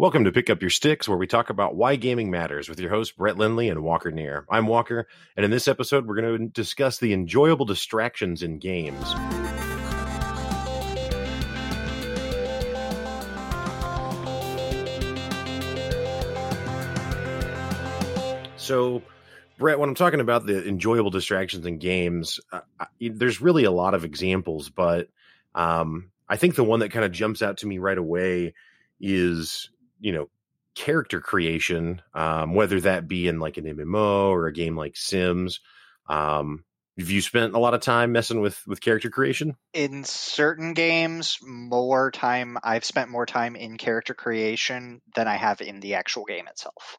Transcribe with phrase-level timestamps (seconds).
[0.00, 2.88] Welcome to Pick Up Your Sticks, where we talk about why gaming matters with your
[2.88, 4.46] hosts, Brett Lindley and Walker Neer.
[4.48, 9.10] I'm Walker, and in this episode, we're going to discuss the enjoyable distractions in games.
[18.56, 19.02] So,
[19.58, 23.70] Brett, when I'm talking about the enjoyable distractions in games, uh, I, there's really a
[23.70, 25.08] lot of examples, but
[25.54, 28.54] um, I think the one that kind of jumps out to me right away
[28.98, 29.68] is,
[30.00, 30.28] you know,
[30.74, 35.60] character creation, um, whether that be in like an MMO or a game like Sims.
[36.08, 36.64] Um,
[36.98, 39.56] have you spent a lot of time messing with with character creation?
[39.72, 45.60] In certain games, more time I've spent more time in character creation than I have
[45.60, 46.98] in the actual game itself.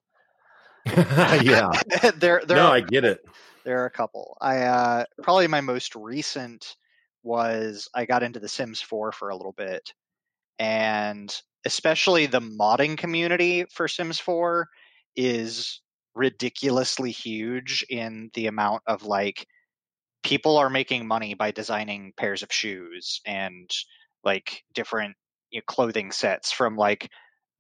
[0.86, 1.70] yeah.
[2.16, 3.24] there, there no, are, I get it.
[3.64, 4.38] There are a couple.
[4.42, 6.76] I uh, probably my most recent
[7.24, 9.94] was I got into The Sims 4 for a little bit,
[10.58, 11.32] and
[11.66, 14.68] especially the modding community for Sims 4
[15.16, 15.82] is
[16.16, 19.48] ridiculously huge in the amount of like
[20.24, 23.70] people are making money by designing pairs of shoes and
[24.24, 25.16] like different
[25.50, 27.10] you know, clothing sets from like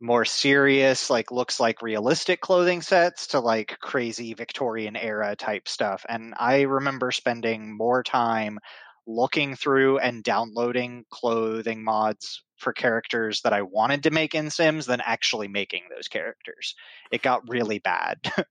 [0.01, 6.05] more serious like looks like realistic clothing sets to like crazy victorian era type stuff.
[6.09, 8.59] And i remember spending more time
[9.07, 14.85] looking through and downloading clothing mods for characters that i wanted to make in sims
[14.85, 16.75] than actually making those characters
[17.11, 18.19] it got really bad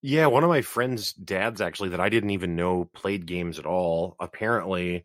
[0.00, 3.66] Yeah, one of my friends' dads actually that I didn't even know played games at
[3.66, 4.14] all.
[4.20, 5.04] Apparently,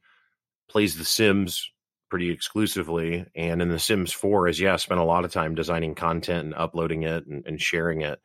[0.69, 1.71] plays The Sims
[2.09, 5.95] pretty exclusively, and in The Sims Four, is yeah, spent a lot of time designing
[5.95, 8.21] content and uploading it and, and sharing it.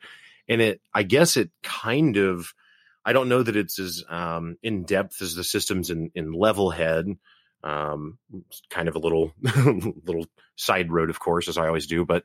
[0.46, 2.52] And it, I guess, it kind of,
[3.04, 7.16] I don't know that it's as um, in depth as the systems in in Levelhead.
[7.64, 8.18] Um,
[8.70, 12.04] kind of a little little side road, of course, as I always do.
[12.04, 12.24] But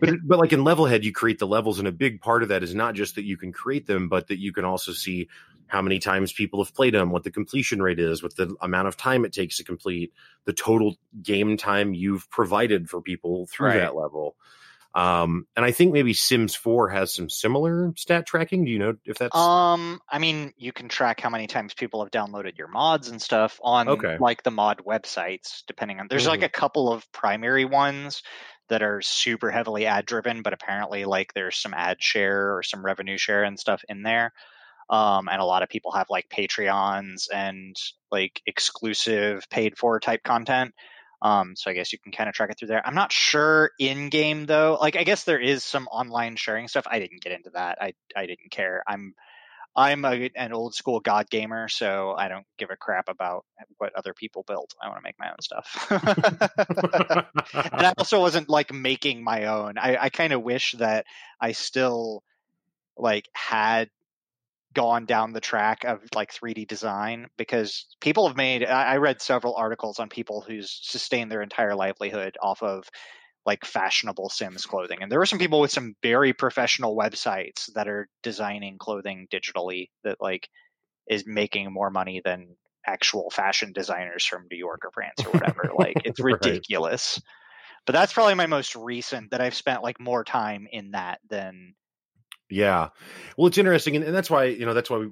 [0.00, 2.62] but but like in Levelhead, you create the levels, and a big part of that
[2.62, 5.28] is not just that you can create them, but that you can also see
[5.66, 8.88] how many times people have played them, what the completion rate is, what the amount
[8.88, 10.12] of time it takes to complete,
[10.44, 13.78] the total game time you've provided for people through Right.
[13.78, 14.36] that level.
[14.94, 18.64] Um, and I think maybe Sims 4 has some similar stat tracking.
[18.64, 22.02] Do you know if that's Um, I mean, you can track how many times people
[22.02, 24.18] have downloaded your mods and stuff on Okay.
[24.18, 26.42] like the mod websites, depending on there's like Mhm.
[26.42, 28.22] a couple of primary ones
[28.68, 32.84] that are super heavily ad driven, but apparently like there's some ad share or some
[32.84, 34.32] revenue share and stuff in there.
[34.90, 37.76] Um, and a lot of people have like Patreons and
[38.10, 40.74] like exclusive paid for type content.
[41.22, 42.86] Um, so I guess you can kind of track it through there.
[42.86, 44.78] I'm not sure in game though.
[44.80, 46.86] Like I guess there is some online sharing stuff.
[46.90, 47.78] I didn't get into that.
[47.80, 48.82] I I didn't care.
[48.86, 49.14] I'm
[49.76, 53.44] I'm a, an old school God gamer, so I don't give a crap about
[53.78, 54.74] what other people built.
[54.82, 55.86] I want to make my own stuff.
[57.72, 59.78] and I also wasn't like making my own.
[59.78, 61.06] I, I kind of wish that
[61.40, 62.24] I still
[62.96, 63.90] like had
[64.74, 68.64] gone down the track of like 3D design because people have made.
[68.64, 72.88] I, read several articles on people who's sustained their entire livelihood off of
[73.46, 77.88] like fashionable Sims clothing, and there were some people with some very professional websites that
[77.88, 80.48] are designing clothing digitally that like
[81.08, 85.70] is making more money than actual fashion designers from New York or France or whatever.
[85.76, 86.34] like it's Right.
[86.42, 87.20] ridiculous.
[87.86, 91.74] But that's probably my most recent that I've spent like more time in that than
[92.50, 92.88] Yeah.
[93.36, 93.96] Well, it's interesting.
[93.96, 95.10] And, and that's why, you know, that's why we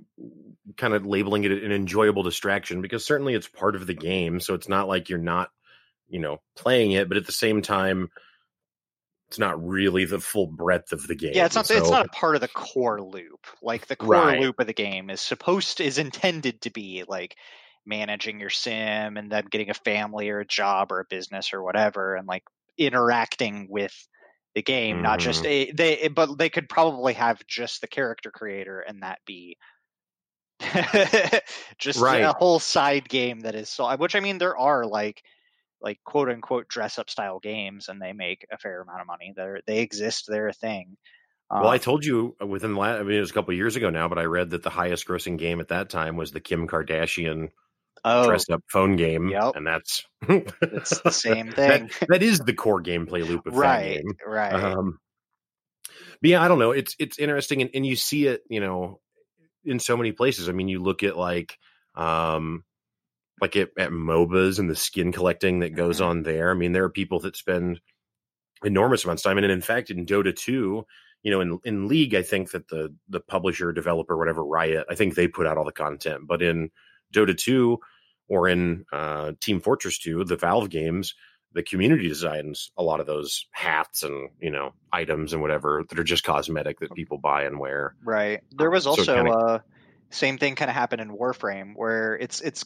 [0.77, 4.41] kind of labeling it an enjoyable distraction because certainly it's part of the game.
[4.41, 5.51] So it's not like you're not,
[6.09, 8.11] you know, playing it, but at the same time,
[9.29, 11.33] it's not really the full breadth of the game.
[11.35, 13.47] yeah, it's not it's not a part of the core loop.
[13.63, 14.41] Like the core Right.
[14.41, 17.37] loop of the game is supposed to, is intended to be like
[17.85, 21.63] managing your sim and then getting a family or a job or a business or
[21.63, 22.45] whatever and like
[22.79, 23.95] interacting with
[24.59, 25.47] the game, not just Mm-hmm.
[25.47, 29.57] a, they but they could probably have just the character creator and that be
[31.79, 32.21] just Right.
[32.21, 35.23] a whole side game that is so which I mean there are like
[35.81, 39.33] like quote unquote dress up style games and they make a fair amount of money.
[39.37, 40.97] They're they exist, they're a thing.
[41.59, 43.77] Well, I Um, told you within the last, I mean, it was a couple years
[43.77, 46.41] ago now, but I read that the highest grossing game at that time was the
[46.41, 47.51] Kim Kardashian
[48.05, 49.29] oh, dressed up phone game.
[49.29, 49.57] Yep.
[49.57, 52.09] And that's, it's the same that, thing.
[52.09, 54.13] that is the core gameplay loop of that right, game.
[54.27, 54.53] right.
[54.53, 54.99] Um,
[56.21, 56.73] but yeah, I don't know.
[56.73, 59.01] It's it's interesting, and, and you see it, you know,
[59.65, 60.49] in so many places.
[60.49, 61.59] I mean, you look at like,
[61.95, 62.65] um,
[63.41, 66.07] like at, at MOBAs and the skin collecting that goes Mhm.
[66.07, 66.51] on there.
[66.51, 67.81] I mean, there are people that spend
[68.65, 70.85] enormous amounts of time, and in fact, in Dota two,
[71.23, 74.97] you know, in in League, I think that the the publisher, developer, whatever, Riot, I
[74.97, 76.71] think they put out all the content, but in
[77.15, 77.79] Dota two
[78.29, 81.15] or in uh, Team Fortress two, the Valve games,
[81.55, 85.99] the community designs a lot of those hats and you know items and whatever that
[85.99, 87.95] are just cosmetic that people buy and wear.
[88.05, 88.41] Right.
[88.57, 89.59] There was Um, so also kinda- uh
[90.11, 92.65] same thing kind of happened in Warframe where it's it's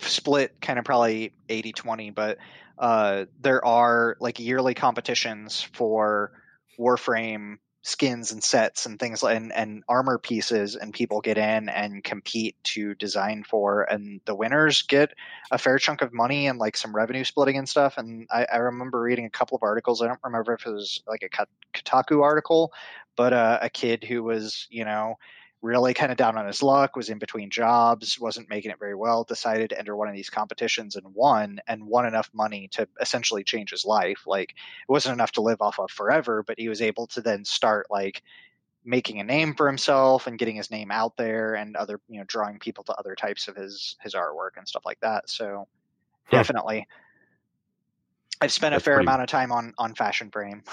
[0.00, 2.38] split kind of probably 80-20, but
[2.78, 6.32] uh there are like yearly competitions for
[6.78, 11.70] Warframe skins and sets and things like and, and armor pieces and people get in
[11.70, 15.14] and compete to design for and the winners get
[15.50, 18.56] a fair chunk of money and like some revenue splitting and stuff and I, I
[18.58, 22.22] remember reading a couple of articles i don't remember if it was like a kotaku
[22.22, 22.74] article
[23.16, 25.16] but uh, a kid who was you know
[25.60, 28.94] really kind of down on his luck was in between jobs wasn't making it very
[28.94, 32.86] well decided to enter one of these competitions and won and won enough money to
[33.00, 34.22] essentially change his life.
[34.26, 37.44] Like it wasn't enough to live off of forever but he was able to then
[37.44, 38.22] start like
[38.84, 42.24] making a name for himself and getting his name out there and other you know
[42.28, 45.28] drawing people to other types of his his artwork and stuff like that.
[45.28, 45.66] So
[46.30, 46.86] definitely.
[48.40, 50.62] I've spent a fair pretty- amount of time on on fashion frame.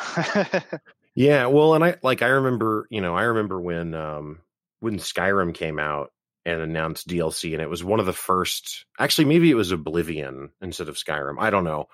[1.16, 4.40] Yeah, well, and I like I remember, you know, I remember when um
[4.80, 6.12] when Skyrim came out
[6.46, 10.52] and announced DLC and it was one of the first actually maybe it was Oblivion
[10.62, 11.36] instead of Skyrim.
[11.40, 11.86] I don't know.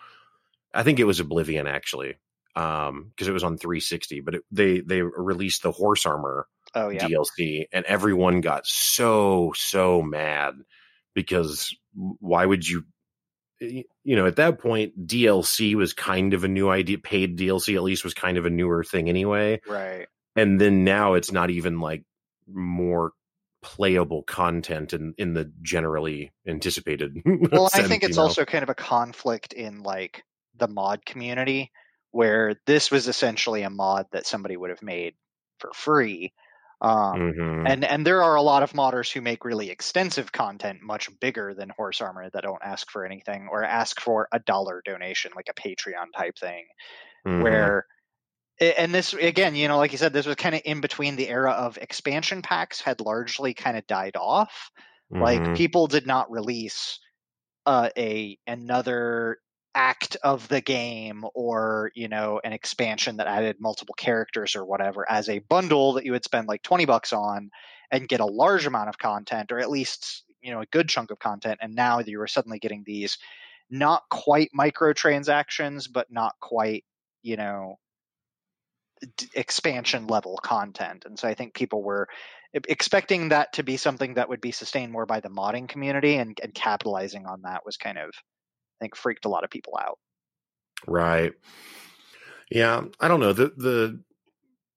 [0.74, 2.16] I think it was Oblivion actually.
[2.56, 6.90] Um because it was on 360, but it, they they released the horse armor oh
[6.90, 10.56] yeah DLC and everyone got so so mad
[11.14, 12.84] because why would you
[13.60, 13.86] you
[14.16, 18.04] know at that point DLC was kind of a new idea paid DLC at least
[18.04, 22.04] was kind of a newer thing anyway right and then now it's not even like
[22.48, 23.14] more
[23.62, 27.16] playable content in in the generally anticipated
[27.52, 28.24] well i think it's you know?
[28.24, 30.24] also kind of a conflict in like
[30.56, 31.72] the mod community
[32.12, 35.14] where this was essentially a mod that somebody would have made
[35.60, 36.34] for free
[36.82, 37.70] um, Mhm.
[37.70, 41.54] and and there are a lot of modders who make really extensive content much bigger
[41.54, 45.48] than horse armor that don't ask for anything or ask for a dollar donation like
[45.48, 46.66] a patreon type thing
[47.26, 47.42] Mhm.
[47.42, 47.86] where
[48.62, 51.30] and this again you know like you said this was kind of in between the
[51.30, 54.72] era of expansion packs had largely kind of died off
[55.20, 55.54] like Mhm.
[55.54, 57.00] people did not release
[57.66, 59.38] uh, a another
[59.76, 65.10] act of the game or you know an expansion that added multiple characters or whatever
[65.10, 67.50] as a bundle that you would spend like 20 bucks on
[67.92, 71.12] and get a large amount of content or at least you know a good chunk
[71.12, 73.18] of content and now you are suddenly getting these
[73.70, 76.84] not quite microtransactions but not quite
[77.24, 77.78] you know
[79.34, 82.08] expansion level content and so i think people were
[82.54, 86.38] expecting that to be something that would be sustained more by the modding community and,
[86.44, 89.98] and capitalizing on that was kind of i think freaked a lot of people out
[90.88, 91.34] Right.
[92.50, 93.34] Yeah, I don't know.
[93.34, 94.04] The the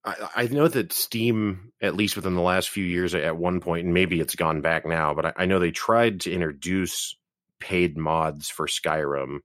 [0.04, 3.94] I, know that Steam, at least within the last few years, at one point, and
[3.94, 7.16] maybe it's gone back now, but I know they tried to introduce
[7.58, 9.38] paid mods for Skyrim,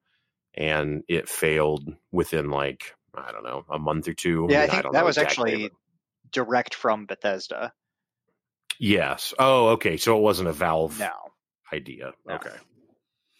[0.53, 4.47] and it failed within like I don't know a month or two.
[4.49, 7.73] yeah i mean, think don't that was exactly, actually but- direct from bethesda
[8.79, 9.33] yes.
[9.37, 9.97] Oh, okay.
[9.97, 11.09] So it wasn't a Valve no
[11.73, 12.13] idea.
[12.25, 12.35] No.
[12.35, 12.55] Okay.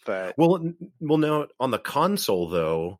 [0.04, 0.60] but Well,
[1.00, 2.98] well, now on the console though,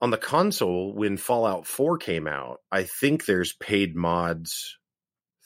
[0.00, 4.76] on the console when Fallout Four came out, I think there's paid mods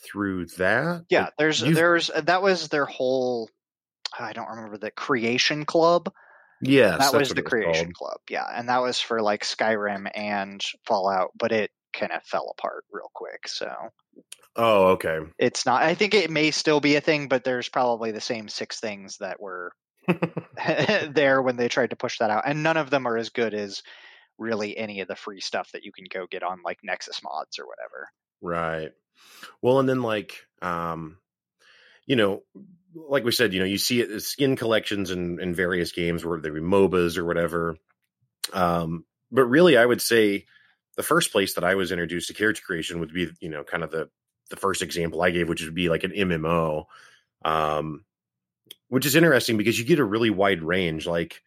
[0.04, 1.04] through that.
[1.10, 3.48] yeah there's you've- there's that was their whole
[4.18, 6.12] i don't remember the creation club
[6.62, 11.30] yes, that was the creation club yeah and that was for like skyrim and fallout
[11.38, 13.70] but it kind of fell apart real quick so
[14.54, 15.18] Oh, okay.
[15.38, 18.48] it's not i think it may still be a thing but there's probably the same
[18.48, 19.72] six things that were
[21.10, 23.54] there when they tried to push that out and none of them are as good
[23.54, 23.82] as
[24.38, 27.58] really any of the free stuff that you can go get on like nexus mods
[27.58, 28.08] or whatever
[28.42, 28.90] Right.
[29.62, 31.18] Well, and then like um
[32.06, 32.42] you know,
[32.94, 36.24] like we said, you know, you see it as skin collections in, in various games
[36.24, 37.76] where they be MOBAs or whatever.
[38.52, 40.46] Um, but really I would say
[40.96, 43.82] the first place that I was introduced to character creation would be, you know, kind
[43.82, 44.08] of the
[44.50, 46.84] the first example I gave, which would be like an MMO.
[47.44, 48.04] Um
[48.88, 51.40] which is interesting because you get a really wide range, like,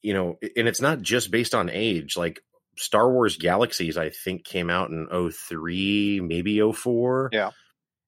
[0.00, 2.16] you know, and it's not just based on age.
[2.16, 2.40] Like
[2.76, 7.30] Star Wars Galaxies, I think, came out in 03, maybe 04.
[7.32, 7.50] Yeah.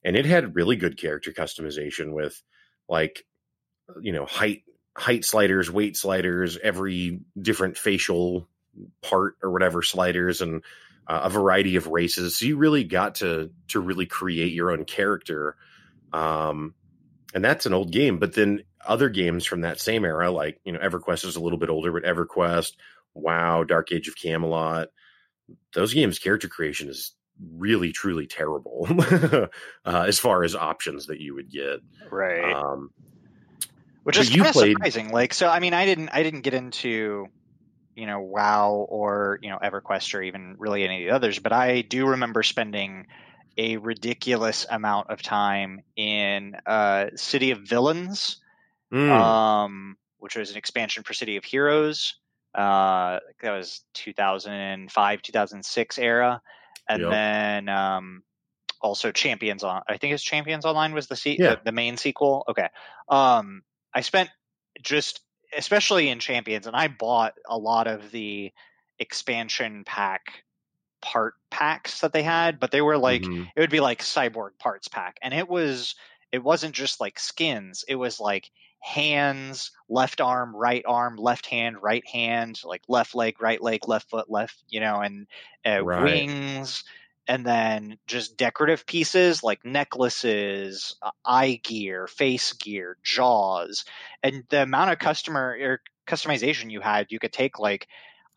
[0.05, 2.41] And it had really good character customization with
[2.91, 3.25] like,
[4.01, 4.65] you know, height
[4.97, 8.49] height sliders, weight sliders, every different facial
[9.01, 10.63] part or whatever sliders and
[11.07, 12.37] uh, a variety of races.
[12.37, 15.57] So you really got to to really create your own character.
[16.13, 16.75] Um
[17.33, 20.73] and that's an old game, but then other games from that same era like, you
[20.73, 22.73] know, EverQuest is a little bit older, but EverQuest
[23.15, 24.89] WoW, Dark Age of Camelot,
[25.75, 27.13] those games' character creation is
[27.57, 28.87] really, truly terrible
[29.85, 31.81] uh, as far as options that you would get.
[32.11, 32.91] right Um,
[34.03, 36.55] which is kind of played- surprising like so i mean i didn't i didn't get
[36.55, 37.29] into
[38.01, 41.53] you know WoW or you know EverQuest or even really any of the others, but
[41.53, 43.07] I do remember spending
[43.59, 48.39] a ridiculous amount of time in uh, City of Villains,
[48.93, 49.11] mm.
[49.11, 52.15] um, which was an expansion for City of Heroes.
[52.55, 56.41] Uh, that was 2005, 2006 era,
[56.91, 57.11] and yep.
[57.11, 58.23] then um,
[58.81, 59.83] also Champions on.
[59.89, 61.55] I think it's Champions Online was the, se- yeah.
[61.55, 62.45] the, the main sequel.
[62.49, 62.69] Okay,
[63.09, 63.63] um,
[63.95, 64.29] I spent
[64.83, 65.21] just
[65.57, 68.53] especially in Champions, and I bought a lot of the
[68.99, 70.45] expansion pack
[71.01, 73.45] part packs that they had, but they were like mm-hmm.
[73.55, 75.95] it would be like cyborg parts pack, and it was
[76.33, 81.77] it wasn't just like skins; it was like hands, left arm, right arm, left hand,
[81.83, 85.27] right hand, like left leg, right leg, left foot, left, you know, and
[85.65, 86.05] uh, right.
[86.05, 86.85] wings,
[87.29, 93.85] and then just decorative pieces like necklaces, uh, eye gear, face gear, jaws,
[94.23, 97.87] and the amount of customer or customization you had, you could take like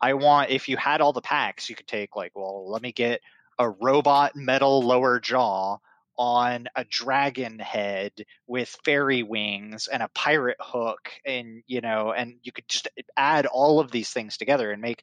[0.00, 2.92] I want if you had all the packs, you could take like, well, let me
[2.92, 3.20] get
[3.58, 5.78] a robot metal lower jaw
[6.16, 8.12] on a dragon head
[8.46, 13.46] with fairy wings and a pirate hook and you know and you could just add
[13.46, 15.02] all of these things together and make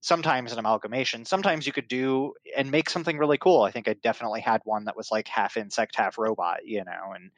[0.00, 3.62] sometimes an amalgamation sometimes you could do and make something really cool.
[3.62, 7.12] I think i definitely had one that was like half insect half robot you know
[7.14, 7.30] and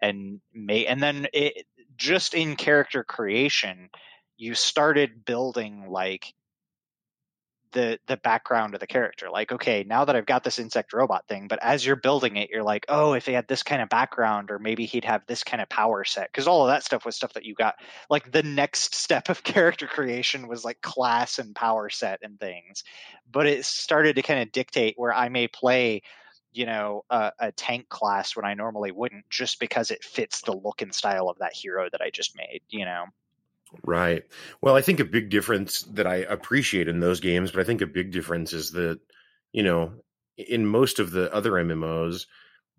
[0.00, 3.90] and may and then it just in character creation
[4.36, 6.32] you started building like
[7.72, 9.30] the the background of the character.
[9.30, 12.50] Like okay now that i've got this insect robot thing but as you're building it
[12.50, 15.44] you're like oh if he had this kind of background or maybe he'd have this
[15.44, 17.76] kind of power set because all of that stuff was stuff that you got.
[18.10, 22.84] Like the next step of character creation was like class and power set and things.
[23.30, 26.02] But it started to kind of dictate where i may play
[26.52, 30.52] you know a, a tank class when i normally wouldn't just because it fits the
[30.52, 33.06] look and style of that hero that i just made you know
[33.84, 34.24] Right.
[34.60, 37.80] Well, I think a big difference that I appreciate in those games, but I think
[37.80, 39.00] a big difference is that,
[39.52, 39.92] you know,
[40.36, 42.26] in most of the other MMOs,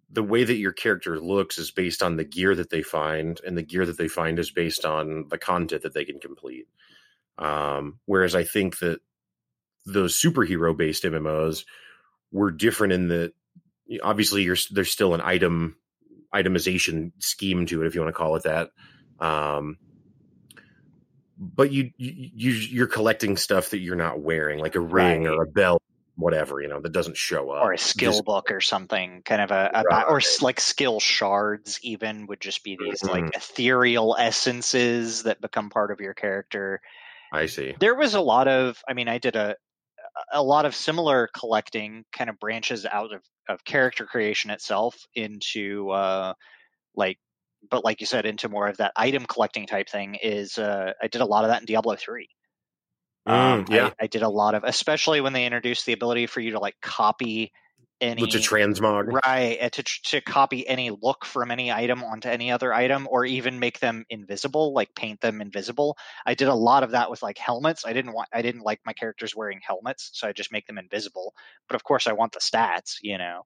[0.09, 3.57] the way that your character looks is based on the gear that they find, and
[3.57, 6.67] the gear that they find is based on the content that they can complete.
[7.37, 8.99] Um, whereas I think that
[9.85, 11.65] those superhero based MMOs
[12.31, 13.33] were different in that
[14.01, 15.75] obviously there's still an item
[16.33, 18.71] itemization scheme to it, if you want to call it that.
[19.19, 19.77] Um,
[21.37, 25.33] but you, you you're collecting stuff that you're not wearing, like a ring right.
[25.33, 25.81] or a belt,
[26.15, 29.41] whatever you know that doesn't show up, or a skill just, book or something, kind
[29.41, 30.05] of a, a right.
[30.07, 31.79] or like skill shards.
[31.81, 33.25] Even would just be these mm-hmm.
[33.25, 36.81] like ethereal essences that become part of your character.
[37.31, 37.75] I see.
[37.79, 39.55] There was a lot of, I mean, I did a
[40.31, 45.89] a lot of similar collecting kind of branches out of, of character creation itself into
[45.89, 46.33] uh,
[46.95, 47.17] like
[47.69, 51.07] but like you said, into more of that item collecting type thing is uh, I
[51.07, 52.29] did a lot of that in Diablo three.
[53.27, 56.27] Mm, um, yeah, I, I, did a lot of, especially when they introduced the ability
[56.27, 57.53] for you to like copy
[58.01, 59.71] any a transmog, right?
[59.71, 63.79] To to copy any look from any item onto any other item, or even make
[63.79, 65.95] them invisible, like paint them invisible.
[66.25, 67.85] I did a lot of that with like helmets.
[67.85, 70.77] I didn't want, I didn't like my characters wearing helmets, so I just make them
[70.77, 71.33] invisible.
[71.69, 73.43] But of course, I want the stats, you know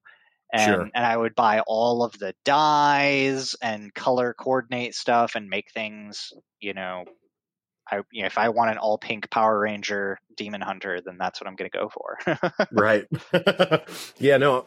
[0.52, 0.90] and sure.
[0.94, 6.32] and I would buy all of the dyes and color coordinate stuff and make things,
[6.60, 7.04] you know,
[7.90, 11.40] I you know, if I want an all pink Power Ranger Demon Hunter, then that's
[11.40, 12.18] what I'm going to go for.
[12.72, 13.06] right.
[14.18, 14.66] yeah, no,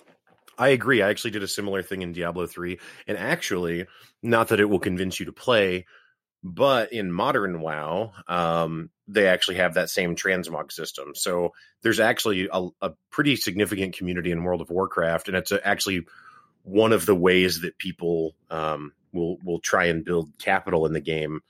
[0.57, 1.01] I agree.
[1.01, 3.87] I actually did a similar thing in Diablo 3 and actually
[4.21, 5.85] not that it will convince you to play,
[6.43, 11.13] but in modern WoW, um, they actually have that same transmog system.
[11.15, 15.65] So there's actually a, a, pretty significant community in World of Warcraft, and it's a,
[15.65, 16.05] actually
[16.63, 21.01] one of the ways that people um, will will try and build capital in the
[21.01, 21.41] game.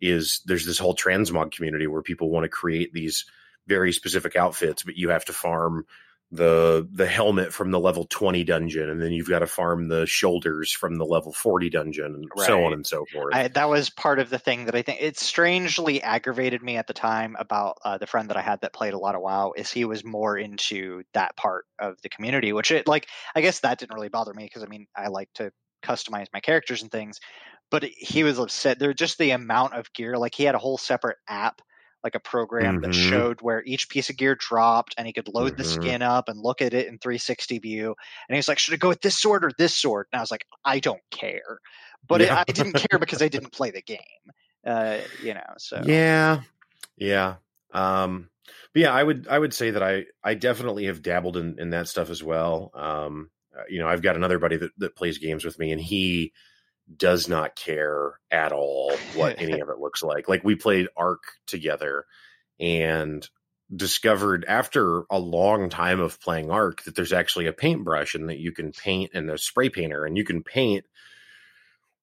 [0.00, 3.24] Is there's this whole transmog community where people want to create these
[3.66, 5.86] very specific outfits, but you have to farm
[6.32, 10.06] the the helmet from the level 20 dungeon and then you've got to farm the
[10.06, 12.46] shoulders from the level 40 dungeon and right.
[12.46, 15.00] so on and so forth I, that was part of the thing that i think
[15.00, 18.72] it strangely aggravated me at the time about uh, the friend that i had that
[18.72, 22.52] played a lot of wow is he was more into that part of the community
[22.52, 23.06] which it like
[23.36, 25.52] i guess that didn't really bother me because i mean i like to
[25.84, 27.20] customize my characters and things
[27.70, 30.78] but he was upset there just the amount of gear like he had a whole
[30.78, 31.62] separate app
[32.04, 32.90] like a program mm-hmm.
[32.90, 35.58] that showed where each piece of gear dropped and he could load mm-hmm.
[35.58, 37.94] the skin up and look at it in 360 view
[38.28, 40.22] and he was like should i go with this sword or this sword and i
[40.22, 41.58] was like i don't care
[42.06, 42.40] but yeah.
[42.40, 43.98] it, i didn't care because i didn't play the game
[44.66, 46.40] uh, you know so yeah
[46.96, 47.36] yeah
[47.72, 48.28] um
[48.72, 51.70] but yeah i would i would say that i i definitely have dabbled in in
[51.70, 55.18] that stuff as well um uh, you know i've got another buddy that, that plays
[55.18, 56.32] games with me and he
[56.94, 60.28] does not care at all what any of it looks like.
[60.28, 62.04] Like we played Ark together
[62.60, 63.28] and
[63.74, 68.38] discovered after a long time of playing Ark that there's actually a paintbrush and that
[68.38, 70.84] you can paint and a spray painter and you can paint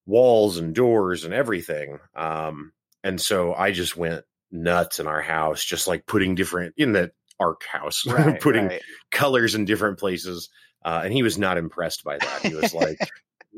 [0.06, 1.98] walls and doors and everything.
[2.14, 2.72] Um,
[3.02, 7.12] and so I just went nuts in our house, just like putting different in the
[7.40, 8.82] Ark house, Right, putting right.
[9.10, 10.50] colors in different places.
[10.84, 12.42] Uh, and he was not impressed by that.
[12.42, 12.98] He was like,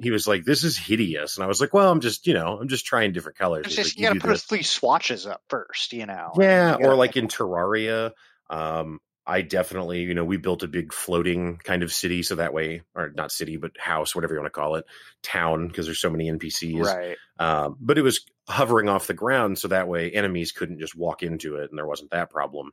[0.01, 2.59] he was like, "This is hideous," and I was like, "Well, I'm just, you know,
[2.61, 5.93] I'm just trying different colors." Just like, you gotta put this." three swatches up first,
[5.93, 6.33] you know.
[6.39, 8.13] yeah, you gotta or like in Terraria,
[8.51, 12.53] um, I definitely, you know, we built a big floating kind of city, so that
[12.53, 14.85] way, or not city, but house, whatever you want to call it,
[15.23, 16.85] town, because there's so many NPCs.
[16.85, 17.17] right.
[17.39, 21.25] Um, but it was hovering off the ground, so that way enemies couldn't just walk
[21.25, 22.71] into it, and there wasn't that problem.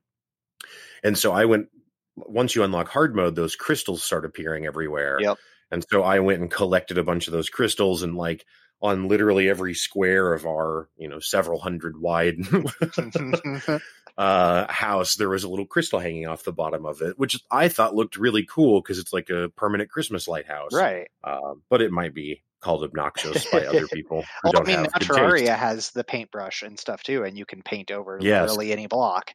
[1.04, 1.70] And so I went.
[2.16, 5.18] Once you unlock hard mode, those crystals start appearing everywhere.
[5.20, 5.40] Yep.
[5.74, 8.46] And so I went and collected a bunch of those crystals, and like
[8.80, 12.36] on literally every square of our, you know, several hundred wide
[14.18, 17.70] uh, house, there was a little crystal hanging off the bottom of it, which I
[17.70, 20.74] thought looked really cool because it's like a permanent Christmas lighthouse.
[20.74, 21.08] right.
[21.24, 25.90] Um, but it might be called obnoxious by other people Well, I mean, Terraria has
[25.92, 28.42] the paintbrush and stuff too, and you can paint over Yes.
[28.42, 29.32] literally any block.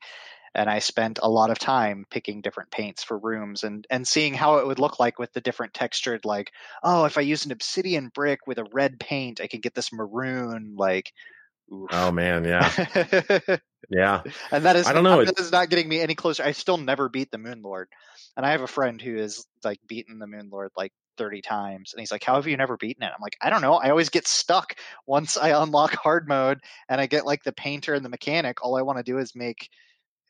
[0.58, 4.34] And I spent a lot of time picking different paints for rooms and and seeing
[4.34, 6.50] how it would look like with the different textured, like,
[6.82, 9.92] oh, if I use an obsidian brick with a red paint, I can get this
[9.92, 10.74] maroon.
[10.76, 11.12] Like,
[11.70, 11.90] oh, oof.
[11.92, 12.72] Oh man, yeah,
[13.88, 14.22] yeah.
[14.50, 16.42] and that is I don't know, That is not getting me any closer.
[16.42, 17.86] I still never beat the Moon Lord,
[18.36, 21.92] and I have a friend who is like beaten the Moon Lord like thirty times,
[21.92, 23.74] and he's like, "How have you never beaten it?" I'm like, "I don't know.
[23.74, 24.74] I always get stuck
[25.06, 28.64] once I unlock hard mode and I get like the painter and the mechanic.
[28.64, 29.68] All I want to do is make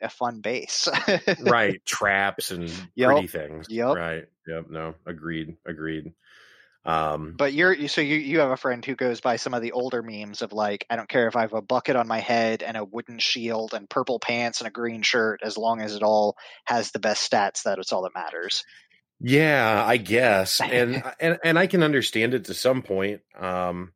[0.01, 0.89] a fun base."
[1.41, 3.09] right traps and Yep.
[3.11, 3.95] pretty things Yep.
[3.97, 6.13] right yep no agreed agreed
[6.85, 9.63] um But you're you- so you you have a friend who goes by some of
[9.63, 12.21] the older memes of like I don't care if I have a bucket on my
[12.21, 15.95] head and a wooden shield and purple pants and a green shirt as long as
[15.95, 18.65] it all has the best stats that it's all that matters.
[19.21, 23.93] yeah i guess and and and i can understand it to some point um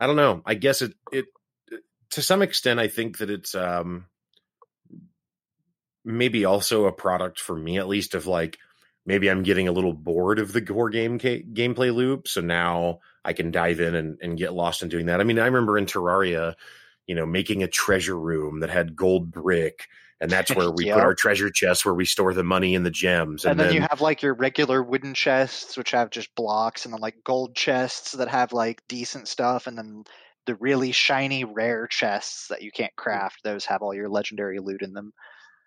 [0.00, 1.26] i don't know i guess it it
[2.10, 4.06] to some extent i think that it's um
[6.04, 8.58] maybe also a product for me at least of like
[9.06, 13.00] maybe i'm getting a little bored of the gore game ca- gameplay loop so now
[13.24, 15.78] i can dive in and, and get lost in doing that i mean i remember
[15.78, 16.54] in terraria
[17.06, 19.88] you know making a treasure room that had gold brick
[20.20, 20.94] and that's where we Yep.
[20.94, 23.80] put our treasure chests where we store the money and the gems And, then, you
[23.82, 28.12] have like your regular wooden chests, which have just blocks, and then like gold chests
[28.12, 30.04] that have like decent stuff, and then
[30.46, 32.96] the really shiny rare chests that you can't mm.
[32.96, 33.40] craft.
[33.44, 35.12] Those have all your legendary loot in them.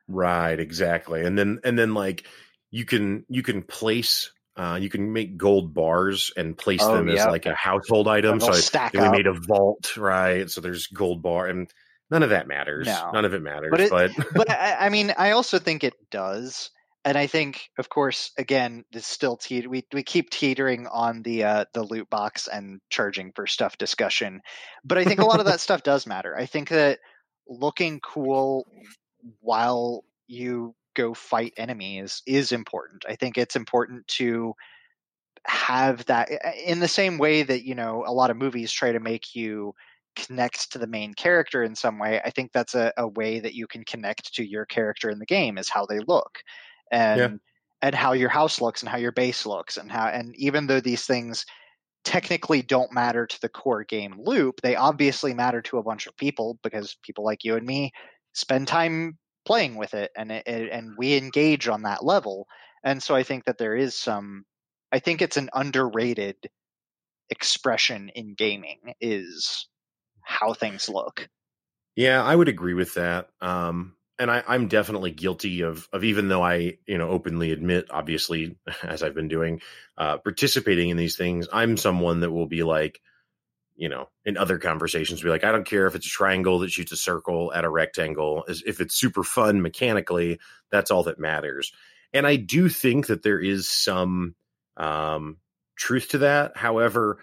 [0.07, 1.23] Right, exactly.
[1.25, 2.27] And then and then like
[2.71, 7.09] you can you can place uh you can make gold bars and place Oh, them
[7.09, 8.39] as like a household item.
[8.39, 10.49] So I stack we made a vault, right?
[10.49, 11.69] So there's gold bar and
[12.09, 12.87] none of that matters.
[12.87, 13.11] No.
[13.13, 13.69] None of it matters.
[13.71, 16.71] But But, it- but I, I mean, I also think it does,
[17.03, 21.43] and I think, of course, again, it's still te- we we keep teetering on the
[21.43, 24.41] uh, the loot box and charging for stuff discussion,
[24.85, 26.35] but I think a lot of that stuff does matter.
[26.37, 26.99] I think that
[27.47, 28.65] looking cool
[29.39, 33.05] while you go fight enemies is important.
[33.07, 34.53] I think it's important to
[35.45, 38.71] have that eh, eh, in the same way that you know a lot of movies
[38.71, 39.73] try to make you
[40.15, 43.53] connect to the main character in some way i think that's a, a way that
[43.53, 46.39] you can connect to your character in the game is how they look
[46.91, 47.29] and Yeah.
[47.81, 50.79] and how your house looks and how your base looks and how and even though
[50.79, 51.45] these things
[52.03, 56.17] technically don't matter to the core game loop they obviously matter to a bunch of
[56.17, 57.91] people because people like you and me
[58.37, 62.47] spend time playing with it and it, and we engage on that level
[62.83, 64.45] and so i think that there is some
[64.91, 66.35] i think it's an underrated
[67.29, 69.67] expression in gaming is
[70.21, 71.29] how things look
[71.97, 73.29] yeah, I would agree with that.
[73.41, 77.87] Um and I, I'm definitely guilty of of even though I, you know, openly admit,
[77.89, 79.61] obviously, as I've been doing,
[79.97, 83.01] uh, participating in these things, I'm someone that will be like,
[83.77, 86.71] you know, in other conversations, be like, I don't care if it's a triangle that
[86.71, 88.43] shoots a circle at a rectangle.
[88.49, 90.39] As if it's super fun mechanically,
[90.71, 91.71] that's all that matters.
[92.11, 94.35] And I do think that there is some
[94.75, 95.37] um,
[95.75, 96.57] truth to that.
[96.57, 97.19] However,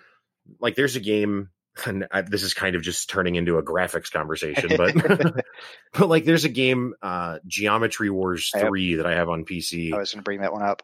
[0.61, 1.51] like there's a game,
[1.85, 4.95] and I, this is kind of just turning into a graphics conversation, but
[5.93, 9.45] but like there's a game, uh, Geometry Wars I have- Three, that I have on
[9.45, 10.83] PC i was going to bring that one up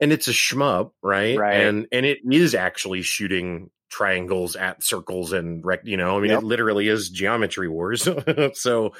[0.00, 1.36] and it's a shmup, right?
[1.36, 1.60] Right.
[1.60, 5.86] And and it is actually shooting triangles at circles and rect.
[5.86, 6.42] You know, I mean, Yep.
[6.42, 8.08] it literally is geometry wars.
[8.54, 8.94] so,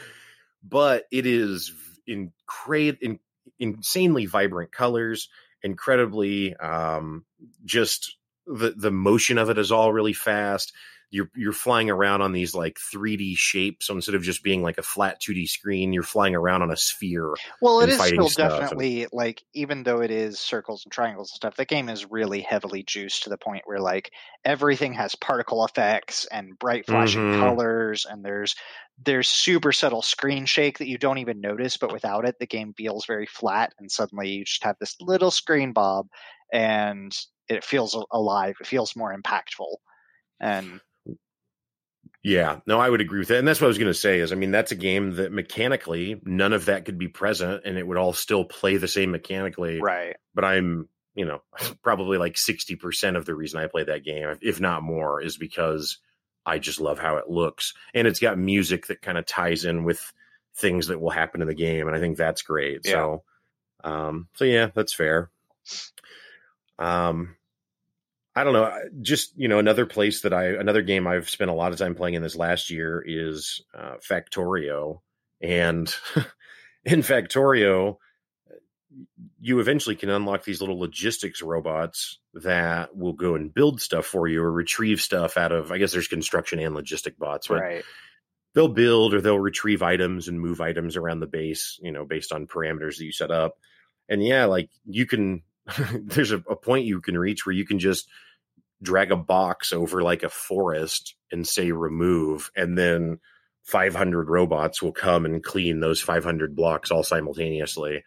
[0.62, 1.72] but it is
[2.06, 2.32] in
[2.64, 3.18] great, in,
[3.58, 5.28] insanely vibrant colors,
[5.62, 7.24] incredibly um,
[7.64, 10.72] just the the motion of it is all really fast.
[11.10, 14.78] You're you're flying around on these like 3D shapes so instead of just being like
[14.78, 18.52] a flat 2D screen you're flying around on a sphere well it is still stuff
[18.52, 22.10] and- definitely like even though it is circles and triangles and stuff the game is
[22.10, 24.12] really heavily juiced to the point where like
[24.44, 27.40] everything has particle effects and bright flashing Mhm.
[27.40, 28.54] colors and there's
[29.04, 32.72] there's super subtle screen shake that you don't even notice but without it the game
[32.74, 36.06] feels very flat and suddenly you just have this little screen bob
[36.52, 37.16] and
[37.48, 39.74] it feels alive it feels more impactful
[40.40, 40.80] and
[42.22, 43.38] Yeah, no, I would agree with that.
[43.38, 45.32] And that's what I was going to say is, I mean, that's a game that
[45.32, 49.10] mechanically none of that could be present and it would all still play the same
[49.10, 49.80] mechanically.
[49.80, 51.40] right But I'm, you know,
[51.82, 55.98] probably like 60% of the reason I play that game, if not more, is because
[56.44, 57.72] I just love how it looks.
[57.94, 60.12] And it's got music that kind of ties in with
[60.56, 61.86] things that will happen in the game.
[61.86, 62.82] And I think that's great.
[62.84, 62.92] Yeah.
[62.92, 63.22] So,
[63.82, 65.30] um, so yeah, that's fair.
[66.78, 67.36] Um,
[68.40, 68.72] I don't know.
[69.02, 71.94] Just you know, another place that I another game I've spent a lot of time
[71.94, 75.00] playing in this last year is uh, Factorio,
[75.40, 75.94] and
[76.84, 77.96] in Factorio,
[79.40, 84.26] you eventually can unlock these little logistics robots that will go and build stuff for
[84.26, 85.70] you or retrieve stuff out of.
[85.70, 87.84] I guess there's construction and logistic bots, but right
[88.54, 92.32] they'll build or they'll retrieve items and move items around the base, you know, based
[92.32, 93.58] on parameters that you set up.
[94.08, 95.42] And yeah, like you can,
[95.92, 98.08] there's a, a point you can reach where you can just
[98.82, 103.18] drag a box over like a forest and say remove, and then
[103.64, 108.04] 500 robots will come and clean those 500 blocks all simultaneously.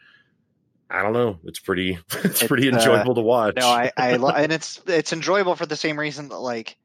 [0.90, 1.40] I don't know.
[1.46, 3.56] It's pretty, it's pretty It's, uh, enjoyable to watch.
[3.58, 6.78] No, I, I lo- and it's it's enjoyable for the same reason that like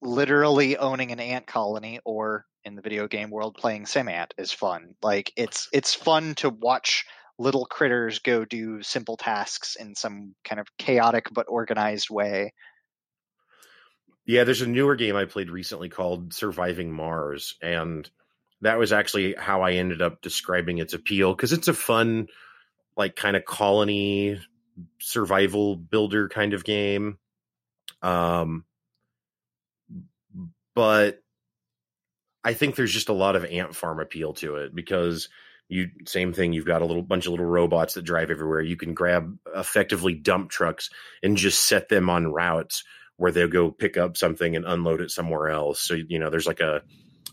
[0.00, 4.94] literally owning an ant colony or in the video game world playing Simant is fun.
[5.02, 7.06] Like it's it's fun to watch
[7.40, 12.52] little critters go do simple tasks in some kind of chaotic but organized way.
[14.26, 18.08] Yeah, there's a newer game I played recently called Surviving Mars, and
[18.60, 22.28] that was actually how I ended up describing its appeal because it's a fun,
[22.94, 24.38] like kind of colony
[25.00, 27.18] survival builder kind of game.
[28.02, 28.66] Um,
[30.74, 31.22] but
[32.44, 35.30] I think there's just a lot of ant farm appeal to it because
[35.70, 38.60] you same thing you've got a little bunch of little robots that drive everywhere.
[38.60, 40.90] You can grab effectively dump trucks
[41.22, 42.84] and just set them on routes
[43.16, 45.80] where they'll go pick up something and unload it somewhere else.
[45.80, 46.82] So you know there's like a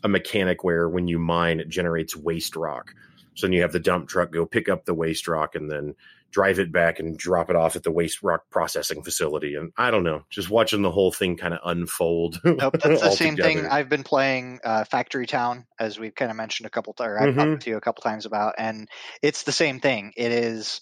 [0.04, 2.93] a mechanic where when you mine it generates waste rock.
[3.34, 5.95] So then you have the dump truck go pick up the waste rock and then
[6.31, 9.89] drive it back and drop it off at the waste rock processing facility and i
[9.91, 13.67] don't know just watching the whole thing kind of unfold Nope, that's the same thing.
[13.67, 17.19] I've been playing uh, Factory Town, as we've kind of mentioned a couple times, or
[17.19, 17.35] I've Mhm.
[17.35, 18.89] talked to you a couple times about, and
[19.21, 20.11] it's the same thing.
[20.17, 20.81] It is,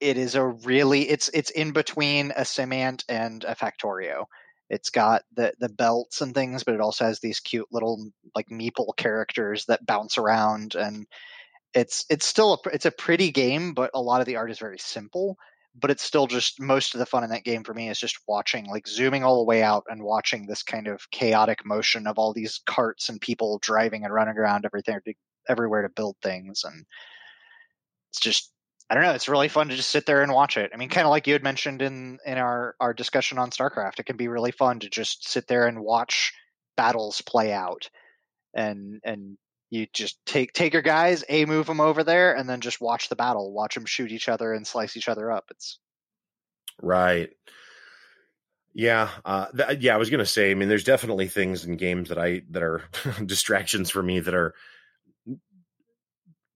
[0.00, 4.26] it is a really, it's it's in between a Simant and a Factorio.
[4.70, 8.48] It's got the the belts and things, but it also has these cute little like
[8.48, 11.06] meeple characters that bounce around, and
[11.74, 14.58] it's it's still a, it's a pretty game, but a lot of the art is
[14.58, 15.36] very simple
[15.74, 18.18] but it's still just most of the fun in that game for me is just
[18.26, 22.18] watching like zooming all the way out and watching this kind of chaotic motion of
[22.18, 24.98] all these carts and people driving and running around everything
[25.48, 26.84] everywhere to build things and
[28.10, 28.52] it's just
[28.88, 30.70] i don't know it's really fun to just sit there and watch it.
[30.74, 34.00] I mean kind of like you had mentioned in in our our discussion on starcraft
[34.00, 36.32] it can be really fun to just sit there and watch
[36.76, 37.88] battles play out
[38.54, 39.38] and and
[39.70, 43.08] you just take take your guys, a move them over there, and then just watch
[43.08, 45.44] the battle, watch them shoot each other and slice each other up.
[45.50, 45.78] It's
[46.82, 47.30] Right.
[48.72, 49.94] Yeah, uh, th- yeah.
[49.94, 50.50] I was gonna say.
[50.50, 52.82] I mean, there's definitely things in games that I that are
[53.24, 54.54] distractions for me that are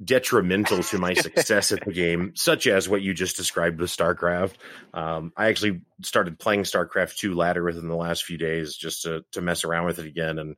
[0.03, 4.55] detrimental to my success at the game, such as what you just described with StarCraft.
[4.93, 9.25] Um, I actually started playing StarCraft two ladder within the last few days just to
[9.33, 10.57] to mess around with it again, and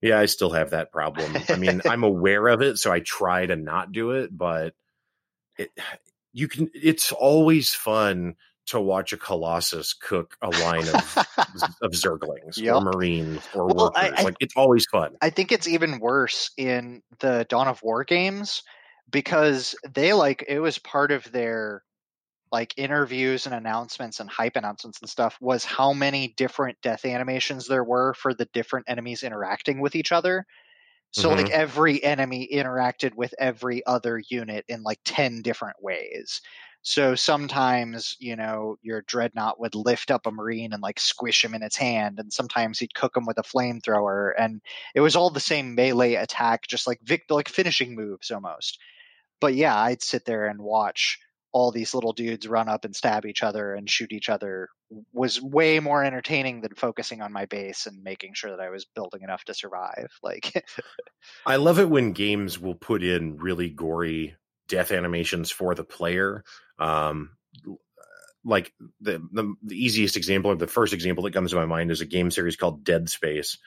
[0.00, 1.36] yeah, I still have that problem.
[1.48, 4.74] I mean, I'm aware of it, so I try to not do it, but
[5.56, 5.70] it
[6.32, 6.70] you can.
[6.74, 11.18] It's always fun to watch a colossus cook a line of
[11.82, 12.74] of zerglings Yep.
[12.74, 14.18] or marines or Well, I- workers.
[14.20, 15.16] I- like it's always fun.
[15.22, 18.62] I think it's even worse in the Dawn of War games
[19.10, 21.82] because they like it was part of their
[22.52, 27.66] like interviews and announcements and hype announcements and stuff was how many different death animations
[27.66, 30.46] there were for the different enemies interacting with each other.
[31.10, 31.54] So like mm-hmm.
[31.54, 36.42] every enemy interacted with every other unit in like 10 different ways.
[36.82, 41.54] So sometimes, you know, your dreadnought would lift up a marine and like squish him
[41.54, 44.60] in its hand, and sometimes he'd cook him with a flamethrower, and
[44.94, 48.78] it was all the same melee attack, just like vic- like finishing moves almost.
[49.40, 51.18] But yeah, I'd sit there and watch
[51.52, 54.68] all these little dudes run up and stab each other and shoot each other
[55.12, 58.84] was way more entertaining than focusing on my base and making sure that I was
[58.84, 60.10] building enough to survive.
[60.22, 60.66] Like
[61.46, 64.36] I love it when games will put in really gory
[64.68, 66.44] death animations for the player.
[66.78, 67.30] Um
[68.44, 71.90] like the, the the easiest example or the first example that comes to my mind
[71.90, 73.58] is a game series called Dead Space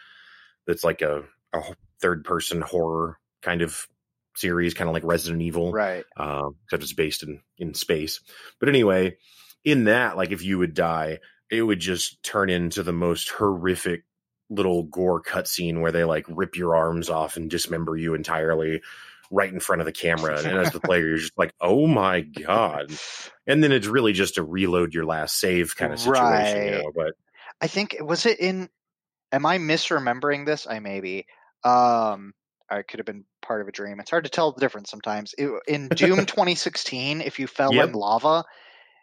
[0.66, 1.62] that's like a, a
[2.00, 3.88] third person horror kind of
[4.36, 6.06] series, kind of like Resident Evil, right?
[6.18, 8.20] Uh, except it's based in in space.
[8.60, 9.18] But anyway,
[9.64, 14.04] in that, like if you would die, it would just turn into the most horrific
[14.50, 18.82] little gore cutscene where they like rip your arms off and dismember you entirely
[19.32, 20.38] right in front of the camera.
[20.38, 22.92] And as the player, you're just like, oh my God.
[23.48, 26.66] And then it's really just a reload your last save kind of situation, right.
[26.66, 26.92] you know.
[26.94, 27.14] But
[27.62, 28.70] I think was it in
[29.32, 30.68] am I misremembering this?
[30.70, 31.26] I maybe.
[31.64, 32.34] Um
[32.70, 34.00] I could have been part of a dream.
[34.00, 35.34] It's hard to tell the difference sometimes.
[35.38, 37.90] It, in Doom 2016, if you fell yep.
[37.90, 38.44] in lava,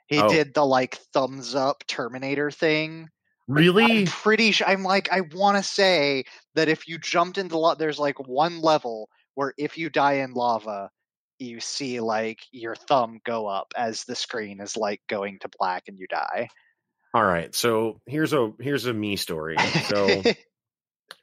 [0.06, 0.28] he oh.
[0.28, 3.08] did the like thumbs up Terminator thing.
[3.46, 4.00] Really?
[4.02, 4.68] I'm pretty sure.
[4.68, 6.24] I'm like, I want to say
[6.54, 10.32] that if you jumped into lava, there's like one level where if you die in
[10.32, 10.90] lava,
[11.38, 15.84] you see like your thumb go up as the screen is like going to black
[15.88, 16.48] and you die.
[17.14, 17.54] All right.
[17.54, 19.56] So here's a here's a me story.
[19.86, 20.22] So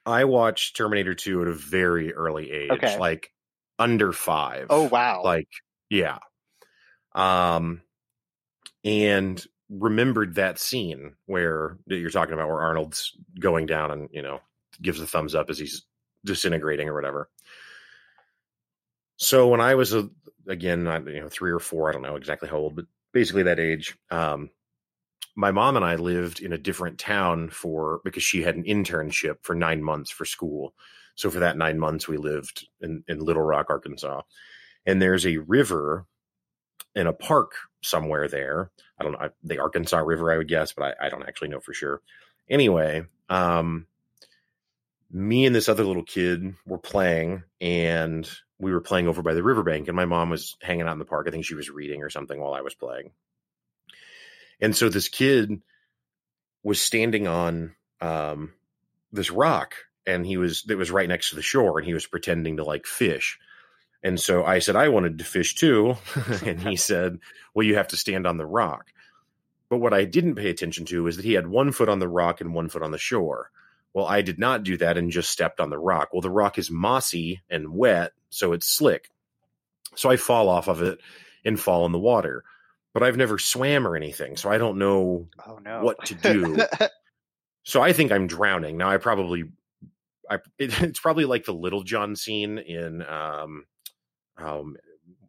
[0.06, 2.98] I watched Terminator 2 at a very early age, okay.
[3.00, 3.32] like
[3.80, 4.68] under 5.
[4.70, 5.22] Oh wow.
[5.24, 5.50] Like
[5.90, 6.20] yeah.
[7.14, 7.82] Um
[8.84, 14.22] and remembered that scene where that you're talking about where Arnold's going down and, you
[14.22, 14.40] know,
[14.82, 15.84] gives a thumbs up as he's
[16.24, 17.30] disintegrating or whatever.
[19.18, 20.10] So when I was a,
[20.48, 23.44] again, not, you know, three or four, I don't know exactly how old, but basically
[23.44, 24.50] that age, um,
[25.36, 29.38] my mom and I lived in a different town for because she had an internship
[29.42, 30.74] for nine months for school.
[31.16, 34.22] So for that nine months, we lived in, in Little Rock, Arkansas.
[34.86, 36.06] And there's a river
[36.96, 38.72] in a park somewhere there.
[39.00, 41.60] I don't know the Arkansas River, I would guess, but I, I don't actually know
[41.60, 42.02] for sure.
[42.50, 43.88] Anyway, um,
[45.12, 49.44] me and this other little kid were playing, and we were playing over by the
[49.44, 51.28] riverbank, and my mom was hanging out in the park.
[51.28, 53.12] I think she was reading or something while I was playing.
[54.62, 55.62] And so this kid
[56.64, 58.54] was standing on um,
[59.12, 62.06] this rock, and he was it was right next to the shore, and he was
[62.06, 63.40] pretending to like fish.
[64.04, 65.96] And so I said I wanted to fish too,
[66.46, 67.20] and he said,
[67.54, 68.92] "Well, you have to stand on the rock."
[69.70, 72.08] But what I didn't pay attention to is that he had one foot on the
[72.08, 73.50] rock and one foot on the shore.
[73.94, 76.10] Well, I did not do that and just stepped on the rock.
[76.12, 79.10] Well, the rock is mossy and wet, so it's slick.
[79.96, 81.00] So I fall off of it
[81.46, 82.44] and fall in the water
[82.96, 85.84] but I've never swam or anything, so I don't know oh, no.
[85.84, 86.58] what to do.
[87.64, 88.78] so I think I'm drowning.
[88.78, 89.44] Now I probably
[90.32, 93.66] I it, it's probably like the Little John scene in um
[94.38, 94.78] um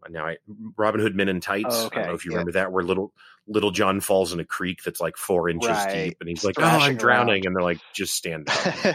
[0.09, 0.37] now I
[0.79, 1.67] Robin Hood Men in Tights.
[1.71, 1.97] Oh, okay.
[1.97, 3.13] I don't know if you remember that where little
[3.49, 6.11] little John falls in a creek that's like four inches right.
[6.11, 7.47] deep and he's like, Oh, I'm drowning around.
[7.47, 8.49] and they're like, just stand
[8.85, 8.95] up.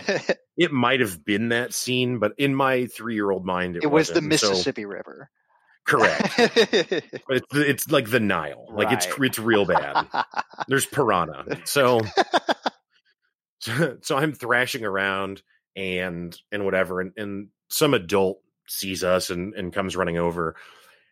[0.55, 3.91] it might have been that scene, but in my three year old mind it, it
[3.91, 5.29] was the Mississippi so, River.
[5.85, 6.33] Correct.
[6.37, 8.67] it's it's like the Nile.
[8.69, 8.97] Like right.
[8.97, 10.07] it's it's real bad.
[10.67, 11.61] There's piranha.
[11.65, 12.01] So,
[13.59, 15.41] so so I'm thrashing around
[15.75, 20.55] and and whatever and, and some adult sees us and and comes running over.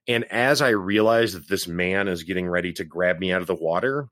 [0.07, 3.47] And as I realize that this man is getting ready to grab me out of
[3.47, 4.07] the water,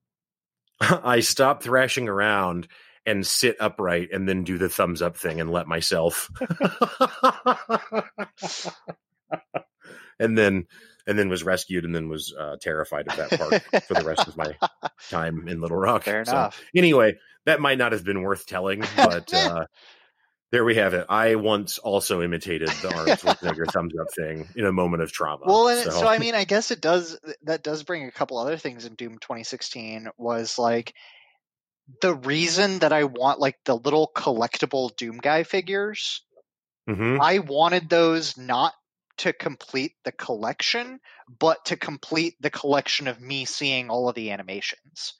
[0.80, 2.68] I stop thrashing around
[3.06, 6.30] and sit upright and then do the thumbs up thing and let myself
[10.20, 10.68] and then
[11.08, 14.28] and then was rescued and then was uh, terrified of that park for the rest
[14.28, 14.56] of my
[15.10, 16.04] time in Little Rock.
[16.04, 16.62] Fair so, enough.
[16.76, 19.66] Anyway, that might not have been worth telling, but uh,
[20.52, 21.06] there we have it.
[21.10, 25.46] I once also imitated the Arnold Schwarzenegger thumbs up thing in a moment of trauma.
[25.46, 25.92] Well, and so.
[25.92, 27.18] so I mean, I guess it does.
[27.44, 30.10] That does bring a couple other things in Doom 2016.
[30.18, 30.94] Was like
[32.02, 36.22] the reason that I want like the little collectible Doom guy figures.
[36.90, 37.22] Mm-hmm.
[37.22, 38.74] I wanted those not
[39.18, 41.00] to complete the collection,
[41.40, 45.14] but to complete the collection of me seeing all of the animations.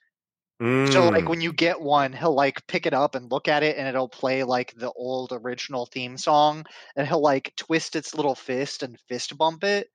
[0.60, 0.92] Mm.
[0.92, 1.28] So like mm.
[1.28, 4.08] when you get one, he'll like pick it up and look at it and it'll
[4.08, 8.98] play like the old original theme song and he'll like twist its little fist and
[9.08, 9.88] fist bump it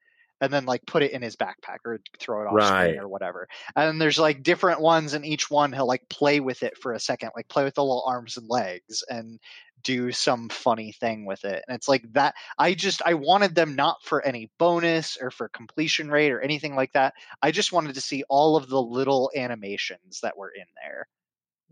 [0.43, 2.89] and then like put it in his backpack or throw it off right.
[2.89, 3.47] screen or whatever.
[3.77, 6.99] And there's like different ones, and each one he'll like play with it for a
[6.99, 9.39] second, like play with the little arms and legs, and
[9.83, 11.63] do some funny thing with it.
[11.65, 12.35] And it's like that.
[12.57, 16.75] I just I wanted them not for any bonus or for completion rate or anything
[16.75, 17.13] like that.
[17.41, 21.07] I just wanted to see all of the little animations that were in there.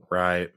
[0.10, 0.50] Right.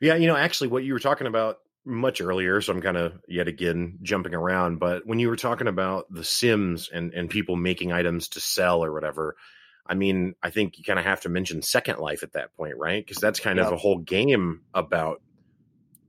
[0.00, 3.20] Yeah, you know, actually, what you were talking about much earlier, so I'm kind of
[3.28, 4.78] yet again jumping around.
[4.78, 8.84] But when you were talking about the Sims and and people making items to sell
[8.84, 9.36] or whatever,
[9.86, 12.74] I mean, I think you kind of have to mention Second Life at that point,
[12.78, 13.04] right?
[13.04, 15.20] Because that's kind of a whole game about.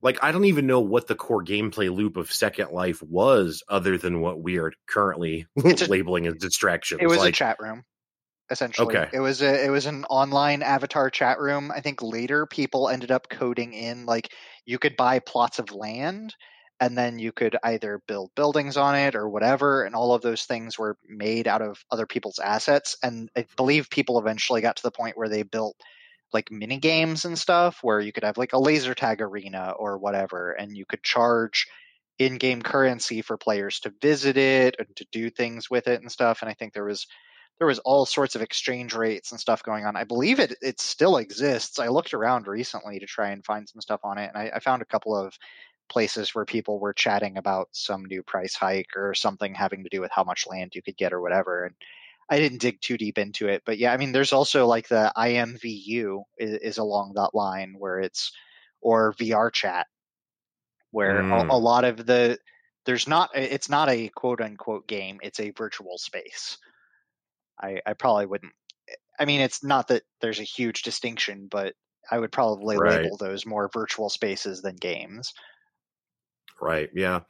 [0.02, 3.98] Like I don't even know what the core gameplay loop of Second Life was, other
[3.98, 7.02] than what we are currently a, labeling as distractions.
[7.02, 7.84] It was like, a chat room
[8.50, 8.96] essentially.
[8.96, 9.10] Okay.
[9.14, 11.72] It was a it was an online avatar chat room.
[11.76, 14.32] I think later people ended up coding in like
[14.66, 16.36] you could buy plots of land
[16.80, 20.44] and then you could either build buildings on it or whatever and all of those
[20.44, 23.56] things were made out of other people's assets and I mm-hmm.
[23.56, 25.78] believe people eventually got to the point where they built
[26.34, 29.98] like mini games and stuff where you could have like a laser tag arena or
[29.98, 31.68] whatever and you could charge
[32.18, 36.42] in-game currency for players to visit it and to do things with it and stuff
[36.42, 37.08] and I think there was
[37.58, 39.96] there was all sorts of exchange rates and stuff going on.
[39.96, 41.80] I believe it it still exists.
[41.80, 44.60] I looked around recently to try and find some stuff on it, and I, I
[44.60, 45.38] found a couple of
[45.88, 50.02] places where people were chatting about some new price hike or something having to do
[50.02, 51.66] with how much land you could get or whatever.
[51.66, 51.76] And
[52.30, 55.14] I didn't dig too deep into it, but yeah, I mean, there's also like the
[55.16, 58.32] IMVU is, is along that line where it's
[58.82, 59.86] or VR chat,
[60.92, 61.50] where mm.
[61.50, 62.40] a, a lot of the
[62.86, 66.58] there's not it's not a quote unquote game, it's a virtual space
[67.62, 68.54] I, I probably wouldn't.
[69.20, 71.74] I mean, it's not that there's a huge distinction, but
[72.10, 73.04] I would probably right.
[73.04, 75.34] label those more virtual spaces than games.
[76.62, 76.90] Right.
[76.94, 77.22] Yeah.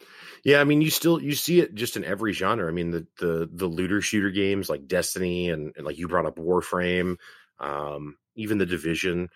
[0.43, 0.61] Yeah.
[0.61, 2.67] I mean, you still you see it just in every genre.
[2.67, 6.27] I mean, the the the looter shooter games like Destiny and, and like you brought
[6.27, 7.15] up Warframe,
[7.59, 9.29] um, even the Division,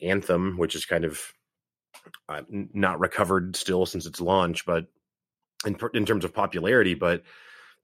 [0.00, 1.20] Anthem, which is kind of
[2.28, 4.86] uh, not recovered still since its launch, but
[5.66, 7.22] in in terms of popularity, but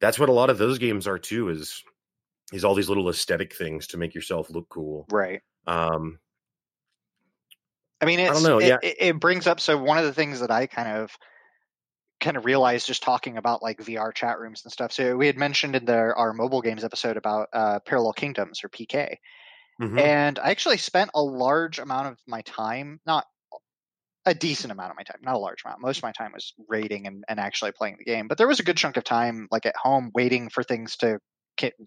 [0.01, 1.51] that's what a lot of those games are too.
[1.51, 1.83] Is
[2.53, 5.07] is all these little aesthetic things to make yourself look cool.
[5.11, 5.41] Right.
[5.67, 6.19] Um,
[8.01, 8.59] I mean, I don't know.
[8.59, 9.59] It, yeah, it, it, brings up.
[9.59, 11.11] So one of the things that I kind of
[12.21, 14.93] kind of realized just talking about like VR chat rooms and stuff.
[14.93, 18.69] So we had mentioned in the, our mobile games episode about uh, Parallel Kingdoms or
[18.69, 19.17] PK,
[19.81, 19.99] mm-hmm.
[19.99, 23.27] and I actually spent a large amount of my time, not
[24.25, 25.81] a decent amount of my time, not a large amount.
[25.81, 28.61] Most of my time was raiding and, and actually playing the game, but there was
[28.61, 31.19] a good chunk of time like at home waiting for things to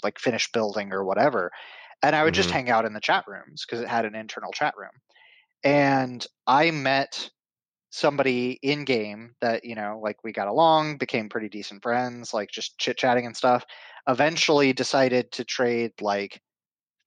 [0.04, 1.52] like finish building or whatever
[2.02, 2.42] and i would mm-hmm.
[2.42, 4.92] just hang out in the chat rooms because it had an internal chat room
[5.64, 7.30] and i met
[7.92, 12.50] somebody in game that you know like we got along became pretty decent friends like
[12.52, 13.66] just chit chatting and stuff
[14.08, 16.40] eventually decided to trade like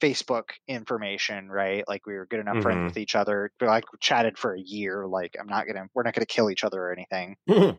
[0.00, 2.62] facebook information right like we were good enough mm-hmm.
[2.62, 6.02] friends with each other we, like chatted for a year like i'm not gonna we're
[6.02, 7.36] not gonna kill each other or anything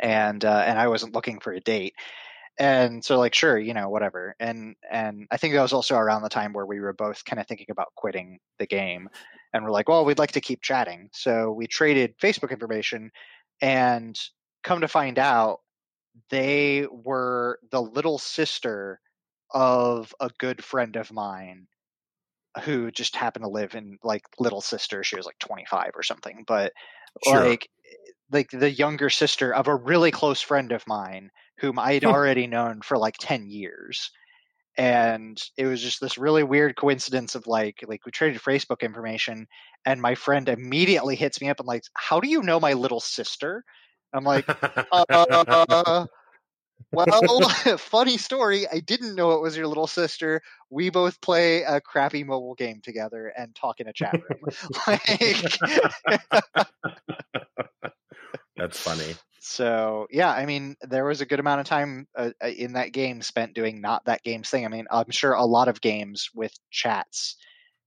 [0.00, 1.94] and uh, and i wasn't looking for a date
[2.58, 6.22] and so like sure you know whatever and and i think that was also around
[6.22, 9.08] the time where we were both kind of thinking about quitting the game
[9.52, 13.10] and we're like well we'd like to keep chatting so we traded facebook information
[13.60, 14.18] and
[14.62, 15.60] come to find out
[16.30, 19.00] they were the little sister
[19.52, 21.66] of a good friend of mine
[22.62, 26.44] who just happened to live in like little sister she was like 25 or something
[26.46, 26.72] but
[27.24, 27.48] sure.
[27.48, 32.04] like eh, like the younger sister of a really close friend of mine whom I'd
[32.04, 34.10] already known for like 10 years.
[34.76, 39.46] And it was just this really weird coincidence of like, like we traded Facebook information,
[39.86, 42.98] and my friend immediately hits me up and like, "How do you know my little
[42.98, 43.64] sister?"
[44.12, 44.44] I'm like,
[44.90, 46.06] uh,
[46.94, 47.40] well,
[47.78, 48.66] funny story.
[48.68, 50.40] I didn't know it was your little sister.
[50.70, 54.50] We both play a crappy mobile game together and talk in a chat room.
[54.86, 55.58] like,
[58.56, 59.14] That's funny.
[59.46, 62.92] So yeah, I mean, there was a good amount of time uh, uh, in that
[62.92, 64.64] game spent doing not that game's thing.
[64.64, 67.36] I mean, I'm sure a lot of games with chats.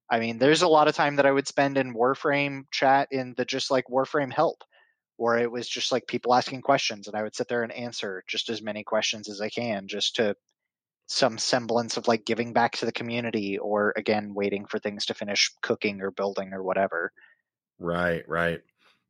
[0.07, 3.33] I mean, there's a lot of time that I would spend in Warframe chat in
[3.37, 4.63] the just like Warframe help,
[5.15, 8.23] where it was just like people asking questions, and I would sit there and answer
[8.27, 10.35] just as many questions as I can, just to
[11.07, 15.15] some semblance of like giving back to the community, or again waiting for things to
[15.15, 17.11] finish cooking or building or whatever.
[17.79, 18.61] Right, right.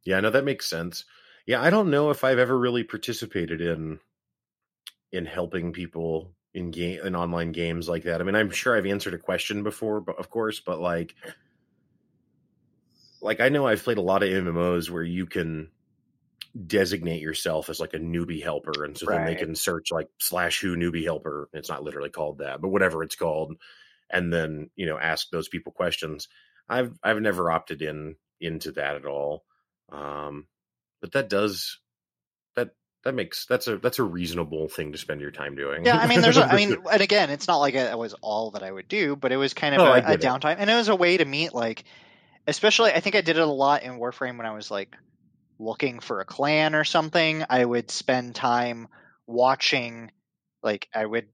[0.05, 1.03] Yeah, no, that makes sense.
[1.47, 3.99] Yeah, I don't know if I've ever really participated in
[5.13, 8.19] in helping people in game in online games like that.
[8.19, 11.15] I mean, I'm sure I've answered a question before, but of course, but like
[13.21, 15.71] like I know I've played a lot of MMOs where you can
[16.65, 19.17] designate yourself as like a newbie helper and so right.
[19.17, 22.69] then they can search like slash who newbie helper it's not literally called that but
[22.69, 23.55] whatever it's called
[24.09, 26.27] and then you know ask those people questions
[26.67, 29.43] i've i've never opted in into that at all
[29.91, 30.47] um
[31.01, 31.79] but that does
[32.55, 32.71] that
[33.03, 35.85] that makes that's a that's a reasonable thing to spend your time doing.
[35.85, 38.51] Yeah, I mean, there's, a, I mean, and again, it's not like it was all
[38.51, 40.75] that I would do, but it was kind of oh, a, a downtime, and it
[40.75, 41.83] was a way to meet like,
[42.47, 44.95] especially I think I did it a lot in Warframe when I was like
[45.59, 48.87] looking for a clan or something, I would spend time
[49.25, 50.11] watching
[50.63, 51.27] like I would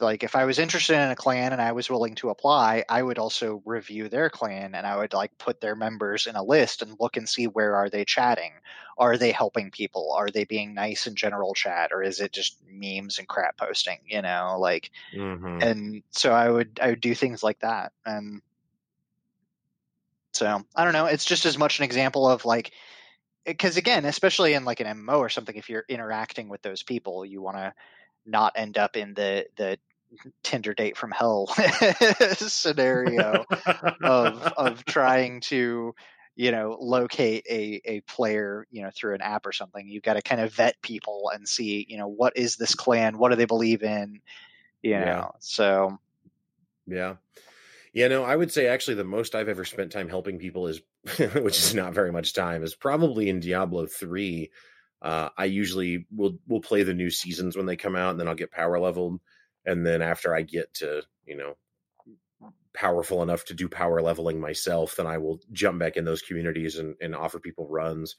[0.00, 3.02] like if I was interested in a clan and I was willing to apply, I
[3.02, 6.82] would also review their clan and I would like put their members in a list
[6.82, 8.54] and look and see where are they chatting?
[8.98, 10.12] Are they helping people?
[10.12, 13.98] Are they being nice in general chat or is it just memes and crap posting,
[14.06, 15.60] you know, like Mhm.
[15.60, 17.92] and so I would I would do things like that.
[18.06, 18.42] And
[20.32, 22.72] so I don't know, it's just as much an example of like
[23.46, 27.24] because again, especially in like an MMO or something, if you're interacting with those people,
[27.26, 27.74] you want to
[28.26, 29.78] not end up in the the
[30.42, 31.46] Tinder date from hell
[32.36, 33.44] scenario
[34.02, 35.94] of of trying to
[36.36, 39.88] you know locate a a player you know through an app or something.
[39.88, 43.18] You've got to kind of vet people and see you know what is this clan,
[43.18, 44.20] what do they believe in,
[44.82, 45.04] you know.
[45.04, 45.28] Yeah.
[45.40, 45.98] So
[46.86, 47.16] Yeah.
[47.92, 50.80] Yeah, no, I would say actually the most I've ever spent time helping people is,
[51.18, 54.50] which is not very much time, is probably in Diablo 3.
[55.00, 58.28] Uh, I usually will will play the new seasons when they come out, and then
[58.28, 59.20] I'll get power leveled,
[59.68, 61.54] and then after I get to you know
[62.74, 66.78] powerful enough to do power leveling myself, then I will jump back in those communities
[66.78, 68.16] and, and offer people runs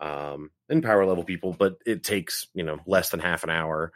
[0.00, 1.54] um, and power level people.
[1.58, 3.92] But it takes you know less than half an hour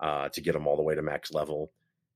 [0.00, 1.70] uh, to get them all the way to max level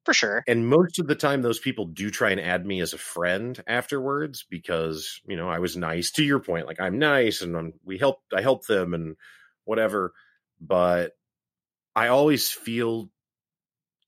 [0.04, 2.92] for sure, and most of the time those people do try and add me as
[2.92, 7.40] a friend afterwards because you know i was nice to your point like i'm nice
[7.40, 9.16] and I'm, we helped i helped them and
[9.64, 10.12] whatever
[10.60, 11.12] but
[11.96, 13.08] i always feel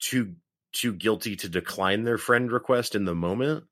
[0.01, 0.36] too
[0.72, 3.64] too guilty to decline their friend request in the moment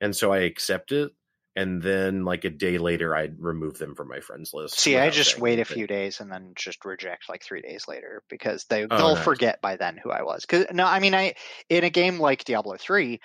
[0.00, 1.12] and so i accept it
[1.56, 4.74] and then like a day later I'd remove them from my friends list.
[4.76, 8.24] See, I just wait a few days and then just reject like three days later
[8.28, 9.24] because they Oh, they'll nice.
[9.24, 10.44] forget by then who I was.
[10.44, 11.34] Because no, I mean, I
[11.68, 13.20] in a game like Diablo three,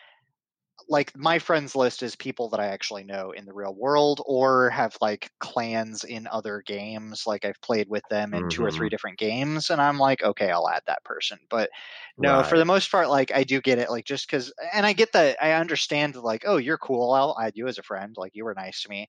[0.89, 4.71] like my friends list is people that I actually know in the real world or
[4.71, 7.23] have like clans in other games.
[7.27, 8.71] Like I've played with them in two or Mm-hmm.
[8.71, 11.37] three different games, and I'm like, okay, I'll add that person.
[11.49, 11.69] But
[12.19, 14.93] no, for the most part, like I do get it, like just because, and I
[14.93, 18.35] get that, I understand, like, oh, you're cool, I'll add you as a friend, like
[18.35, 19.07] you were nice to me.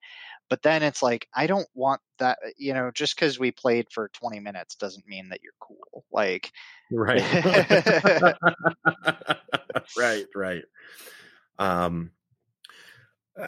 [0.48, 4.08] But then it's like, I don't want that, you know, just because we played for
[4.10, 6.04] 20 minutes doesn't mean that you're cool.
[6.12, 6.52] Like,
[6.90, 7.24] right
[9.96, 10.64] right right
[11.60, 12.10] um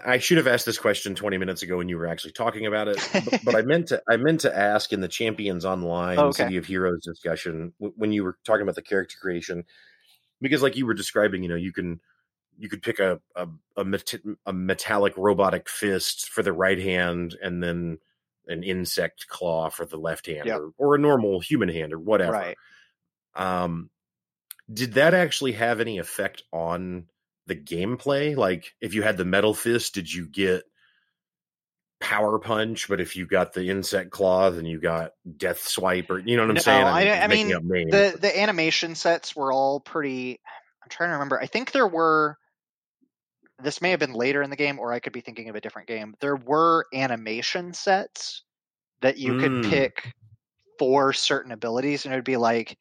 [0.07, 2.87] i should have asked this question 20 minutes ago when you were actually talking about
[2.89, 6.27] it but, but i meant to i meant to ask in the champions online Oh,
[6.27, 6.45] okay.
[6.45, 9.65] city of heroes discussion w- when you were talking about the character creation
[10.41, 12.01] because like you were describing you know you can
[12.59, 14.15] you could pick a a, a, met-
[14.47, 17.99] a metallic robotic fist for the right hand and then
[18.47, 20.59] an insect claw for the left hand Yep.
[20.59, 22.57] or, or a normal human hand or whatever right.
[23.35, 23.89] um
[24.73, 27.07] did that actually have any effect on
[27.47, 30.63] the gameplay like if you had the metal fist did you get
[32.01, 36.19] power punch but if you got the insect claw then you got death swipe or
[36.19, 39.37] you know what i'm No, saying I- just I making mean, the the animation sets
[39.37, 40.41] were all pretty
[40.83, 42.37] i'm trying to remember i think there were
[43.63, 45.61] this may have been later in the game or i could be thinking of a
[45.61, 48.43] different game there were animation sets
[49.01, 49.71] that you could Mm.
[49.71, 50.13] pick
[50.79, 52.77] for certain abilities and it would be like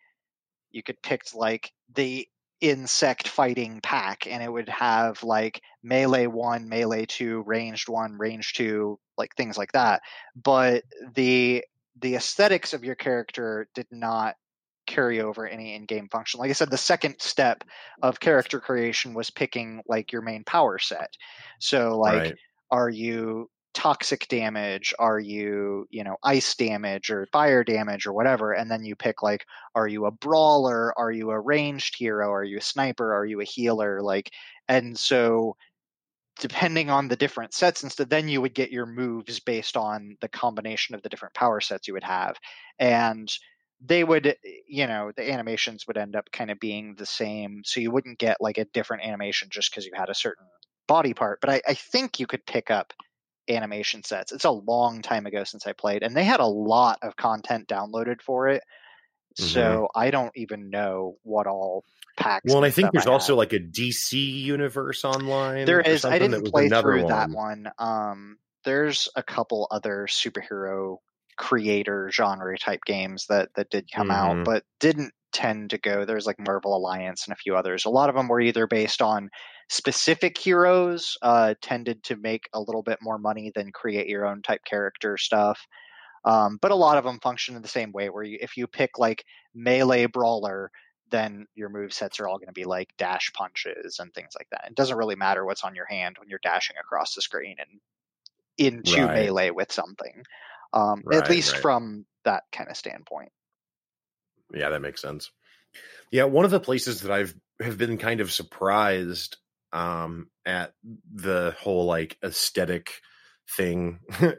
[0.71, 2.27] you could pick like the
[2.61, 8.55] insect fighting pack and it would have like melee 1 melee 2 ranged 1 ranged
[8.55, 10.01] 2 like things like that.
[10.35, 10.83] But
[11.15, 11.63] the
[11.99, 14.35] the aesthetics of your character did not
[14.87, 16.39] carry over any in-game function.
[16.39, 17.63] Like i said the second step
[18.01, 21.13] of character creation was picking like your main power set.
[21.59, 22.35] So like right.
[22.69, 24.93] are you toxic damage?
[24.99, 28.53] Are you you know ice damage or fire damage or whatever?
[28.53, 29.45] And then you pick like
[29.75, 30.97] are you a brawler?
[30.97, 32.31] Are you a ranged hero?
[32.31, 33.13] Are you a sniper?
[33.13, 34.01] Are you a healer?
[34.01, 34.31] Like
[34.67, 35.55] and so
[36.39, 40.29] depending on the different sets instead then you would get your moves based on the
[40.29, 42.37] combination of the different power sets you would have.
[42.79, 43.31] And
[43.83, 44.33] they would eh,
[44.67, 48.19] you know the animations would end up kind of being the same so you wouldn't
[48.19, 50.45] get like a different animation just because you had a certain
[50.87, 51.39] body part.
[51.41, 52.93] But I, I think you could pick up
[53.49, 56.99] animation sets it's a long time ago since i played and they had a lot
[57.01, 58.63] of content downloaded for it
[59.35, 61.83] so i don't even know what all
[62.17, 63.11] packs well and i think there's had.
[63.11, 66.05] also like a dc universe online There is.
[66.05, 67.71] I didn't play through that one.
[67.77, 70.97] Um, there's a couple other superhero
[71.37, 74.11] creator genre type games that that did come Mhm.
[74.11, 76.05] out, but didn't tend to go.
[76.05, 77.85] There's like Marvel Alliance and a few others.
[77.85, 79.29] A lot of them were either based on
[79.69, 84.41] specific heroes, uh, tended to make a little bit more money than create your own
[84.41, 85.65] type character stuff.
[86.25, 88.67] Um, but a lot of them function in the same way, where you, if you
[88.67, 90.71] pick like melee brawler,
[91.09, 94.47] then your move sets are all going to be like dash punches and things like
[94.51, 94.65] that.
[94.67, 97.81] It doesn't really matter what's on your hand when you're dashing across the screen and
[98.57, 99.09] into Right.
[99.09, 100.23] melee with something.
[100.73, 101.57] Um, Right, at least right.
[101.57, 103.31] from that kind of standpoint.
[104.53, 105.31] Yeah, that makes sense.
[106.11, 109.37] Yeah, one of the places that I've have been kind of surprised
[109.73, 110.73] um at
[111.13, 112.91] the whole like aesthetic
[113.57, 113.99] thing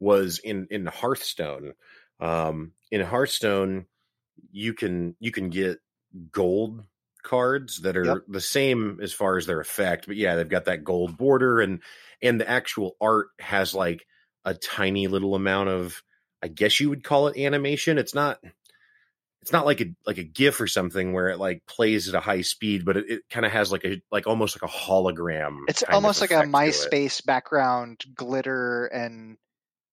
[0.00, 1.74] was in in Hearthstone.
[2.20, 3.86] Um in Hearthstone
[4.50, 5.78] you can you can get
[6.32, 6.84] gold
[7.22, 8.18] cards that are Yep.
[8.28, 11.82] the same as far as their effect, but yeah, they've got that gold border and
[12.22, 14.06] and the actual art has like
[14.44, 16.02] a tiny little amount of
[16.42, 17.98] I guess you would call it animation.
[17.98, 18.38] It's not
[19.42, 22.20] it's not like a like a GIF or something where it like plays at a
[22.20, 25.58] high speed, but it, it kind of has like a like almost like a hologram.
[25.68, 26.60] It's almost like a effect to it.
[26.60, 29.36] MySpace background glitter and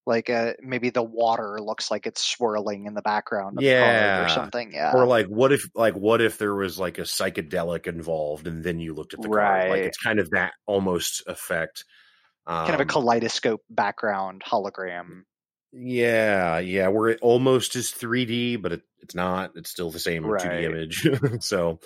[0.07, 4.25] like a maybe the water looks like it's swirling in the background of the Yeah.
[4.25, 4.71] or something.
[4.73, 4.93] Yeah.
[4.93, 8.79] Or like what if like what if there was like a psychedelic involved and then
[8.79, 9.63] you looked at the card?
[9.63, 9.83] Like Right.
[9.85, 11.85] it's kind of that almost effect.
[12.47, 15.23] Um, kind of a kaleidoscope background hologram.
[15.77, 19.51] Yeah, yeah, where it almost is 3D, but it, it's not.
[19.55, 20.41] It's still the same Right.
[20.41, 21.09] 2D image.
[21.43, 21.79] so,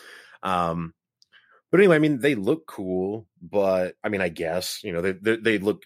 [0.44, 0.94] um,
[1.72, 5.14] but anyway, I mean, they look cool, but I mean, I guess you know they
[5.14, 5.84] they, they look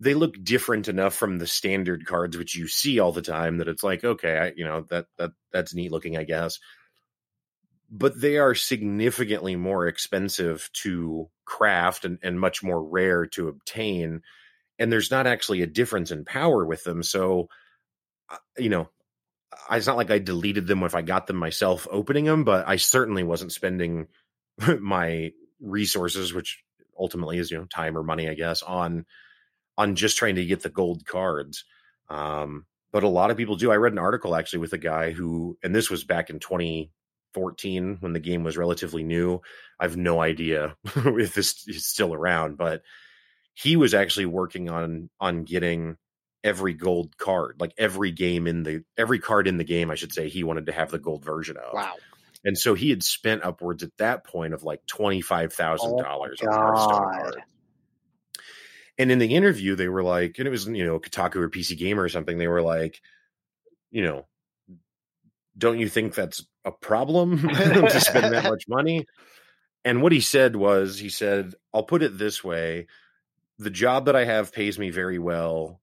[0.00, 3.68] they look different enough from the standard cards which you see all the time that
[3.68, 6.58] it's like okay, I, you know that that that's neat looking, I guess.
[7.90, 14.22] But they are significantly more expensive to craft and, and much more rare to obtain
[14.78, 17.02] and there's not actually a difference in power with them.
[17.02, 17.48] So,
[18.30, 18.88] uh, you know,
[19.70, 22.76] it's not like I deleted them if I got them myself opening them, but I
[22.76, 24.08] certainly wasn't spending
[24.80, 26.62] my resources, which
[26.98, 29.06] ultimately is you know time or money, I guess, on
[29.76, 31.64] on just trying to get the gold cards.
[32.08, 33.72] Um, but a lot of people do.
[33.72, 37.96] I read an article actually with a guy who, and this was back in 2014
[37.98, 39.40] when the game was relatively new.
[39.80, 42.82] I have no idea if this is still around, but
[43.54, 45.96] he was actually working on on getting
[46.42, 50.12] every gold card like every game in the every card in the game i should
[50.12, 51.94] say he wanted to have the gold version of Wow.
[52.44, 57.12] and so he had spent upwards at that point of like $25000 Oh on Hearthstone
[57.22, 57.36] God.
[58.98, 61.78] and in the interview they were like and it was you know kotaku or pc
[61.78, 63.00] gamer or something they were like
[63.90, 64.26] you know
[65.56, 69.06] don't you think that's a problem to spend that much money
[69.84, 72.86] and what he said was he said i'll put it this way
[73.58, 75.80] the job that i have pays me very well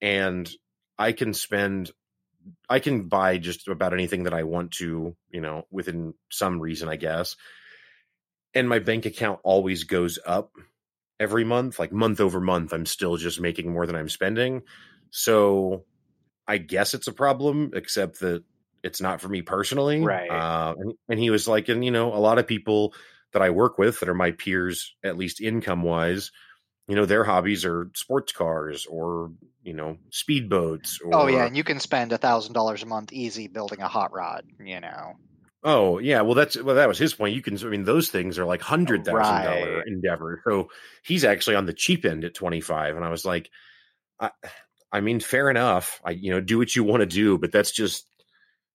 [0.00, 0.50] and
[0.98, 1.90] i can spend
[2.68, 6.88] i can buy just about anything that i want to you know within some reason
[6.88, 7.36] i guess
[8.54, 10.52] and my bank account always goes up
[11.20, 14.62] every month like month over month i'm still just making more than i'm spending
[15.10, 15.84] so
[16.46, 18.42] i guess it's a problem except that
[18.84, 20.30] it's not for me personally Right.
[20.30, 22.94] uh, and, and he was like and you know a lot of people
[23.32, 26.30] that i work with that are my peers at least income wise
[26.88, 29.32] you know their hobbies are sports cars or
[29.62, 33.12] you know speedboats or Oh yeah, and you can spend a thousand dollars a month
[33.12, 34.46] easy building a hot rod.
[34.58, 35.16] You know.
[35.64, 37.34] Oh yeah, well that's well that was his point.
[37.34, 39.86] You can I mean those things are like hundred thousand dollar Right.
[39.86, 40.40] endeavor.
[40.46, 40.70] So
[41.04, 43.50] he's actually on the cheap end at twenty five, and I was like,
[44.20, 44.32] I,
[44.92, 46.00] I mean, fair enough.
[46.04, 48.06] I you know do what you want to do, but that's just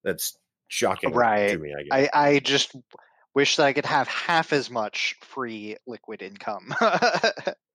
[0.03, 0.37] that's
[0.69, 1.47] shocking Right.
[1.47, 1.73] to me.
[1.77, 2.05] I guess.
[2.05, 2.75] I I just
[3.35, 6.73] wish that I could have half as much free liquid income.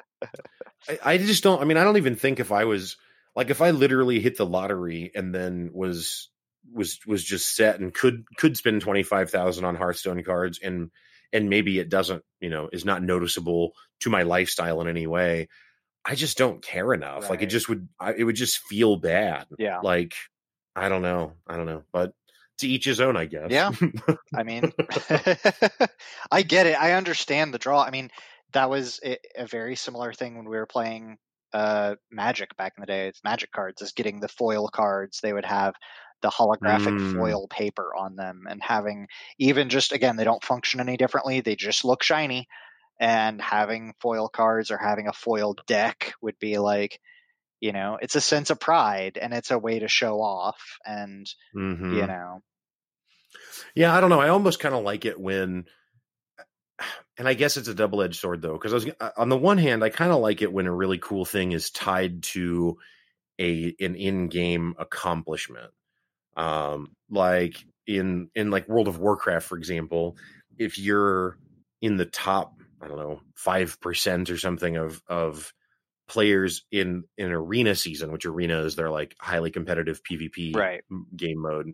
[0.88, 1.60] I, I just don't.
[1.60, 2.96] I mean, I don't even think if I was
[3.36, 6.28] like if I literally hit the lottery and then was
[6.72, 10.90] was was just set and could could spend twenty five thousand on Hearthstone cards and
[11.32, 15.48] and maybe it doesn't you know is not noticeable to my lifestyle in any way.
[16.04, 17.28] I just don't care enough.
[17.28, 17.88] Like it just would.
[18.00, 19.46] I, it would just feel bad.
[19.58, 19.80] yeah.
[19.80, 20.14] Like
[20.74, 21.34] I don't know.
[21.46, 21.82] I don't know.
[21.92, 22.14] But
[22.58, 23.50] to each his own, I guess.
[23.50, 23.72] Yeah.
[24.34, 24.72] I mean,
[26.30, 26.80] I get it.
[26.80, 27.82] I understand the draw.
[27.82, 28.10] I mean,
[28.53, 31.18] that was a, very similar thing when we were playing
[31.53, 33.09] uh, Magic back in the day.
[33.09, 35.20] It's Magic cards is getting the foil cards.
[35.22, 35.74] They would have
[36.22, 37.12] the holographic Mm.
[37.12, 39.07] foil paper on them, and having
[39.38, 41.40] even just again, they don't function any differently.
[41.40, 42.46] They just look shiny.
[43.01, 47.01] And having foil cards or having a foil deck would be like,
[47.61, 50.78] you know, it's a sense of pride and it's a way to show off.
[50.86, 51.90] And Mhm.
[51.90, 52.42] you know,
[53.74, 54.20] Yeah, I don't know.
[54.20, 55.66] I almost kind of like it when,
[57.18, 59.36] and I guess it's a double edged sword though, because I was uh, on the
[59.36, 62.78] one hand, I kind of like it when a really cool thing is tied to
[63.40, 65.72] a an in game accomplishment.
[66.36, 67.56] Um, like
[67.86, 70.16] in in like World of Warcraft, for example,
[70.56, 71.36] if you're
[71.82, 75.52] in the top, I don't know, five percent or something of of
[76.06, 80.82] players in in arena season, which arena is their like highly competitive PvP right.
[81.16, 81.72] game mode.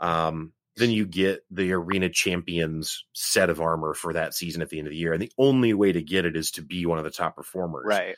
[0.00, 4.78] Um, then you get the arena champions set of armor for that season at the
[4.78, 6.98] end of the year, and the only way to get it is to be one
[6.98, 7.86] of the top performers.
[7.86, 8.16] Right.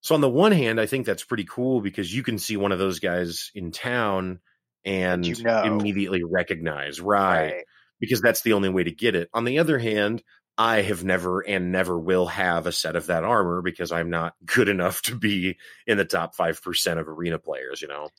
[0.00, 2.72] So on the one hand, I think that's pretty cool because you can see one
[2.72, 4.40] of those guys in town
[4.84, 5.62] and You know.
[5.62, 7.64] immediately recognize, right?
[8.00, 9.30] Because that's the only way to get it.
[9.32, 10.22] On the other hand,
[10.58, 14.34] I have never and never will have a set of that armor because I'm not
[14.44, 15.56] good enough to be
[15.86, 17.80] in the top five percent of arena players.
[17.80, 18.10] You know,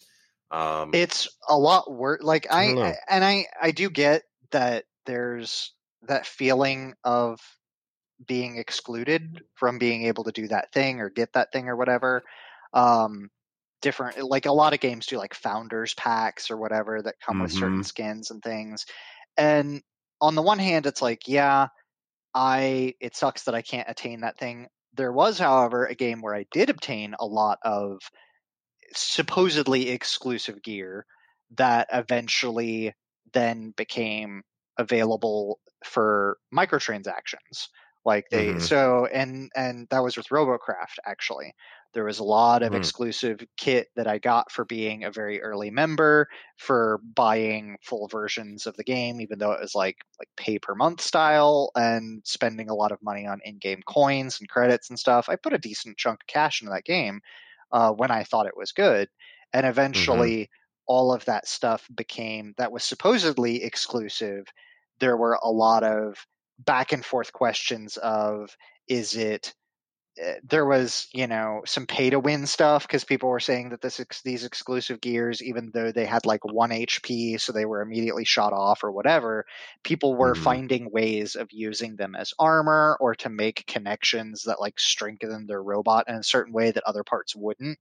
[0.56, 2.22] um, It's a lot worse.
[2.24, 7.40] Like I I, and I I do get that there's that feeling of
[8.26, 12.24] being excluded from being able to do that thing or get that thing or whatever.
[12.74, 13.30] Um,
[13.82, 17.52] different like a lot of games do like founders packs or whatever that come with
[17.52, 17.86] certain Mhm.
[17.86, 18.86] skins and things.
[19.38, 19.84] And
[20.22, 21.70] on the one hand, it's like yeah,
[22.34, 24.68] I it sucks that I can't attain that thing.
[24.94, 28.00] There was, however, a game where I did obtain a lot of
[28.98, 31.06] supposedly exclusive gear
[31.52, 32.94] that eventually
[33.34, 34.44] then became
[34.78, 37.68] available for microtransactions
[38.06, 38.60] like they Mhm.
[38.60, 41.54] so and and that was with robocraft actually
[41.94, 42.76] there was a lot of Hmm.
[42.76, 46.28] exclusive kit that i got for being a very early member
[46.58, 50.76] for buying full versions of the game even though it was like like pay per
[50.76, 55.30] month style and spending a lot of money on in-game coins and credits and stuff
[55.30, 57.22] i put a decent chunk of cash into that game
[57.72, 59.08] uh, when i thought it was good
[59.54, 60.50] and eventually
[60.88, 64.46] all of that stuff became that was supposedly exclusive.
[65.00, 66.26] There were a lot of
[66.60, 68.56] back and forth questions of
[68.88, 69.54] is it
[70.44, 74.00] there was you know some pay to win stuff because people were saying that this
[74.00, 78.24] ex- these exclusive gears even though they had like 1 hp so they were immediately
[78.24, 79.46] shot off or whatever
[79.84, 80.36] people were Mhm.
[80.36, 85.62] finding ways of using them as armor or to make connections that like strengthen their
[85.62, 87.78] robot in a certain way that other parts wouldn't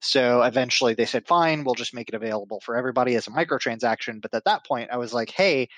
[0.00, 4.22] so eventually they said fine we'll just make it available for everybody as a microtransaction
[4.22, 5.68] but at that point i was like hey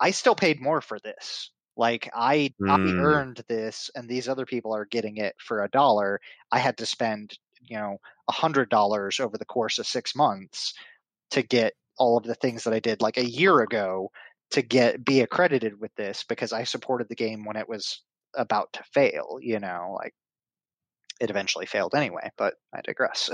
[0.00, 1.50] I still paid more for this.
[1.78, 2.94] Like I, I Mm.
[2.98, 6.20] earned this, and these other people are getting it for a dollar.
[6.52, 7.98] I had to spend, you know,
[8.28, 10.74] a hundred dollars over the course of six months
[11.30, 14.10] to get all of the things that I did like a year ago
[14.50, 18.02] to get be accredited with this because I supported the game when it was
[18.36, 19.38] about to fail.
[19.40, 20.14] You know, like
[21.20, 22.30] it eventually failed anyway.
[22.36, 23.30] But I digress.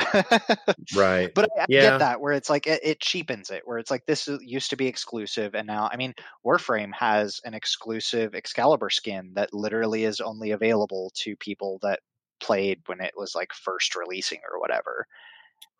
[0.90, 1.34] right.
[1.34, 1.80] But I, Yeah.
[1.80, 4.76] get that where it's like it, it cheapens it, where it's like this used to
[4.76, 6.14] be exclusive, and now I mean
[6.46, 12.00] Warframe has an exclusive Excalibur skin that literally is only available to people that
[12.40, 15.06] played when it was like first releasing or whatever.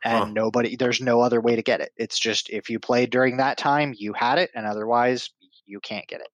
[0.04, 0.34] And Huh.
[0.34, 1.92] nobody, there's no other way to get it.
[1.96, 5.30] It's just if you played during that time, you had it, and otherwise
[5.66, 6.28] you can't get it.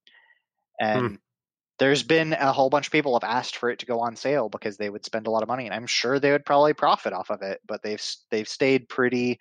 [0.93, 1.07] Hmm.
[1.07, 1.19] And
[1.81, 4.49] there's been a whole bunch of people have asked for it to go on sale
[4.49, 7.15] because they would spend a lot of money, and I'm sure they would probably profit
[7.15, 7.61] off of it.
[7.67, 9.41] But they've they've stayed pretty,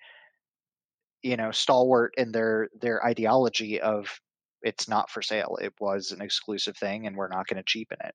[1.22, 4.20] you know, stalwart in their their ideology of
[4.62, 5.56] it's not for sale.
[5.60, 8.14] It was an exclusive thing, and we're not going to cheapen it.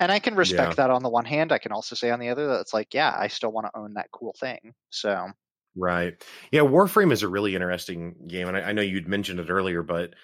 [0.00, 0.76] And I can respect Yeah.
[0.76, 1.52] that on the one hand.
[1.52, 3.78] I can also say on the other that it's like, yeah, I still want to
[3.78, 4.74] own that cool thing.
[4.90, 5.28] So
[5.76, 6.24] Right.
[6.52, 9.82] Yeah, Warframe is a really interesting game, and I, I know you'd mentioned it earlier,
[9.82, 10.14] but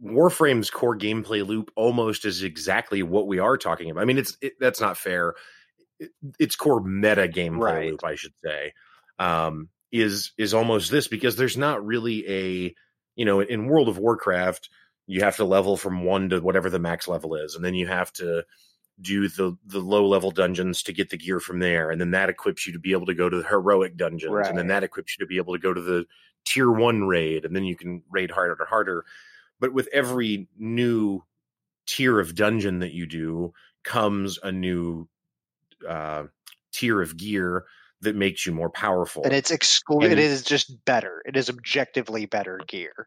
[0.00, 4.02] Warframe's core gameplay loop almost is exactly what we are talking about.
[4.02, 5.34] I mean, it's it, that's not fair.
[5.98, 7.90] It, its core meta gameplay Right.
[7.90, 8.72] loop, I should say,
[9.18, 12.74] um, is is almost this because there's not really a
[13.16, 14.68] you know in World of Warcraft
[15.08, 17.86] you have to level from one to whatever the max level is, and then you
[17.86, 18.44] have to
[19.00, 22.30] do the the low level dungeons to get the gear from there and then that
[22.30, 25.16] equips you to be able to go to the heroic dungeons and then that equips
[25.16, 26.06] you to be able to go to the
[26.46, 29.04] tier 1 raid and then you can raid harder and harder
[29.60, 31.22] but with every new
[31.86, 33.52] tier of dungeon that you do
[33.82, 35.08] comes a new
[35.88, 36.24] uh
[36.72, 37.64] tier of gear
[38.00, 41.22] that makes you more powerful and it's exclu- And- it is just better.
[41.24, 43.06] It is objectively better gear.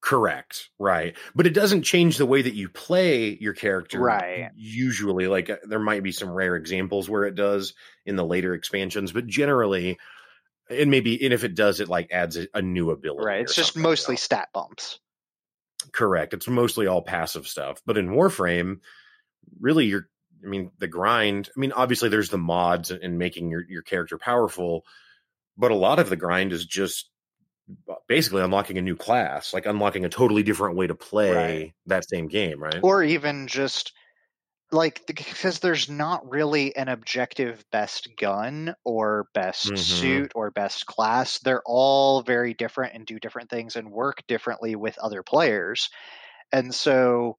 [0.00, 0.70] Correct.
[0.78, 1.16] Right.
[1.34, 3.98] But it doesn't change the way that you play your character.
[3.98, 4.50] Right.
[4.54, 7.74] Usually, like uh, there might be some rare examples where it does
[8.06, 9.98] in the later expansions, but generally,
[10.70, 13.26] and maybe, and if it does, it like adds a, a new ability.
[13.26, 13.40] Right.
[13.40, 14.18] It's just mostly know?
[14.18, 15.00] stat bumps.
[15.92, 16.34] Correct.
[16.34, 17.80] It's mostly all passive stuff.
[17.86, 18.80] But in Warframe,
[19.60, 20.08] really, you're,
[20.44, 24.18] I mean, the grind, I mean, obviously there's the mods and making your, your character
[24.18, 24.84] powerful,
[25.56, 27.10] but a lot of the grind is just
[27.90, 31.74] uh, basically unlocking a new class, like unlocking a totally different way to play Right.
[31.86, 32.78] that same game, right?
[32.82, 33.92] or even just
[34.70, 39.78] like because there's not really an objective best gun or best Mhm.
[39.78, 41.38] suit or best class.
[41.38, 45.88] They're all very different and do different things and work differently with other players.
[46.52, 47.36] And so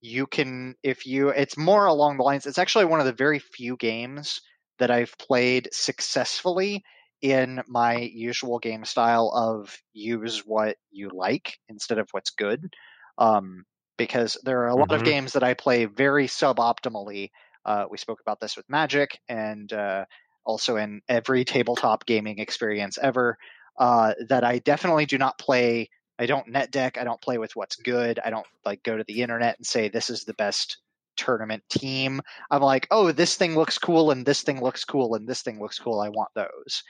[0.00, 3.38] you can if you it's more along the lines it's actually one of the very
[3.38, 4.40] few games
[4.78, 6.84] that i've played successfully
[7.22, 12.74] in my usual game style of use what you like instead of what's good.
[13.18, 13.64] Um,
[13.96, 15.06] because there are a lot of Mhm.
[15.06, 17.30] games that I play very suboptimally.
[17.64, 20.04] Uh, we spoke about this with Magic, and uh,
[20.44, 23.38] also in every tabletop gaming experience ever.
[23.78, 25.90] Uh, that I definitely do not play.
[26.18, 26.96] I don't net deck.
[26.96, 28.18] I don't play with what's good.
[28.24, 30.78] I don't like go to the internet and say this is the best
[31.16, 32.22] tournament team.
[32.50, 35.60] I'm like, oh, this thing looks cool, and this thing looks cool, and this thing
[35.60, 36.00] looks cool.
[36.00, 36.84] I want those.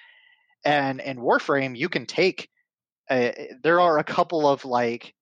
[0.65, 2.49] And in Warframe, you can take.
[3.09, 3.31] Uh,
[3.63, 5.15] there are a couple of like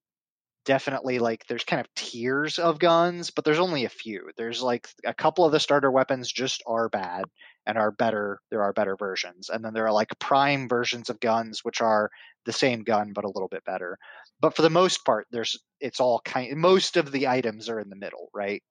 [0.65, 4.29] definitely like there's kind of tiers of guns, but there's only a few.
[4.37, 7.25] There's like a couple of the starter weapons just are bad
[7.65, 8.39] and are better.
[8.51, 12.09] There are better versions, and then there are like prime versions of guns which are
[12.45, 13.97] the same gun but a little bit better.
[14.39, 16.55] But for the most part, there's it's all kind.
[16.57, 18.61] Most of the items are in the middle, right?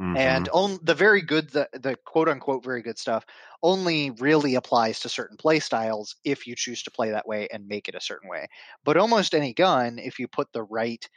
[0.00, 0.16] Mm-hmm.
[0.16, 3.24] And the very good, the, the quote unquote very good stuff
[3.62, 7.68] only really applies to certain play styles if you choose to play that way and
[7.68, 8.48] make it a certain way.
[8.84, 11.08] But almost any gun, if you put the right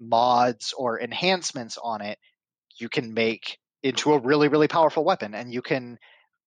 [0.00, 2.18] mods or enhancements on it,
[2.78, 5.34] you can make into a really, really powerful weapon.
[5.34, 5.98] And you can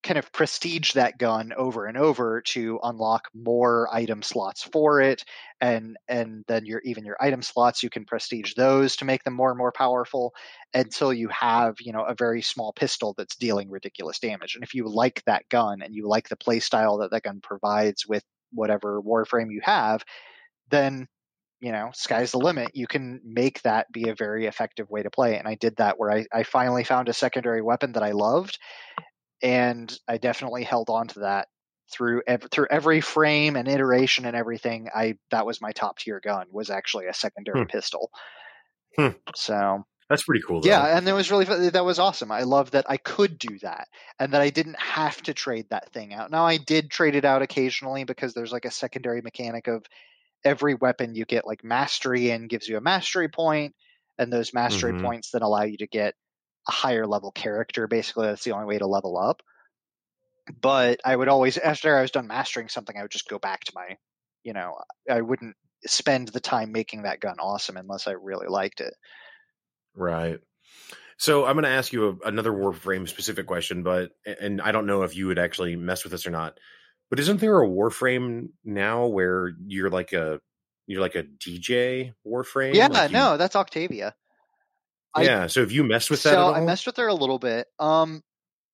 [0.06, 5.26] kind of prestige that gun over and over to unlock more item slots for it
[5.62, 9.34] and and then your even your item slots you can prestige those to make them
[9.34, 10.32] more and more powerful
[10.76, 14.54] until you have you know a very small pistol that's dealing ridiculous damage.
[14.54, 17.40] And if you like that gun and you like the play style that that gun
[17.42, 20.04] provides with whatever warframe you have
[20.70, 21.08] then
[21.62, 22.70] you know sky's the limit.
[22.76, 25.38] You can make that be a very effective way to play.
[25.40, 28.60] And i did that where I, I finally found a secondary weapon that i loved
[29.42, 31.48] and I definitely held on to that
[31.92, 34.90] through ev- through every frame and iteration and everything.
[34.94, 37.68] I that was my top tier gun was actually a secondary hmm.
[37.68, 38.12] pistol.
[38.98, 39.10] Hmm.
[39.36, 40.62] So that's pretty cool.
[40.62, 40.70] Though.
[40.70, 42.32] Yeah, and that was really that was awesome.
[42.32, 43.88] I love that I could do that
[44.20, 46.32] and that I didn't have to trade that thing out.
[46.32, 49.84] Now I did trade it out occasionally because there's like a secondary mechanic of
[50.44, 53.74] every weapon you get like mastery in gives you a mastery point
[54.20, 55.04] and those mastery mm-hmm.
[55.04, 56.14] points then allow you to get
[56.68, 57.88] a higher level character.
[57.88, 59.42] Basically, that's the only way to level up.
[60.62, 63.64] But I would always, after I was done mastering something, I would just go back
[63.66, 63.98] to my,
[64.44, 64.76] you know,
[65.10, 65.56] I wouldn't
[65.86, 68.94] spend the time making that gun awesome unless I really liked it.
[69.96, 70.40] Right.
[71.18, 74.86] So I'm going to ask you a, another Warframe specific question, but and I don't
[74.86, 76.60] know if you would actually mess with this or not.
[77.10, 80.40] But isn't there a Warframe now where you're like a
[80.88, 82.76] you're like a DJ Warframe?
[82.76, 84.16] Yeah, like you, no, that's Octavia.
[85.18, 85.44] Yeah.
[85.44, 86.32] I, so have you messed with that?
[86.32, 87.68] So I messed with her a little bit.
[87.80, 88.22] Um,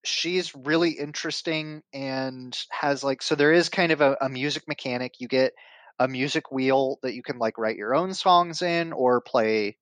[0.04, 5.16] she's really interesting and has like so there is kind of a, a music mechanic.
[5.20, 5.54] You get
[6.00, 9.78] a music wheel that you can like write your own songs in or play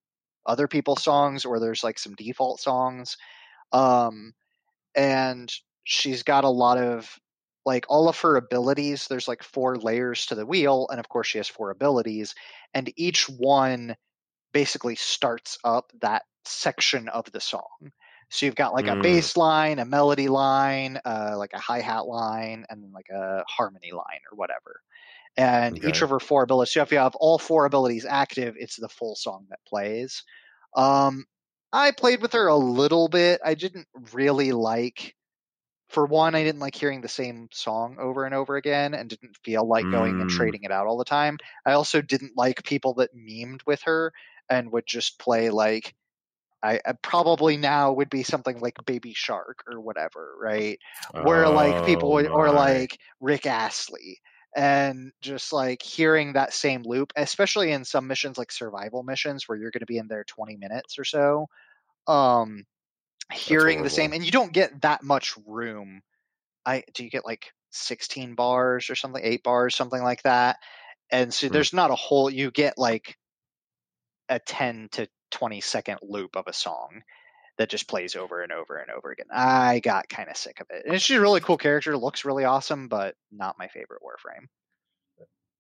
[0.45, 3.17] other people's songs, or there's like some default songs.
[3.71, 4.33] Um,
[4.95, 5.53] and
[5.83, 7.17] she's got a lot of
[7.65, 9.07] like all of her abilities.
[9.07, 12.35] There's like four layers to the wheel, and of course she has four abilities,
[12.73, 13.95] and each one
[14.51, 17.91] basically starts up that section of the song.
[18.29, 18.99] So you've got like mm.
[18.99, 23.43] a bass line, a melody line, uh, like a hi hat line, and like a
[23.47, 24.81] harmony line or whatever.
[25.35, 25.87] And okay.
[25.87, 26.73] each of her four abilities.
[26.73, 30.23] So if you have all four abilities active, it's the full song that plays.
[30.75, 31.25] Um,
[31.71, 33.41] I played with her a little bit.
[33.43, 35.15] I didn't really like.
[35.89, 39.37] For one, I didn't like hearing the same song over and over again, and didn't
[39.43, 40.35] feel like going and mm.
[40.35, 41.39] trading it out all the time.
[41.65, 44.13] I also didn't like people that memed with her
[44.49, 45.95] and would just play like
[46.61, 50.79] I, I, probably now would be something like Baby Shark or whatever, right?
[51.23, 54.19] Where oh, like people would, or like Rick Astley,
[54.55, 59.57] and just like hearing that same loop, especially in some missions like survival missions where
[59.57, 61.47] you're going to be in there 20 minutes or so.
[62.07, 62.65] Um,
[63.31, 66.01] hearing the same, and you don't get that much room.
[66.65, 70.57] I do you get like 16 bars or something, eight bars, something like that,
[71.11, 71.53] and so hmm.
[71.53, 72.29] there's not a whole.
[72.29, 73.17] You get like
[74.29, 77.01] a 10 to 20 second loop of a song
[77.57, 79.27] that just plays over and over and over again.
[79.31, 80.85] I got kind of sick of it.
[80.87, 84.47] And she's a really cool character, looks really awesome, but not my favorite Warframe.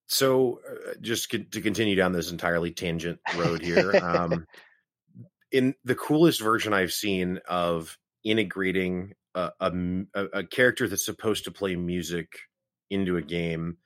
[0.07, 4.47] So, uh, just to continue down this entirely tangent road here, um,
[5.51, 11.51] in the coolest version I've seen of integrating a, a, a character that's supposed to
[11.51, 12.27] play music
[12.89, 13.77] into a game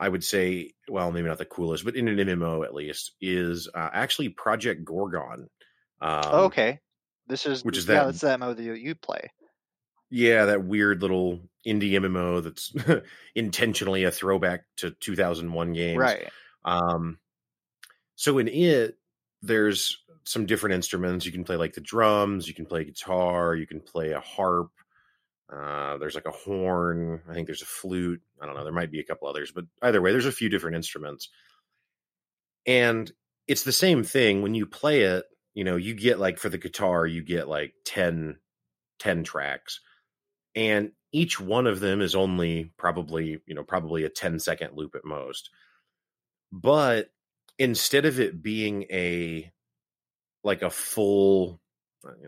[0.00, 3.68] I would say, well, maybe not the coolest, but in an MMO at least, is
[3.72, 5.50] uh, actually Project Gorgon.
[6.00, 6.80] Um, oh, okay,
[7.26, 9.30] this is which is yeah, that that's the MMO that you play.
[10.08, 12.74] Yeah, that weird little indie MMO that's
[13.34, 15.98] intentionally a throwback to 2001 games.
[15.98, 16.28] Right.
[16.64, 17.18] Um,
[18.16, 18.96] so in it,
[19.42, 21.26] there's some different instruments.
[21.26, 24.70] You can play like the drums, you can play guitar, you can play a harp,
[25.52, 27.22] uh, there's like a horn.
[27.28, 28.22] I think there's a flute.
[28.40, 28.64] I don't know.
[28.64, 31.28] There might be a couple others, but either way, there's a few different instruments.
[32.66, 33.10] And
[33.48, 35.24] it's the same thing when you play it.
[35.54, 38.38] You know, you get like for the guitar, you get like 10,
[38.98, 39.80] 10 tracks.
[40.54, 44.94] and each one of them is only probably you know probably a 10 second loop
[44.94, 45.50] at most
[46.52, 47.10] but
[47.58, 49.50] instead of it being a
[50.44, 51.60] like a full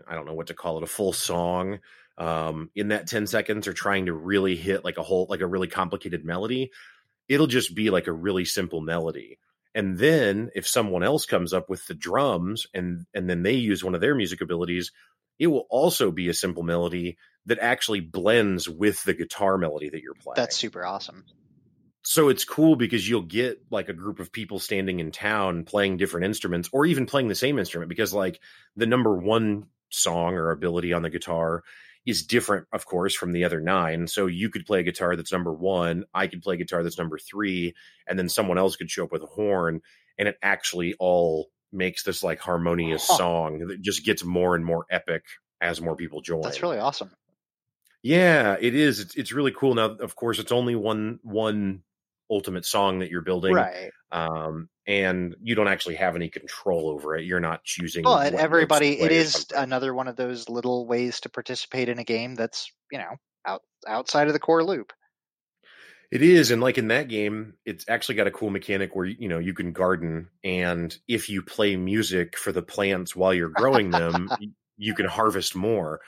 [0.07, 1.79] i don't know what to call it a full song
[2.17, 5.47] um in that 10 seconds or trying to really hit like a whole like a
[5.47, 6.71] really complicated melody
[7.27, 9.39] it'll just be like a really simple melody
[9.73, 13.83] and then if someone else comes up with the drums and and then they use
[13.83, 14.91] one of their music abilities
[15.39, 20.01] it will also be a simple melody that actually blends with the guitar melody that
[20.01, 20.35] you're playing.
[20.35, 21.25] That's super awesome.
[22.03, 25.97] So it's cool because you'll get like a group of people standing in town playing
[25.97, 28.39] different instruments or even playing the same instrument because like
[28.75, 31.63] the number one song or ability on the guitar
[32.05, 34.07] is different, of course, from the other nine.
[34.07, 36.97] So you could play a guitar that's number one, I could play a guitar that's
[36.97, 37.73] number three,
[38.07, 39.81] and then someone else could show up with a horn,
[40.17, 43.17] and it actually all makes this like harmonious huh.
[43.17, 45.23] song that just gets more and more epic
[45.61, 46.41] as more people join.
[46.41, 47.11] That's really awesome.
[48.03, 48.99] Yeah, it is.
[48.99, 49.75] It's it's really cool.
[49.75, 51.83] Now, of course, it's only one one
[52.29, 53.91] ultimate song that you're building, right?
[54.11, 57.25] Um, and you don't actually have any control over it.
[57.25, 58.03] You're not choosing.
[58.03, 62.35] But everybody, it is another one of those little ways to participate in a game
[62.35, 63.15] that's you know
[63.45, 64.93] out outside of the core loop.
[66.11, 69.27] It is, and like in that game, it's actually got a cool mechanic where you
[69.27, 73.89] know you can garden, and if you play music for the plants while you're growing
[73.89, 74.29] them,
[74.77, 76.01] you can harvest more.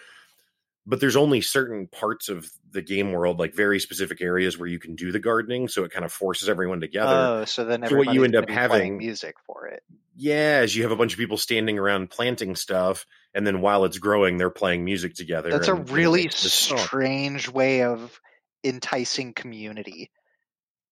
[0.87, 4.77] But there's only certain parts of the game world, like very specific areas where you
[4.77, 7.41] can do the gardening, so it kind of forces everyone together.
[7.41, 9.81] Oh, so then so what you end up having music for it.
[10.15, 13.85] Yeah, as you have a bunch of people standing around planting stuff, and then while
[13.85, 15.49] it's growing, they're playing music together.
[15.49, 18.21] That's a really strange way of
[18.63, 20.11] enticing community.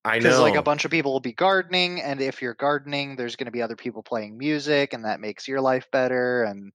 [0.04, 0.24] I know.
[0.24, 3.46] Because like a bunch of people will be gardening, and if you're gardening, there's going
[3.46, 6.44] to be other people playing music, and that makes your life better.
[6.44, 6.74] And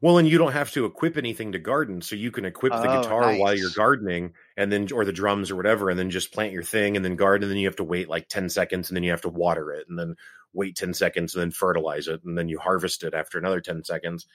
[0.00, 2.90] well, and you don't have to equip anything to garden, so you can equip the
[2.90, 3.40] oh, guitar nice.
[3.40, 6.62] while you're gardening, and then or the drums or whatever, and then just plant your
[6.62, 7.44] thing, and then garden.
[7.44, 9.72] And then you have to wait like ten seconds, and then you have to water
[9.72, 10.16] it, and then
[10.52, 13.84] wait ten seconds, and then fertilize it, and then you harvest it after another ten
[13.84, 14.26] seconds.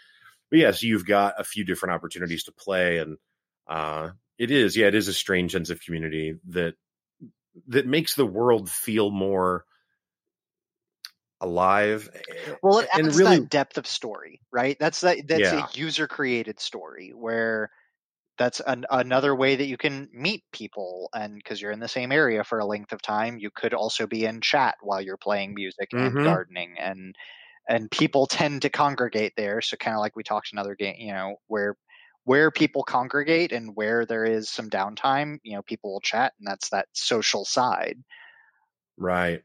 [0.50, 3.18] But yes, yeah, so you've got a few different opportunities to play, and
[3.68, 6.76] uh, it is, yeah, it is a strange sense of community that
[7.68, 9.66] that makes the world feel more
[11.42, 12.10] alive.
[12.14, 14.78] Eh, well, it adds really, that depth of story, right?
[14.80, 15.66] That's that that's yeah.
[15.66, 17.70] a user created story where
[18.38, 22.12] that's an, another way that you can meet people and because you're in the same
[22.12, 25.56] area for a length of time you could also be in chat while you're playing
[25.56, 26.24] music and mm-hmm.
[26.24, 27.16] gardening and
[27.68, 31.12] and people tend to congregate there so kind of like we talked another game you
[31.12, 31.76] know where
[32.28, 36.46] where people congregate and where there is some downtime, you know, people will chat and
[36.46, 37.98] that's that social side.
[38.98, 39.42] Right.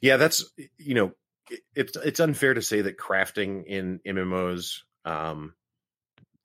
[0.00, 0.44] Yeah, that's
[0.78, 1.12] you know,
[1.74, 5.54] it's it's unfair to say that crafting in MMOs um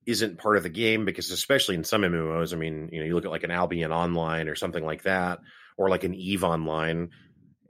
[0.05, 3.15] isn't part of the game because especially in some MMOs, I mean, you know, you
[3.15, 5.39] look at like an Albion Online or something like that,
[5.77, 7.09] or like an Eve Online,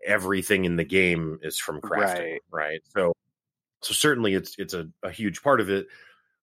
[0.06, 2.72] everything in the game is from crafting, right?
[2.72, 2.82] right?
[2.96, 3.14] So
[3.82, 5.88] so certainly it's it's a, a huge part of it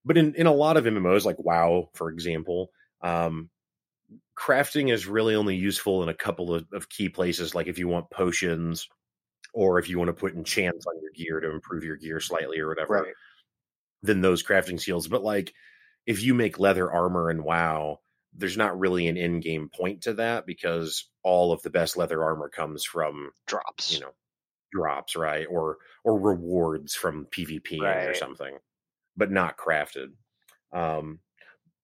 [0.04, 2.70] but in, in a lot of MMOs, like WoW, for example,
[3.02, 3.50] um,
[4.38, 7.88] crafting is really only useful in a couple of, of, key places, like if you
[7.88, 8.88] want potions
[9.52, 12.58] or if you want to put enchants on your gear to improve your gear slightly
[12.58, 13.14] or whatever, right.
[14.02, 15.08] then those crafting skills.
[15.08, 15.52] But like
[16.06, 18.00] if you make leather armor and WoW,
[18.34, 22.48] there's not really an in-game point to that because all of the best leather armor
[22.48, 24.12] comes from drops, you know,
[24.72, 25.46] drops, right?
[25.48, 28.08] Or or rewards from PvP right.
[28.08, 28.58] or something
[29.16, 30.12] but not crafted.
[30.72, 31.20] Um,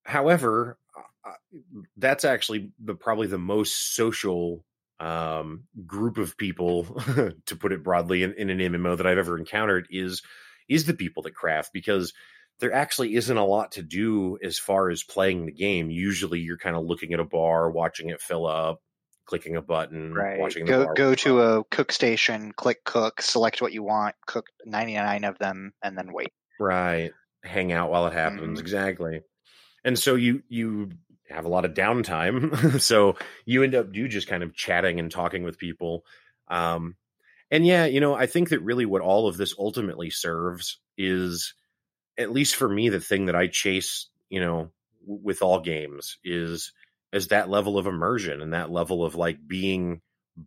[0.05, 1.33] however, uh,
[1.97, 4.65] that's actually the probably the most social
[5.01, 6.85] um, group of people,
[7.47, 10.23] to put it broadly, in, in, an MMO that I've ever encountered is
[10.69, 12.13] is the people that craft because
[12.61, 15.91] there actually isn't a lot to do as far as playing the game.
[15.91, 18.81] Usually, you're kind of looking at a bar, watching it fill up,
[19.29, 20.39] clicking a button, right.
[20.39, 25.25] watching go go to a cook station, click cook, select what you want, cook 99
[25.25, 26.33] of them, and then wait.
[26.59, 27.13] Right.
[27.45, 28.59] Hang out while it happens.
[28.59, 28.61] Mm.
[28.63, 29.21] Exactly.
[29.85, 30.91] And so you you
[31.31, 32.81] have a lot of downtime.
[32.81, 36.05] so you end up do just kind of chatting and talking with people.
[36.49, 36.97] Um
[37.51, 41.55] and yeah, you know, I think that really what all of this ultimately serves is
[42.19, 44.71] at least for me the thing that I chase, you know,
[45.03, 46.73] w- with all games is
[47.13, 50.01] is that level of immersion and that level of like being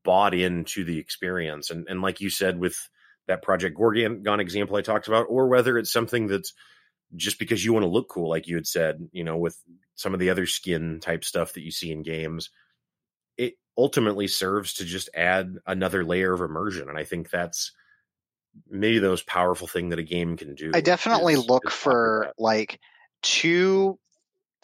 [0.03, 2.89] bought into the experience and and like you said with
[3.27, 6.53] that project gorgon example i talked about or whether it's something that's
[7.15, 9.57] just because you want to look cool, like you had said, you know, with
[9.95, 12.49] some of the other skin type stuff that you see in games,
[13.37, 16.89] it ultimately serves to just add another layer of immersion.
[16.89, 17.71] And I think that's
[18.69, 20.71] maybe the most powerful thing that a game can do.
[20.73, 22.79] I definitely is, look is for like
[23.21, 23.99] two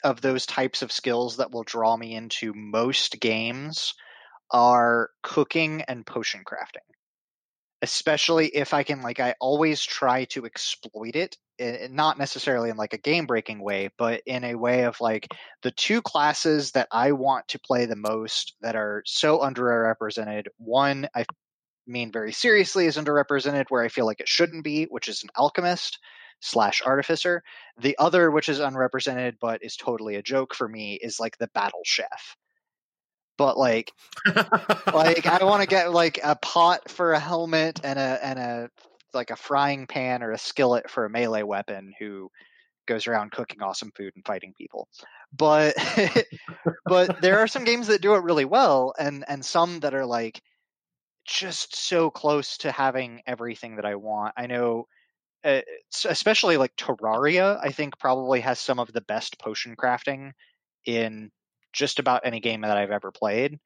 [0.04, 3.94] of those types of skills that will draw me into most games
[4.52, 6.88] are cooking and potion crafting
[7.82, 12.78] especially if I can like I always try to exploit it eh, not necessarily in
[12.78, 15.28] like a game breaking way but in a way of like
[15.64, 21.08] the two classes that I want to play the most that are so underrepresented one
[21.16, 21.26] I
[21.86, 25.30] mean very seriously is underrepresented where I feel like it shouldn't be which is an
[25.38, 26.00] alchemist
[26.40, 27.44] slash artificer.
[27.80, 31.50] The other which is unrepresented but is totally a joke for me is like the
[31.54, 32.36] battle chef.
[33.38, 33.92] But like
[34.94, 38.70] like I want to get like a pot for a helmet and a and a
[39.18, 42.30] like a frying pan or a skillet for a melee weapon who
[42.88, 44.88] goes around cooking awesome food and fighting people.
[45.38, 45.76] But
[46.86, 50.06] but there are some games that do it really well and and some that are
[50.06, 50.42] like
[51.26, 54.34] just so close to having everything that I want.
[54.38, 54.86] I know
[55.44, 55.62] uh,
[56.06, 60.32] especially like Terraria, I think probably has some of the best potion crafting
[60.86, 61.32] in
[61.74, 63.60] just about any game that I've ever played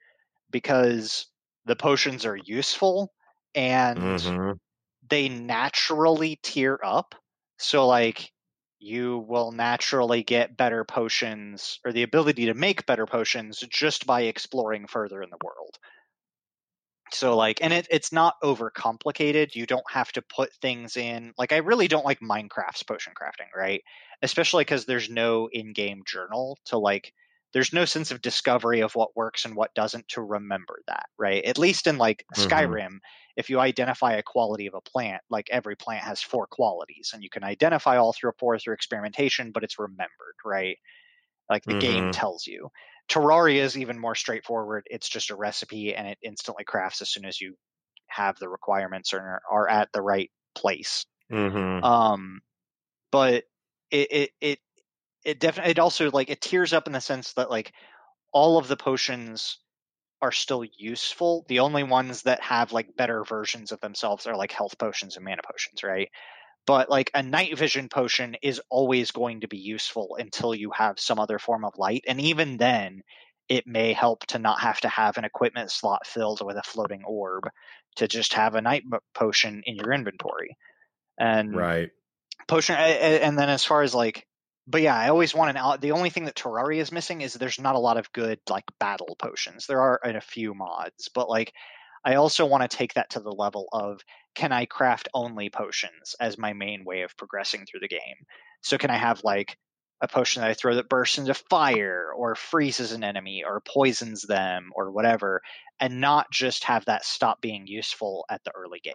[0.52, 1.28] because
[1.66, 3.12] the potions are useful
[3.56, 4.52] and mm-hmm.
[5.12, 7.14] They naturally tier up.
[7.60, 8.32] So, like,
[8.80, 14.24] you will naturally get better potions or the ability to make better potions just by
[14.24, 15.78] exploring further in the world.
[17.14, 19.54] So like and it, it's not overcomplicated.
[19.54, 23.56] You don't have to put things in like I really don't like Minecraft's potion crafting,
[23.56, 23.84] right?
[24.24, 27.14] Especially because there's no in-game journal to like
[27.54, 31.44] there's no sense of discovery of what works and what doesn't to remember that, right?
[31.44, 32.50] At least in like mm-hmm.
[32.50, 33.00] Skyrim,
[33.36, 37.24] if you identify a quality of a plant, like every plant has four qualities, and
[37.24, 40.78] you can identify all through four through experimentation, but it's remembered, right?
[41.50, 41.80] Like the mm-hmm.
[41.80, 42.70] game tells you.
[43.10, 44.84] Terraria is even more straightforward.
[44.90, 47.56] It's just a recipe, and it instantly crafts as soon as you
[48.08, 51.06] have the requirements or are at the right place.
[51.32, 51.84] Mm-hmm.
[51.84, 52.42] Um,
[53.12, 53.44] but
[53.90, 54.60] it, it it
[55.24, 57.74] it definitely it also like it tiers up in the sense that like
[58.32, 59.58] all of the potions
[60.22, 61.46] are still useful.
[61.48, 65.26] The only ones that have like better versions of themselves are like health potions and
[65.26, 66.10] mana potions, right?
[66.68, 71.00] But like a night vision potion is always going to be useful until you have
[71.00, 72.04] some other form of light.
[72.08, 73.02] And even then,
[73.50, 77.04] it may help to not have to have an equipment slot filled with a floating
[77.04, 77.50] orb
[77.98, 80.56] to just have a night potion in your inventory.
[81.18, 81.90] And right.
[82.48, 84.28] Potion, and then as far as like
[84.68, 85.82] but yeah, I always want an out.
[85.82, 88.66] The only thing that Terraria is missing is there's not a lot of good like
[88.80, 89.66] battle potions.
[89.68, 91.54] There are in a few mods, but like
[92.04, 94.02] I also want to take that to the level of
[94.36, 98.26] can I craft only potions as my main way of progressing through the game?
[98.62, 99.58] So can I have like
[100.02, 104.24] a potion that I throw that bursts into fire or freezes an enemy or poisons
[104.24, 105.42] them or whatever,
[105.80, 108.94] and not just have that stop being useful at the early game,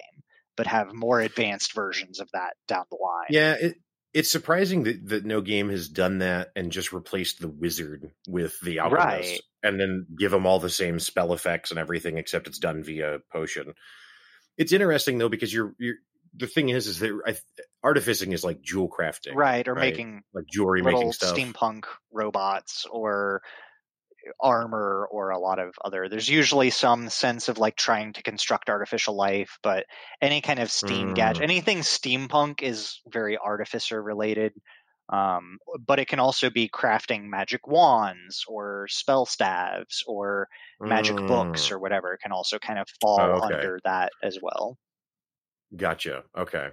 [0.56, 3.26] but have more advanced versions of that down the line.
[3.30, 3.76] Yeah, it,
[4.16, 8.58] it's surprising that, that no game has done that and just replaced the wizard with
[8.60, 9.40] the alchemist right.
[9.62, 13.18] and then give them all the same spell effects and everything except it's done via
[13.30, 13.74] potion
[14.56, 15.96] it's interesting though because you're you're
[16.34, 17.36] the thing is is that I,
[17.84, 19.90] artificing is like jewel crafting right or right?
[19.90, 23.42] making like jewelry making stuff steampunk robots or
[24.40, 28.68] armor or a lot of other there's usually some sense of like trying to construct
[28.68, 29.84] artificial life but
[30.20, 31.14] any kind of steam mm.
[31.14, 34.52] gadget anything steampunk is very artificer related
[35.08, 40.48] um, but it can also be crafting magic wands or spell staves or
[40.80, 41.28] magic mm.
[41.28, 43.54] books or whatever it can also kind of fall oh, okay.
[43.54, 44.76] under that as well
[45.76, 46.68] gotcha okay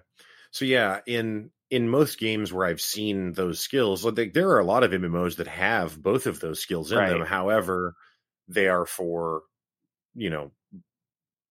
[0.54, 4.64] so yeah in in most games where I've seen those skills, like there are a
[4.64, 7.10] lot of MMOs that have both of those skills in right.
[7.10, 7.26] them.
[7.26, 7.96] However,
[8.48, 9.42] they are for
[10.14, 10.52] you know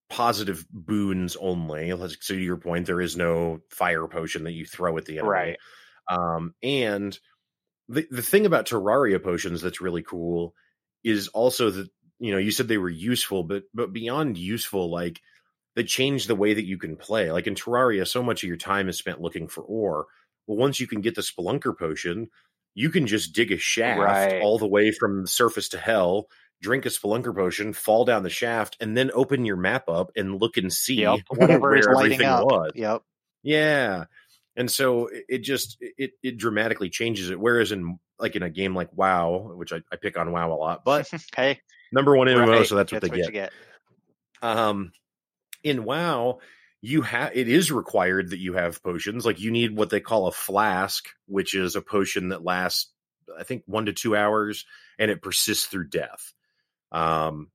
[0.08, 1.90] positive boons only.
[1.90, 5.28] So to your point, there is no fire potion that you throw at the enemy.
[5.28, 5.56] Right.
[6.08, 7.18] Um, and
[7.88, 10.54] the the thing about Terraria potions that's really cool
[11.02, 11.88] is also that
[12.20, 15.20] you know you said they were useful, but but beyond useful, like
[15.74, 17.32] that change the way that you can play.
[17.32, 20.06] Like in Terraria, so much of your time is spent looking for ore.
[20.46, 22.28] Well, once you can get the Spelunker potion,
[22.74, 24.42] you can just dig a shaft right.
[24.42, 26.28] all the way from the surface to hell,
[26.60, 30.40] drink a Spelunker potion, fall down the shaft, and then open your map up and
[30.40, 31.20] look and see yep.
[31.28, 32.44] whatever is everything up.
[32.44, 32.72] was.
[32.74, 33.02] Yep.
[33.42, 34.04] Yeah.
[34.56, 37.40] And so it just it it dramatically changes it.
[37.40, 40.54] Whereas in like in a game like WoW, which I, I pick on WoW a
[40.54, 41.60] lot, but hey,
[41.90, 42.66] number one MMO, right.
[42.66, 43.50] so that's what that's they what get.
[43.50, 43.52] get.
[44.42, 44.92] Um,
[45.62, 46.38] in WoW,
[46.80, 49.24] you have it is required that you have potions.
[49.24, 52.92] Like you need what they call a flask, which is a potion that lasts,
[53.38, 54.66] I think, one to two hours,
[54.98, 56.32] and it persists through death.
[56.90, 57.50] Um,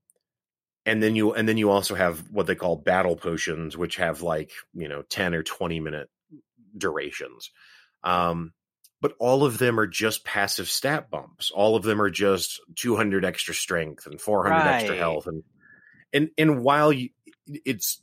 [0.86, 4.22] and then you and then you also have what they call battle potions, which have
[4.22, 6.08] like you know ten or twenty minute
[6.76, 7.50] durations.
[8.02, 8.54] Um,
[9.00, 11.50] but all of them are just passive stat bumps.
[11.50, 14.74] All of them are just 200 extra strength and 400 right.
[14.74, 15.44] extra health and
[16.12, 17.10] and and while you,
[17.64, 18.00] it's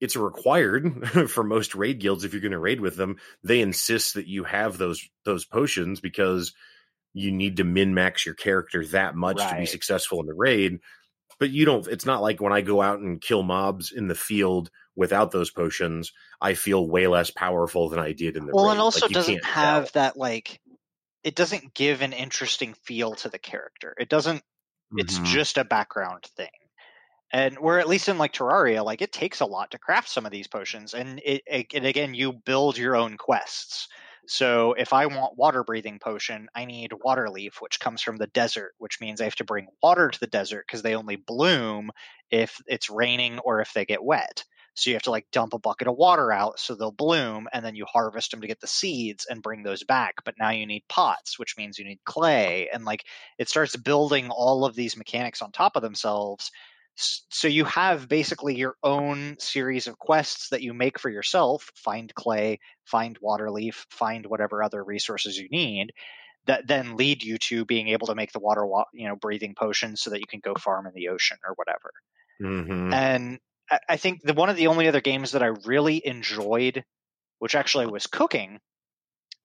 [0.00, 4.14] it's required for most raid guilds if you're going to raid with them, they insist
[4.14, 6.54] that you have those those potions because
[7.12, 9.50] you need to min max your character that much right.
[9.50, 10.78] to be successful in the raid.
[11.38, 11.86] But you don't.
[11.86, 15.50] It's not like when I go out and kill mobs in the field without those
[15.50, 18.52] potions, I feel way less powerful than I did in the.
[18.52, 18.72] Well, raid.
[18.72, 20.60] and also like, doesn't have that like.
[21.22, 23.94] It doesn't give an interesting feel to the character.
[23.98, 24.42] It doesn't.
[24.96, 25.24] It's mm-hmm.
[25.24, 26.48] just a background thing
[27.32, 30.26] and where at least in like terraria like it takes a lot to craft some
[30.26, 33.88] of these potions and it, it, and again you build your own quests.
[34.26, 38.28] So if i want water breathing potion i need water leaf which comes from the
[38.28, 41.90] desert which means i have to bring water to the desert because they only bloom
[42.30, 44.44] if it's raining or if they get wet.
[44.74, 47.64] So you have to like dump a bucket of water out so they'll bloom and
[47.64, 50.64] then you harvest them to get the seeds and bring those back but now you
[50.66, 53.04] need pots which means you need clay and like
[53.38, 56.50] it starts building all of these mechanics on top of themselves
[56.96, 62.14] so you have basically your own series of quests that you make for yourself find
[62.14, 65.92] clay find water leaf find whatever other resources you need
[66.46, 70.00] that then lead you to being able to make the water you know breathing potions
[70.00, 71.90] so that you can go farm in the ocean or whatever
[72.42, 72.92] mm-hmm.
[72.92, 73.38] and
[73.88, 76.84] i think the one of the only other games that i really enjoyed
[77.38, 78.58] which actually was cooking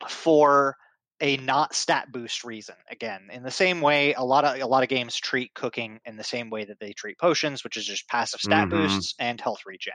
[0.10, 0.76] for
[1.22, 2.76] a not stat boost reason.
[2.90, 6.18] Again, in the same way, a lot of a lot of games treat cooking in
[6.18, 8.82] the same way that they treat potions, which is just passive stat mm-hmm.
[8.82, 9.94] boosts and health regen.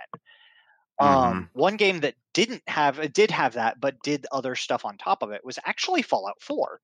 [0.99, 1.29] Um, mm-hmm.
[1.39, 4.97] Um, one game that didn't have it did have that, but did other stuff on
[4.97, 6.81] top of it was actually Fallout Four,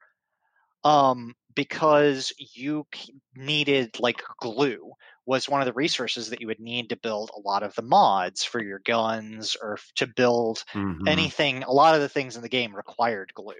[0.85, 2.87] um, because you
[3.35, 4.93] needed like glue
[5.25, 7.83] was one of the resources that you would need to build a lot of the
[7.83, 11.09] mods for your guns or to build mm-hmm.
[11.09, 11.65] anything.
[11.65, 13.55] A lot of the things in the game required glue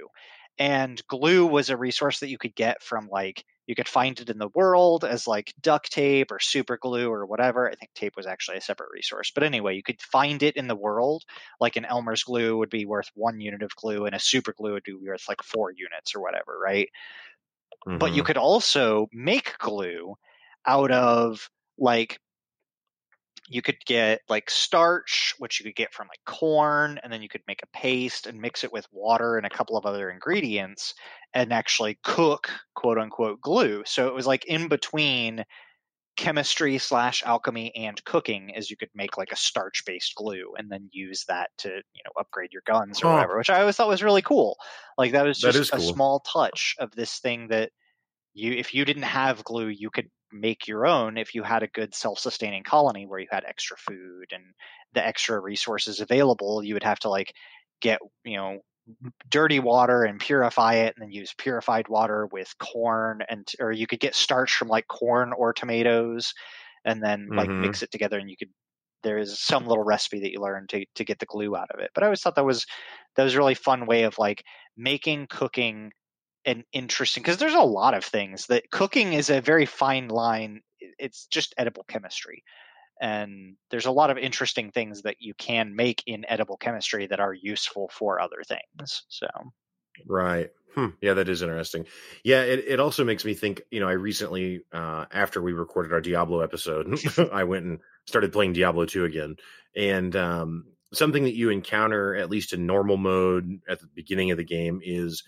[0.59, 4.31] and glue was a resource that you could get from like you could find it
[4.31, 7.69] in the world as like duct tape or super glue or whatever.
[7.69, 9.33] I think tape was actually a separate resource.
[9.35, 11.25] But anyway, you could find it in the world.
[11.61, 14.75] Like an Elmer's glue would be worth one unit of glue, and a super glue
[14.75, 16.89] would be worth like four units or whatever, right?
[17.87, 17.99] Mm-hmm.
[17.99, 18.27] But you mm-hmm.
[18.27, 20.15] could also make glue
[20.65, 22.21] out of like
[23.49, 27.29] you could get like starch, which you could get from like corn, and then you
[27.29, 30.95] could make a paste and mix it with water and a couple of other ingredients
[31.35, 33.83] and actually cook quote unquote glue.
[33.87, 35.45] So it was like in between
[36.17, 40.71] chemistry slash alchemy and cooking as you could make like a starch based glue and
[40.71, 43.13] then use that to you know upgrade your guns or oh.
[43.13, 44.57] whatever which i always thought was really cool
[44.97, 45.91] like that was just that cool.
[45.91, 47.71] a small touch of this thing that
[48.33, 51.69] you if you didn't have glue you could make your own if you had a
[51.69, 54.43] good self-sustaining colony where you had extra food and
[54.93, 57.33] the extra resources available you would have to like
[57.81, 58.59] get you know
[59.31, 63.87] dirty water and purify it and then use purified water with corn and or you
[63.87, 66.33] could get starch from like corn or tomatoes
[66.85, 67.63] and then like mm-hmm.
[67.63, 68.51] mix it together and you could
[69.03, 71.81] there is some little recipe that you learn to to get the glue out of
[71.81, 72.65] it but i always thought that was
[73.17, 74.45] that was a really fun way of like
[74.77, 75.91] making cooking
[76.47, 80.63] an interesting because there's a lot of things that cooking is a very fine line.
[80.81, 82.45] It's just edible chemistry.
[83.01, 87.21] And there's a lot of interesting things that you can make in edible chemistry that
[87.21, 89.05] are useful for other things.
[89.09, 89.27] So,
[90.07, 90.51] right.
[90.75, 90.89] Hmm.
[91.01, 91.87] Yeah, that is interesting.
[92.23, 93.63] Yeah, it, it also makes me think.
[93.71, 96.99] You know, I recently, uh, after we recorded our Diablo episode,
[97.33, 99.37] I went and started playing Diablo 2 again.
[99.75, 104.37] And um, something that you encounter, at least in normal mode at the beginning of
[104.37, 105.23] the game, is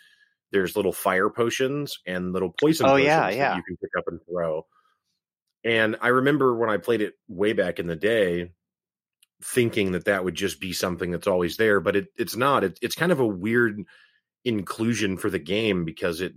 [0.52, 3.48] there's little fire potions and little poison oh, potions yeah, yeah.
[3.50, 4.66] that you can pick up and throw.
[5.64, 8.52] And I remember when I played it way back in the day,
[9.42, 12.64] thinking that that would just be something that's always there, but it, it's not.
[12.64, 13.82] It, it's kind of a weird
[14.44, 16.34] inclusion for the game because it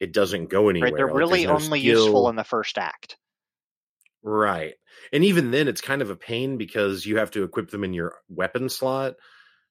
[0.00, 0.90] it doesn't go anywhere.
[0.90, 2.04] Right, they're like, really no only skill.
[2.04, 3.16] useful in the first act.
[4.22, 4.74] Right.
[5.12, 7.92] And even then it's kind of a pain because you have to equip them in
[7.92, 9.14] your weapon slot.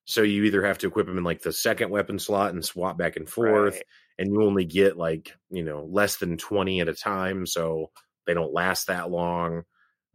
[0.05, 2.97] So you either have to equip them in like the second weapon slot and swap
[2.97, 3.83] back and forth, right.
[4.19, 7.91] and you only get like you know less than twenty at a time, so
[8.27, 9.63] they don't last that long.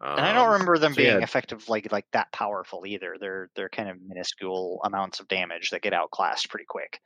[0.00, 1.22] Um, and I don't um, remember them so being yeah.
[1.22, 3.16] effective like like that powerful either.
[3.20, 7.00] They're they're kind of minuscule amounts of damage that get outclassed pretty quick.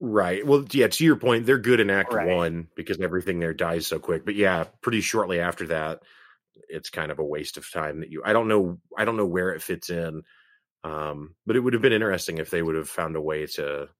[0.00, 0.46] Right.
[0.46, 0.88] Well, yeah.
[0.88, 2.26] To your point, they're good in Act right.
[2.26, 4.24] One because everything there dies so quick.
[4.24, 6.00] But yeah, pretty shortly after that,
[6.68, 8.00] it's kind of a waste of time.
[8.00, 8.22] That you.
[8.24, 8.78] I don't know.
[8.98, 10.22] I don't know where it fits in.
[10.84, 13.90] Um, but it would have been interesting if they would have found a way to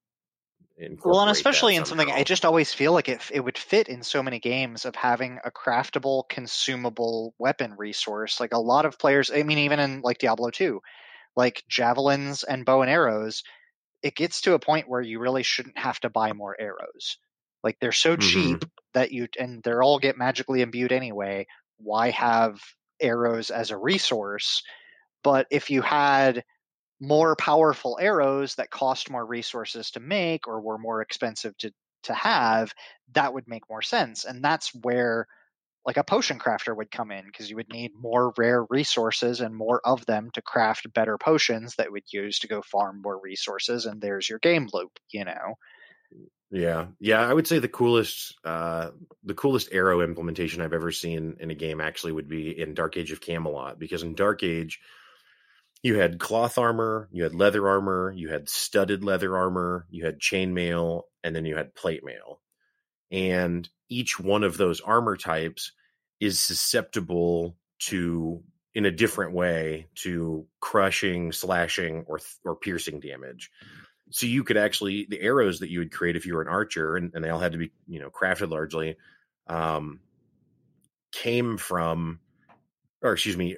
[1.05, 4.03] well, and especially in something, I just always feel like it it would fit in
[4.03, 8.41] so many games of having a craftable, consumable weapon resource.
[8.41, 10.81] Like a lot of players, I mean, even in like Diablo two,
[11.37, 13.45] like javelins and bow and arrows,
[14.03, 17.19] it gets to a point where you really shouldn't have to buy more arrows.
[17.65, 18.59] Like they're so Mhm.
[18.59, 21.47] cheap that you and they're all get magically imbued anyway.
[21.79, 22.61] Why have
[23.01, 24.63] arrows as a resource?
[25.23, 26.45] But if you had
[27.01, 31.73] more powerful arrows that cost more resources to make or were more expensive to
[32.05, 32.73] to have,
[33.13, 34.25] that would make more sense.
[34.25, 35.27] And that's where
[35.87, 39.55] like a potion crafter would come in because you would need more rare resources and
[39.55, 43.85] more of them to craft better potions that would use to go farm more resources
[43.85, 45.55] and there's your game loop, you know.
[46.51, 47.21] Yeah, yeah.
[47.21, 48.91] I would say the coolest, uh,
[49.25, 52.97] the coolest arrow implementation I've ever seen in a game actually would be in Dark
[52.97, 54.81] Age of Camelot, because in Dark Age,
[55.85, 60.19] you had cloth armor, you had leather armor, you had studded leather armor, you had
[60.19, 62.41] chainmail, and then you had plate mail.
[63.13, 65.71] And each one of those armor types
[66.19, 68.43] is susceptible to,
[68.75, 73.53] in a different way, to crushing, slashing, or or piercing damage
[74.11, 76.97] so you could actually the arrows that you would create if you were an archer
[76.97, 78.97] and, and they all had to be you know crafted largely
[79.47, 80.01] um
[81.13, 82.21] came from
[83.05, 83.57] or excuse me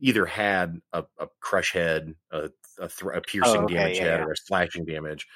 [0.00, 2.48] either had a, a crush head a,
[2.80, 4.24] a, thr a oh, piercing Oh, okay, damage yeah, head yeah.
[4.26, 5.26] or a slashing damage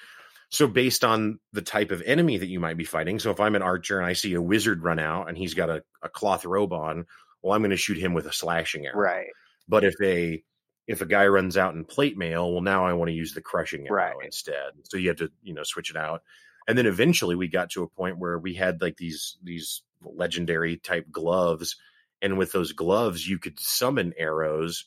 [0.50, 3.54] so based on the type of enemy that you might be fighting so if i'm
[3.56, 6.44] an archer and i see a wizard run out and he's got a, a cloth
[6.46, 7.04] robe on
[7.42, 9.26] well i'm going to shoot him with a slashing arrow Right.
[9.68, 10.42] but if a
[10.86, 13.42] if a guy runs out in plate mail, well, now I want to use the
[13.42, 14.14] crushing arrow Right.
[14.24, 14.70] instead.
[14.84, 16.22] So you had to, you know, switch it out.
[16.66, 20.78] And then eventually we got to a point where we had like these these legendary
[20.78, 21.76] type gloves,
[22.22, 24.84] and with those gloves you could summon arrows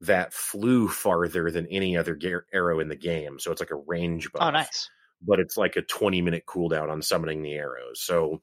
[0.00, 2.18] that flew farther than any other
[2.52, 3.38] arrow in the game.
[3.38, 4.88] So it's like a range oh, buff Oh, nice.
[5.20, 8.00] but it's like a 20 minute cooldown on summoning the arrows.
[8.00, 8.42] So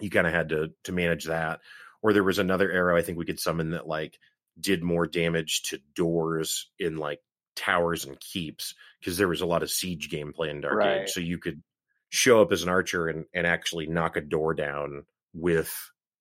[0.00, 1.60] you kind of had to to manage that.
[2.02, 4.18] Or there was another arrow I think we could summon that like
[4.60, 7.20] did more damage to doors in like
[7.54, 11.02] towers and keeps because there was a lot of siege gameplay in Dark Right.
[11.02, 11.10] Age.
[11.10, 11.62] So you could
[12.10, 15.04] show up as an archer and, and actually knock a door down
[15.34, 15.72] with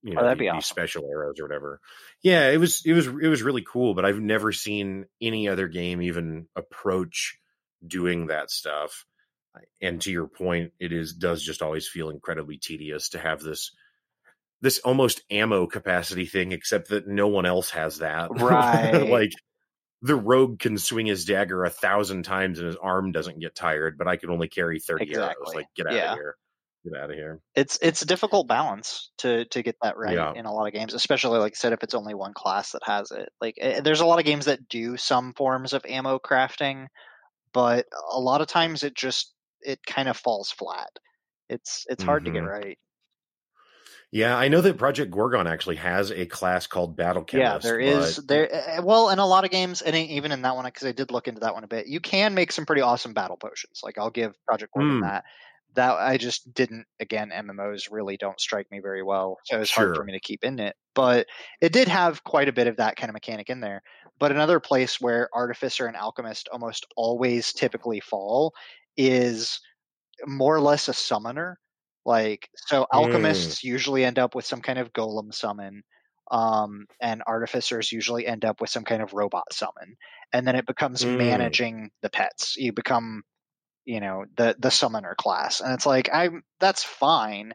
[0.08, 0.62] you oh, know Oh, that'd be these awesome.
[0.64, 1.80] special arrows or whatever.
[2.24, 5.68] Yeah, it was it was it was really cool, but I've never seen any other
[5.68, 7.38] game even approach
[7.86, 9.06] doing that stuff
[9.82, 13.72] and to your point it is does just always feel incredibly tedious to have this
[14.62, 19.08] this almost ammo capacity thing except that no one else has that Right.
[19.10, 19.32] like
[20.02, 23.98] the rogue can swing his dagger a thousand times and his arm doesn't get tired
[23.98, 26.12] but i can only carry 30 arrows like get out Yeah.
[26.14, 26.36] of here
[26.84, 30.34] get out of here It's it's a difficult balance to to get that right Yeah.
[30.36, 32.82] in a lot of games, especially like I said, if it's only one class that
[32.86, 33.30] has it.
[33.42, 36.88] Like eh, there's a lot of games that do some forms of ammo crafting,
[37.54, 40.90] but a lot of times it just it kind of falls flat.
[41.50, 42.48] It's it's hard to get Mhm.
[42.50, 42.78] right.
[44.12, 47.66] yeah i know that project gorgon actually has a class called battle Chemist.
[47.66, 50.56] yeah, there is but- there well in a lot of games, and even in that
[50.56, 51.88] one because I did look into that one a bit.
[51.88, 53.82] You can make some pretty awesome battle potions.
[53.84, 55.02] Like I'll give Project Gorgon Hmm.
[55.02, 55.26] that.
[55.76, 56.86] That I just didn't.
[57.00, 60.44] Again, MMOs really don't strike me very well, so it's hard for me to keep
[60.44, 60.76] in it.
[60.96, 61.28] But
[61.62, 63.82] it did have quite a bit of that kind of mechanic in there.
[64.18, 68.54] But another place where Artificer and Alchemist almost always typically fall
[68.96, 69.60] is
[70.28, 71.60] more or less a summoner.
[72.06, 73.58] Like so, Mm.
[73.58, 75.84] alchemists usually end up with some kind of golem summon,
[76.32, 79.96] um, and artificers usually end up with some kind of robot summon,
[80.34, 81.08] and then it becomes Mm.
[81.08, 82.56] managing the pets.
[82.58, 83.24] You become,
[83.88, 87.54] you know, the the summoner class, and it's like I'm that's fine,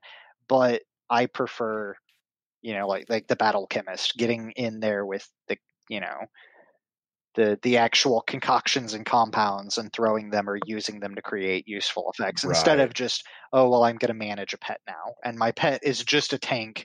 [0.48, 0.80] but
[1.10, 1.94] I prefer,
[2.62, 5.58] you know, like like the battle chemist getting in there with the
[5.90, 6.26] you know
[7.34, 12.10] the the actual concoctions and compounds and throwing them or using them to create useful
[12.12, 15.52] effects instead of just oh well I'm going to manage a pet now and my
[15.52, 16.84] pet is just a tank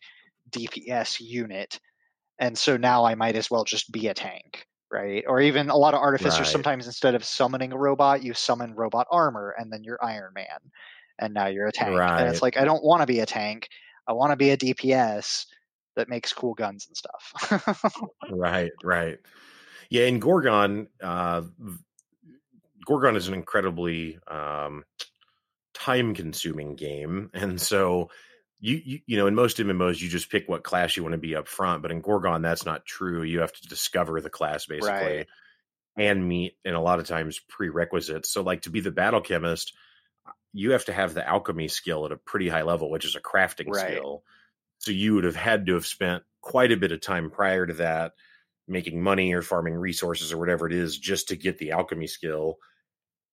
[0.52, 1.80] DPS unit
[2.40, 5.76] and so now I might as well just be a tank right or even a
[5.76, 6.52] lot of artificers Right.
[6.52, 10.60] sometimes instead of summoning a robot you summon robot armor and then you're Iron Man
[11.20, 12.30] and now you're a tank and Right.
[12.30, 13.68] it's like I don't want to be a tank
[14.08, 15.46] I want to be a DPS
[15.96, 18.02] that makes cool guns and stuff
[18.32, 19.20] right right
[19.90, 21.42] yeah in gorgon uh
[22.86, 24.84] gorgon is an incredibly um
[25.74, 28.10] time consuming game and so
[28.60, 31.18] you, you you know in most mmos you just pick what class you want to
[31.20, 34.66] be up front but in gorgon that's not true you have to discover the class
[34.66, 35.28] basically Right.
[35.98, 39.74] and meet and a lot of times prerequisites so like to be the battle chemist
[40.28, 43.16] uh, you have to have the alchemy skill at a pretty high level which is
[43.16, 43.76] a crafting Right.
[43.76, 44.24] skill
[44.80, 47.74] so you would have had to have spent quite a bit of time prior to
[47.76, 48.14] that
[48.68, 52.58] making money or farming resources or whatever it is just to get the alchemy skill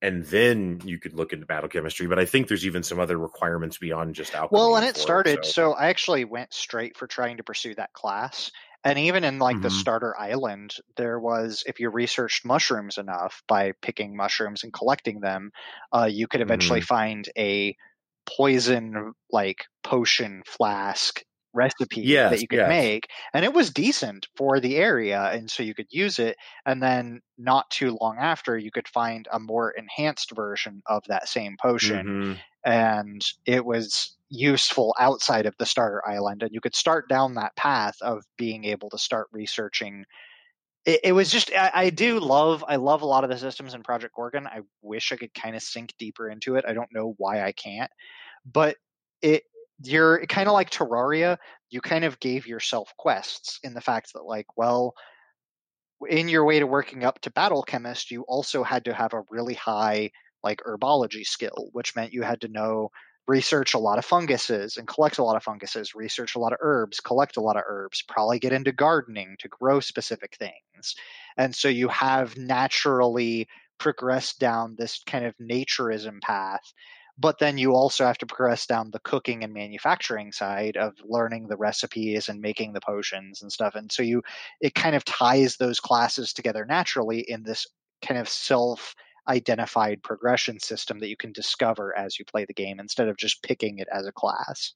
[0.05, 3.17] and then you could look into battle chemistry but i think there's even some other
[3.19, 5.45] requirements beyond just alchemy Well, and it started.
[5.45, 8.51] so- So I actually went straight for trying to pursue that class,
[8.85, 9.81] and even in like the Mhm.
[9.81, 15.51] starter island there was if you researched mushrooms enough by picking mushrooms and collecting them
[15.93, 16.95] uh, you could eventually Mm-hmm.
[16.97, 17.75] find a
[18.27, 21.23] poison like potion flask
[21.55, 22.67] recipe Yes, that you could yes.
[22.67, 26.37] make and it was decent for the area and so you could use it
[26.67, 31.29] and then not too long after you could find a more enhanced version of that
[31.29, 32.43] same potion Mhm.
[32.65, 37.55] and it was useful outside of the starter island and you could start down that
[37.57, 40.05] path of being able to start researching
[40.85, 43.75] it, it was just I, I do love i love a lot of the systems
[43.75, 46.93] in project gorgon i wish i could kind of sink deeper into it i don't
[46.93, 47.91] know why i can't
[48.47, 48.77] but
[49.23, 49.45] it
[49.85, 51.37] you're kind of like terraria
[51.71, 54.95] you kind of gave yourself quests in the fact that like well
[56.09, 59.23] in your way to working up to battle chemist you also had to have a
[59.31, 60.11] really high
[60.43, 62.91] like herbology skill which meant you had to know
[63.27, 66.59] research a lot of funguses and collect a lot of funguses research a lot of
[66.61, 70.95] herbs collect a lot of herbs probably get into gardening to grow specific things.
[71.37, 73.49] And so you have naturally
[73.79, 76.73] progressed down this kind of naturism path
[77.17, 81.47] but then you also have to progress down the cooking and manufacturing side of learning
[81.47, 84.23] the recipes and making the potions and stuff and so you
[84.61, 87.67] it kind of ties those classes together naturally in this
[88.03, 88.95] kind of self
[89.29, 93.43] identified progression system that you can discover as you play the game instead of just
[93.43, 94.75] picking it as a class.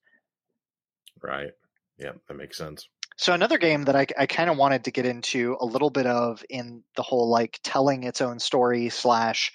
[1.23, 1.51] Right.
[1.98, 2.89] Yeah, that makes sense.
[3.16, 6.06] So another game that I, I kind of wanted to get into a little bit
[6.06, 9.52] of in the whole like telling its own story slash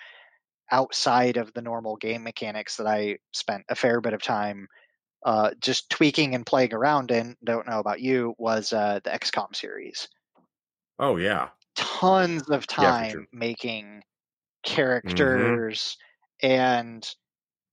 [0.72, 4.68] outside of the normal game mechanics that I spent a fair bit of time
[5.26, 7.36] uh, just tweaking and playing around in.
[7.44, 10.08] Don't know about you was uh, the XCOM series.
[11.00, 11.50] Oh yeah.
[11.76, 13.28] Tons of Yeah, time sure.
[13.32, 14.04] making
[14.64, 15.98] characters
[16.44, 17.08] and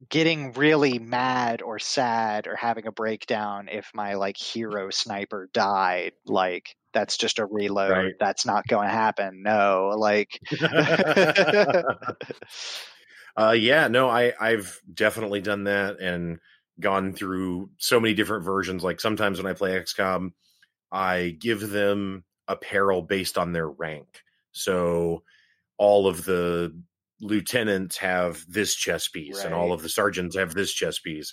[0.09, 6.15] getting really mad or sad or having a breakdown if my like hero sniper died
[6.27, 8.15] like that's just a reload Right.
[8.19, 10.41] that's not going to happen no like
[13.37, 16.39] uh yeah, no, I I've definitely done that and
[16.79, 18.83] gone through so many different versions.
[18.83, 20.31] Like sometimes when I play XCOM,
[20.91, 24.23] I give them apparel based on their rank.
[24.53, 25.23] So
[25.79, 26.75] all of the
[27.21, 31.33] lieutenants have this chess piece and all of the sergeants have this chess piece.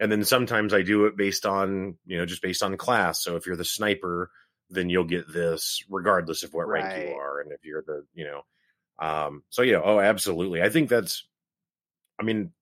[0.00, 3.22] And then sometimes I do it based on, you know, just based on class.
[3.22, 4.30] So if you're the sniper,
[4.70, 7.40] then you'll get this regardless of what rank you are.
[7.40, 8.42] And if you're the, you know,
[8.98, 10.62] um, so yeah, oh, absolutely.
[10.62, 11.26] I think that's,
[12.18, 12.52] I mean,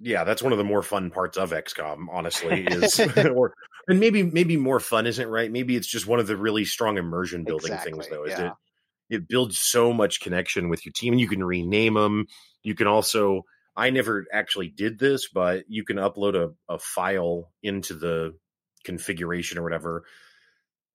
[0.00, 3.00] yeah, that's one of the more fun parts of XCOM, honestly, is
[3.34, 3.54] or
[3.88, 5.50] and maybe maybe more fun isn't right.
[5.50, 8.24] Maybe it's just one of the really strong immersion building things, though.
[8.24, 8.46] Is yeah.
[8.46, 8.52] it
[9.16, 12.26] it builds so much connection with your team, and you can rename them.
[12.62, 13.42] You can also,
[13.76, 18.34] I never actually did this, but you can upload a, a file into the
[18.84, 20.04] configuration or whatever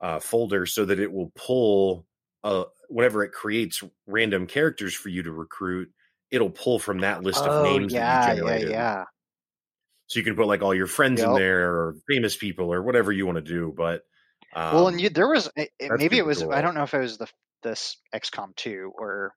[0.02, 2.08] uh, folder so that it will pull
[2.44, 5.92] uh, whenever it creates random characters for you to recruit.
[6.32, 8.78] It'll pull from that list of oh names yeah that you yeah generated.
[8.78, 9.06] yeah
[10.08, 13.12] So you can put like all your friends in there or famous people or whatever
[13.12, 13.74] you want to do.
[13.76, 14.04] But
[14.54, 16.94] um, well and you there was it, it- maybe it was i don't know if
[16.94, 17.28] it was the
[17.64, 19.34] this xcom 2 or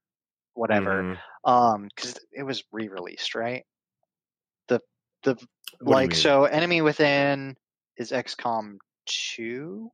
[0.55, 1.23] whatever mhm.
[1.45, 3.65] um because it was re-released right
[4.69, 4.81] the
[5.23, 5.37] the
[5.85, 7.57] What like so enemy within
[7.97, 8.77] is xcom
[9.07, 9.91] 2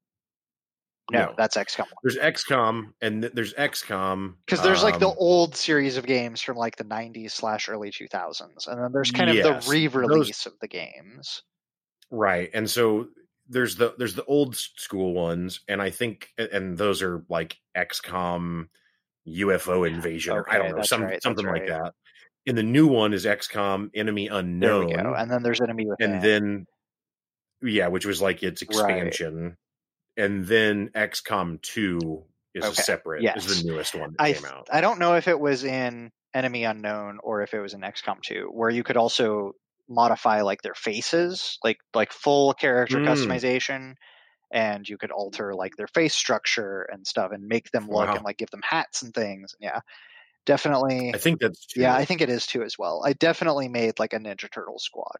[1.10, 1.34] no, No.
[1.36, 5.56] that's xcom 1 there's XCOM and th- there's XCOM because there's like the um, old
[5.56, 9.36] series of games from like the 90s slash early 2000s and then there's kind of
[9.36, 11.42] Yes, the re-release of the games
[12.10, 13.08] right, and so
[13.48, 18.68] there's the there's the old school ones, and I think and those are like XCOM
[19.26, 21.68] UFO invasion or I don't know some right, something like right.
[21.70, 21.94] that.
[22.46, 26.66] And the new one is XCOM Enemy Unknown, and then there's enemy within and then
[27.62, 29.18] yeah, which was like its Right.
[30.18, 33.36] And then XCOM Two is Okay, a separate yes.
[33.36, 34.68] is the newest one that I came out.
[34.72, 38.22] I don't know if it was in Enemy Unknown or if it was in XCOM
[38.22, 39.52] 2, where you could also
[39.88, 43.00] modify like their faces, like like full character Mm.
[43.00, 43.94] customization,
[44.52, 48.16] and you could alter like their face structure and stuff, and make them look Wow.
[48.16, 49.54] and like give them hats and things.
[49.60, 49.80] Yeah,
[50.46, 51.14] definitely.
[51.14, 51.84] I think that's true.
[51.84, 53.02] Yeah, I think it is too as well.
[53.06, 55.18] I definitely made like a Ninja Turtle squad,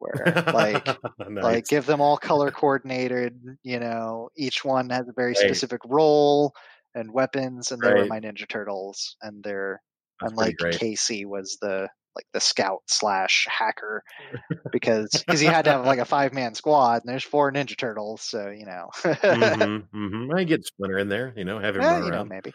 [0.00, 0.96] where like
[1.28, 1.60] Nice.
[1.60, 5.36] like give them all color coordinated you know each one has a very Right.
[5.36, 6.52] specific role
[6.94, 9.82] and weapons and they were my ninja turtles and they're
[10.20, 14.02] That's and like casey was the like the scout slash hacker
[14.72, 17.76] because because he had to have like a five man squad and there's four ninja
[17.76, 18.88] turtles so you know
[19.28, 22.28] hmm hmm I get Splinter in there, you know, have him Eh, run you know
[22.28, 22.54] maybe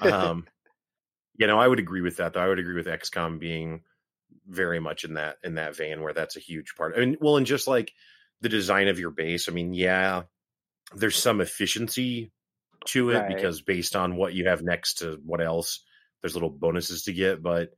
[0.00, 0.46] um,
[1.38, 2.34] you know, I would agree with that.
[2.34, 3.84] Though I would agree with XCOM being
[4.48, 6.94] very much in that in that vein where that's a huge part.
[6.96, 7.92] I mean, well, and just like
[8.40, 9.48] the design of your base.
[9.48, 10.22] I mean, yeah,
[10.94, 12.30] there's some efficiency
[12.86, 13.34] to it Right.
[13.34, 15.82] because based on what you have next to what else,
[16.20, 17.42] there's little bonuses to get.
[17.42, 17.70] But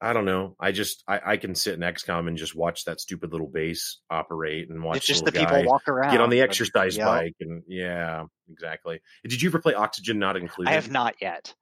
[0.00, 0.56] I don't know.
[0.58, 3.98] I just I, I can sit in XCOM and just watch that stupid little base
[4.08, 6.12] operate and watch it's just the little people walk around.
[6.12, 7.06] get on the exercise Yep.
[7.06, 9.00] bike and yeah, exactly.
[9.24, 10.70] Did you ever play Oxygen Not Included?
[10.70, 11.54] I have not yet.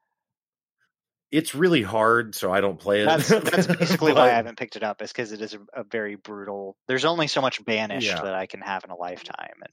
[1.31, 3.07] It's really hard, so I don't play it.
[3.07, 5.03] That's that's basically why I haven't picked it up.
[5.03, 6.77] Is because it is a, a very brutal.
[6.87, 8.23] There's only so much banished Yeah.
[8.23, 9.73] that I can have in a lifetime, and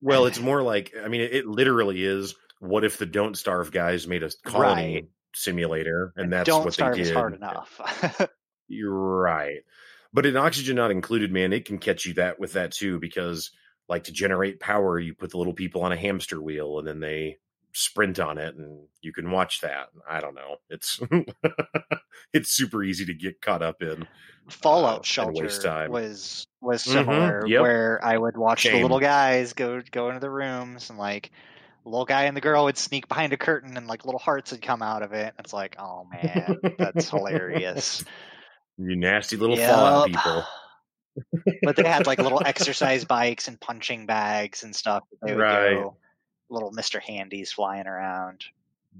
[0.00, 2.34] Well, it's more like I mean, it, it literally is.
[2.58, 5.04] What if the Don't Starve guys made a colony Right.
[5.34, 7.10] simulator, and that's don't what starve they did?
[7.10, 7.80] is hard enough.
[8.68, 9.60] You're right,
[10.12, 13.50] but in Oxygen Not Included, man, it can catch you that with that too because
[13.88, 17.00] like to generate power, you put the little people on a hamster wheel, and then
[17.00, 17.38] they
[17.72, 19.88] sprint on it, and you can watch that.
[20.08, 20.56] I don't know.
[20.68, 21.00] It's
[22.32, 24.06] it's super easy to get caught up in.
[24.48, 27.62] Fallout and Shelter was was Mhm, yep.
[27.62, 31.30] where I would watch the little guys go go into the rooms and like.
[31.86, 34.60] Little guy and the girl would sneak behind a curtain and like little hearts would
[34.60, 35.32] come out of it.
[35.38, 38.04] It's like, oh man, that's hilarious.
[38.76, 39.68] You nasty little Yep.
[39.70, 40.44] Fallout people.
[41.62, 45.04] but they had like little exercise bikes and punching bags and stuff.
[45.10, 45.70] that They would Right.
[45.74, 45.96] go
[46.50, 48.44] little Mister Handies flying around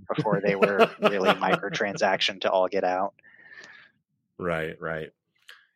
[0.08, 3.14] before they were really microtransaction to all get out.
[4.38, 5.10] Right, right.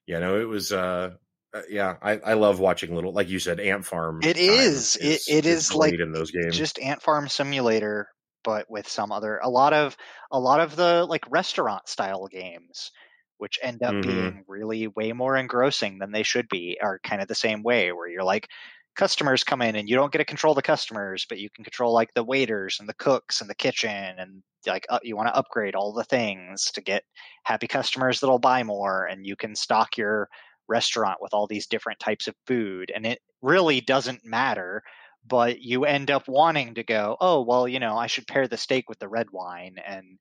[0.07, 1.17] Yeah, no, it was uh
[1.55, 4.21] uh, yeah, I, I love watching little like you said, Ant Farm.
[4.23, 4.97] It is.
[4.97, 6.57] is it, it is, like in those games.
[6.57, 8.09] Just Ant Farm Simulator,
[8.43, 9.97] but with some other a lot of
[10.33, 12.91] a lot of the like restaurant style games,
[13.39, 14.03] which end up Mhm.
[14.07, 17.93] being really way more engrossing than they should be, are kind of the same way
[17.93, 18.49] where you're like
[18.97, 21.93] customers come in and you don't get to control the customers, but you can control
[21.93, 25.37] like the waiters and the cooks and the kitchen and like uh, you want to
[25.37, 27.05] upgrade all the things to get
[27.45, 30.29] happy customers that'll buy more and you can stock your
[30.69, 34.83] restaurant with all these different types of food and it really doesn't matter
[35.27, 38.57] but you end up wanting to go oh well you know i should pair the
[38.57, 40.19] steak with the red wine and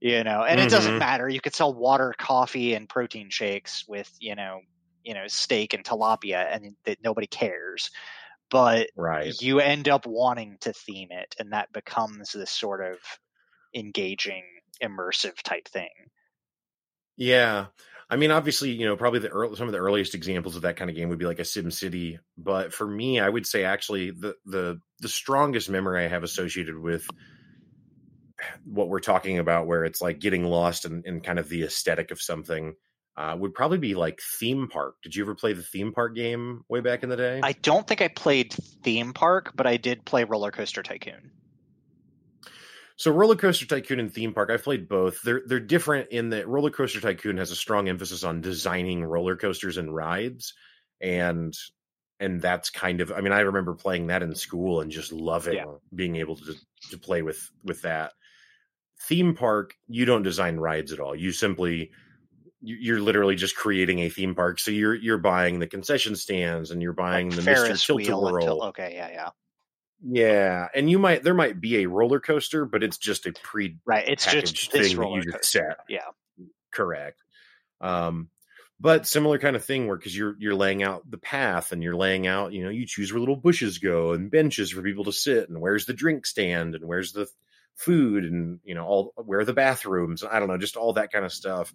[0.00, 0.98] you know and it doesn't Mhm.
[0.98, 4.60] matter you could sell water coffee and protein shakes with you know
[5.08, 7.90] you know steak and tilapia and that nobody cares
[8.50, 9.40] but right.
[9.40, 12.98] you end up wanting to theme it and that becomes this sort of
[13.74, 14.44] engaging
[14.82, 15.88] immersive type thing
[17.18, 17.66] Yeah.
[18.10, 20.76] I mean, obviously, you know, probably the early, some of the earliest examples of that
[20.76, 22.18] kind of game would be like a Sim City.
[22.38, 26.78] But for me, I would say actually the the the strongest memory I have associated
[26.78, 27.06] with
[28.64, 32.10] what we're talking about, where it's like getting lost in, in kind of the aesthetic
[32.10, 32.76] of something,
[33.18, 34.94] uh, would probably be like theme park.
[35.02, 37.40] Did you ever play the theme park game way back in the day?
[37.42, 38.52] i don't think i played
[38.84, 41.30] theme park but i did play roller coaster tycoon
[42.96, 45.22] So Roller Coaster Tycoon and Theme Park, I've played both.
[45.22, 49.36] They're they're different in that Roller Coaster Tycoon has a strong emphasis on designing roller
[49.36, 50.52] coasters and rides,
[51.00, 51.54] and
[52.18, 55.54] and that's kind of I mean I remember playing that in school and just loving
[55.54, 55.76] Yeah.
[55.94, 56.54] being able to
[56.90, 58.14] to play with with that.
[59.08, 61.14] Theme Park, you don't design rides at all.
[61.14, 61.92] You simply
[62.60, 64.58] you're literally just creating a theme park.
[64.58, 67.86] So you're you're buying the concession stands and you're buying like the Mr.
[68.04, 68.36] Tilt Whirl.
[68.36, 69.30] until okay yeah yeah
[70.02, 73.76] Yeah, and you might there might be a roller coaster, but it's just a pre
[73.84, 75.78] right it's just this thing that roller you just coaster set.
[75.88, 76.00] yeah
[76.70, 77.22] Correct.
[77.80, 78.28] Um,
[78.80, 81.96] but similar kind of thing where because you're you're laying out the path and you're
[81.96, 85.12] laying out, you know, you choose where little bushes go and benches for people to
[85.12, 87.28] sit and where's the drink stand and where's the
[87.74, 90.22] food and you know all where are the bathrooms.
[90.22, 91.72] I don't know, just all that kind of stuff.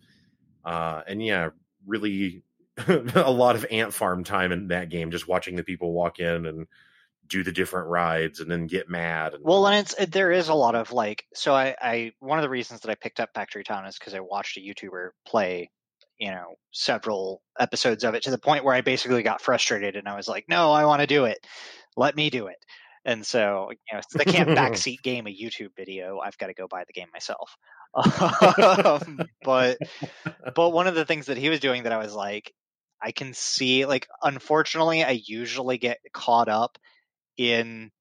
[0.64, 1.50] Uh, and yeah,
[1.86, 2.44] really
[2.88, 6.46] a lot of ant farm time in that game, just watching the people walk in
[6.46, 6.68] and
[7.28, 9.34] do the different rides and then get mad.
[9.34, 12.40] And, Well, and it's it, there is a lot of like so I I one
[12.40, 15.10] of the reasons that I picked up Factory Town is because I watched a YouTuber
[15.26, 15.72] play
[16.20, 20.08] you know several episodes of it to the point where I basically got frustrated and
[20.08, 21.46] I was like, no, I want to do it,
[21.96, 22.58] let me do it.
[23.06, 26.54] And so you know, since I can't backseat game a YouTube video, I've got to
[26.54, 27.56] go buy the game myself.
[27.96, 29.78] um, but
[30.56, 32.54] but one of the things that he was doing that I was like,
[33.02, 36.78] I can see like unfortunately I usually get caught up
[37.38, 37.92] in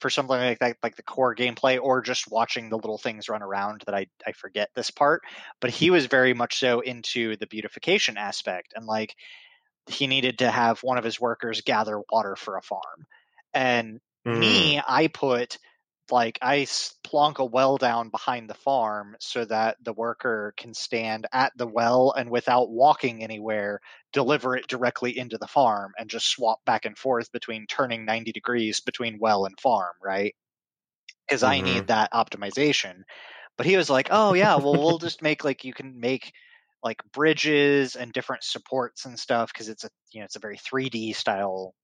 [0.00, 3.42] for something like that, like the core gameplay, or just watching the little things run
[3.42, 5.22] around that I, I forget this part.
[5.60, 9.14] But he was very much so into the beautification aspect, and like
[9.86, 13.06] he needed to have one of his workers gather water for a farm.
[13.52, 15.58] And Mm, me, I put
[16.10, 16.66] like I
[17.04, 21.66] plonk a well down behind the farm so that the worker can stand at the
[21.68, 23.80] well and without walking anywhere,
[24.12, 28.32] deliver it directly into the farm and just swap back and forth between turning 90
[28.32, 30.34] degrees between well and farm, right?
[31.28, 31.60] Because I Mhm.
[31.60, 33.02] need that optimization.
[33.56, 36.32] But he was like, oh, yeah, well, we'll just make like you can make
[36.84, 40.58] like bridges and different supports and stuff because it's a you know it's a very
[40.58, 41.74] 3D style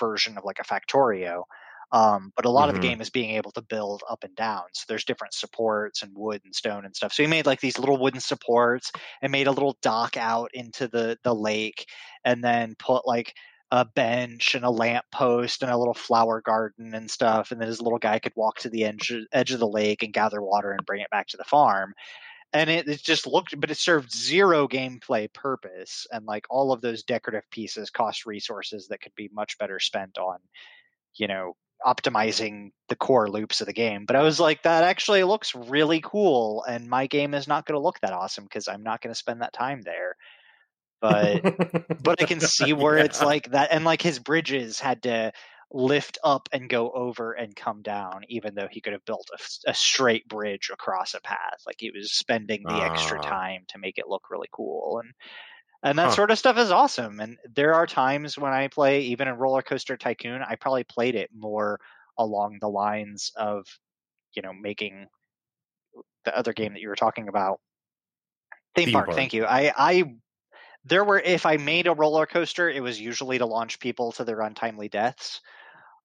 [0.00, 1.44] version of like a Factorio
[1.92, 2.80] Um, but a lot of the Mhm.
[2.80, 4.62] game is being able to build up and down.
[4.72, 7.12] So there's different supports and wood and stone and stuff.
[7.12, 8.90] So he made like these little wooden supports
[9.20, 11.86] and made a little dock out into the the lake,
[12.24, 13.34] and then put like
[13.70, 17.50] a bench and a lamp post and a little flower garden and stuff.
[17.50, 20.12] And then his little guy could walk to the edge edge of the lake and
[20.12, 21.94] gather water and bring it back to the farm
[22.52, 26.80] and it, it just looked but it served zero gameplay purpose and like all of
[26.80, 30.38] those decorative pieces cost resources that could be much better spent on
[31.16, 31.54] you know
[31.86, 36.00] optimizing the core loops of the game but i was like that actually looks really
[36.00, 39.12] cool and my game is not going to look that awesome because i'm not going
[39.12, 40.16] to spend that time there
[41.00, 41.42] but
[41.98, 45.32] but i can see where it's like that and like his bridges had to
[45.74, 49.70] lift up and go over and come down even though he could have built a,
[49.70, 53.22] a straight bridge across a path like he was spending the extra Ah.
[53.22, 55.12] time to make it look really cool and
[55.82, 56.16] and that Huh.
[56.16, 59.62] sort of stuff is awesome and there are times when i play even in roller
[59.62, 61.80] coaster tycoon i probably played it more
[62.18, 63.66] along the lines of
[64.34, 65.06] you know making
[66.24, 67.60] the other game that you were talking about
[68.74, 69.16] theme, Theme park, park.
[69.16, 70.04] thank you i i
[70.84, 74.24] there were if i made a roller coaster it was usually to launch people to
[74.24, 75.40] their untimely deaths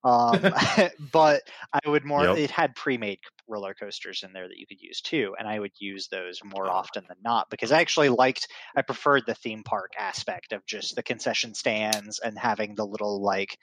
[0.03, 0.41] um,
[1.11, 1.41] but
[1.73, 2.37] i would more Yep.
[2.37, 5.71] it had pre-made roller coasters in there that you could use too and i would
[5.79, 9.91] use those more often than not because i actually liked i preferred the theme park
[9.97, 13.57] aspect of just the concession stands and having the little like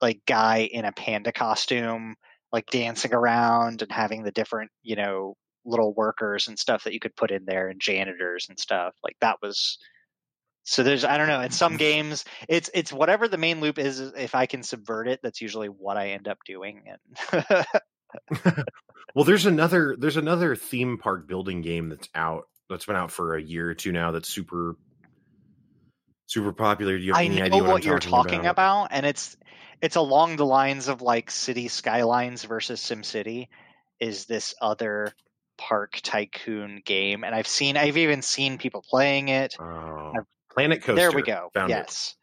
[0.00, 2.14] like guy in a panda costume
[2.52, 5.34] like dancing around and having the different you know
[5.64, 9.16] little workers and stuff that you could put in there and janitors and stuff like
[9.20, 9.78] that was
[10.64, 11.78] so there's i don't know in some mm-hmm.
[11.78, 15.68] games it's it's whatever the main loop is if i can subvert it that's usually
[15.68, 17.64] what i end up doing and
[19.14, 23.36] Well, there's another there's another theme park building game that's out that's been out for
[23.36, 24.76] a year or two now that's super
[26.26, 26.98] super popular.
[26.98, 28.88] Do you have I any know idea what, what, you're talking about?
[28.90, 29.36] and it's
[29.80, 33.48] it's along the lines of like City Skylines versus SimCity.
[34.00, 35.12] Is this other
[35.58, 37.22] park tycoon game?
[37.22, 39.54] And I've seen, I've even seen people playing it.
[39.60, 40.94] Oh, I've- Planet Coaster.
[41.00, 41.50] there we go.
[41.54, 41.74] Found it.
[41.74, 42.14] yes,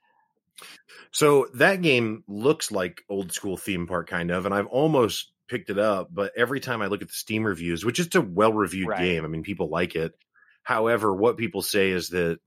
[1.11, 5.69] So that game looks like old school theme park kind of, and I've almost picked
[5.69, 8.53] it up, but every time I look at the Steam reviews, which is a well
[8.53, 8.99] reviewed Right.
[8.99, 10.13] game, I mean people like it.
[10.63, 12.39] However, what people say is that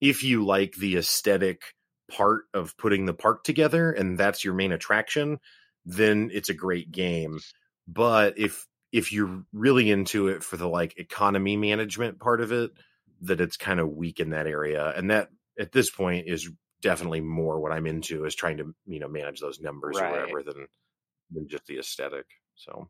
[0.00, 1.62] if you like the aesthetic
[2.10, 5.38] part of putting the park together and that's your main attraction,
[5.86, 7.40] then it's a great game.
[7.88, 12.70] But if if you're really into it for the like economy management part of it,
[13.22, 14.92] that it's kind of weak in that area.
[14.96, 15.28] And that
[15.58, 16.50] at this point is
[16.82, 20.08] definitely more what I'm into is trying to, you know, manage those numbers Right.
[20.08, 20.66] or whatever than
[21.30, 22.26] than just the aesthetic.
[22.54, 22.88] So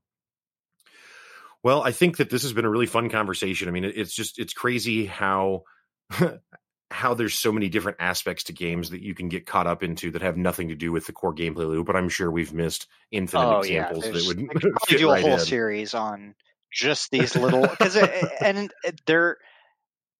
[1.63, 3.69] well, I think that this has been a really fun conversation.
[3.69, 5.63] I mean, it's just it's crazy how
[6.91, 10.13] how there's so many different aspects to games that you can get caught up into
[10.13, 11.87] that have nothing to do with the core gameplay loop.
[11.87, 13.89] But I'm sure we've missed infinite oh yeah.
[13.89, 15.39] examples that would I could probably do a right whole in.
[15.41, 16.35] series on
[16.73, 18.73] just these little because and
[19.07, 19.39] they're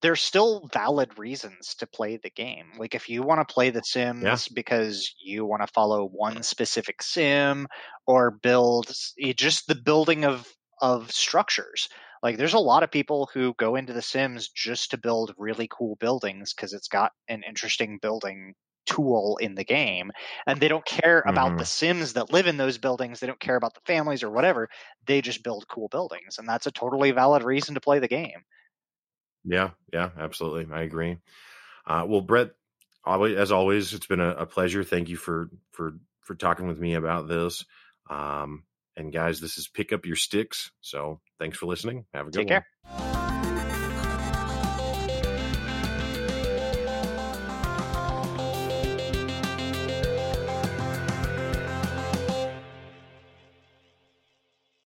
[0.01, 2.67] there's still valid reasons to play the game.
[2.77, 7.01] Like if you want to play the Sims because you want to follow one specific
[7.01, 7.67] sim
[8.05, 8.91] or build
[9.21, 10.47] eh, just the building of
[10.81, 11.89] of structures.
[12.21, 15.67] Like there's a lot of people who go into the Sims just to build really
[15.69, 18.53] cool buildings because it's got an interesting building
[18.85, 20.11] tool in the game
[20.47, 21.63] and they don't care about the mm-hmm.
[21.63, 24.69] sims that live in those buildings they don't care about the families or whatever
[25.05, 28.45] they just build cool buildings and that's a totally valid reason to play the game
[29.47, 30.67] Yeah, yeah, absolutely.
[30.71, 31.17] I agree.
[31.85, 32.51] Uh, well, Brett,
[33.03, 34.83] always, as always, it's been a, a pleasure.
[34.83, 37.65] Thank you for for for talking with me about this.
[38.09, 38.63] Um,
[38.97, 40.71] and guys, this is pick up your sticks.
[40.81, 42.05] So thanks for listening.
[42.13, 42.47] Have a good one.
[42.47, 42.97] take one.
[42.97, 43.06] care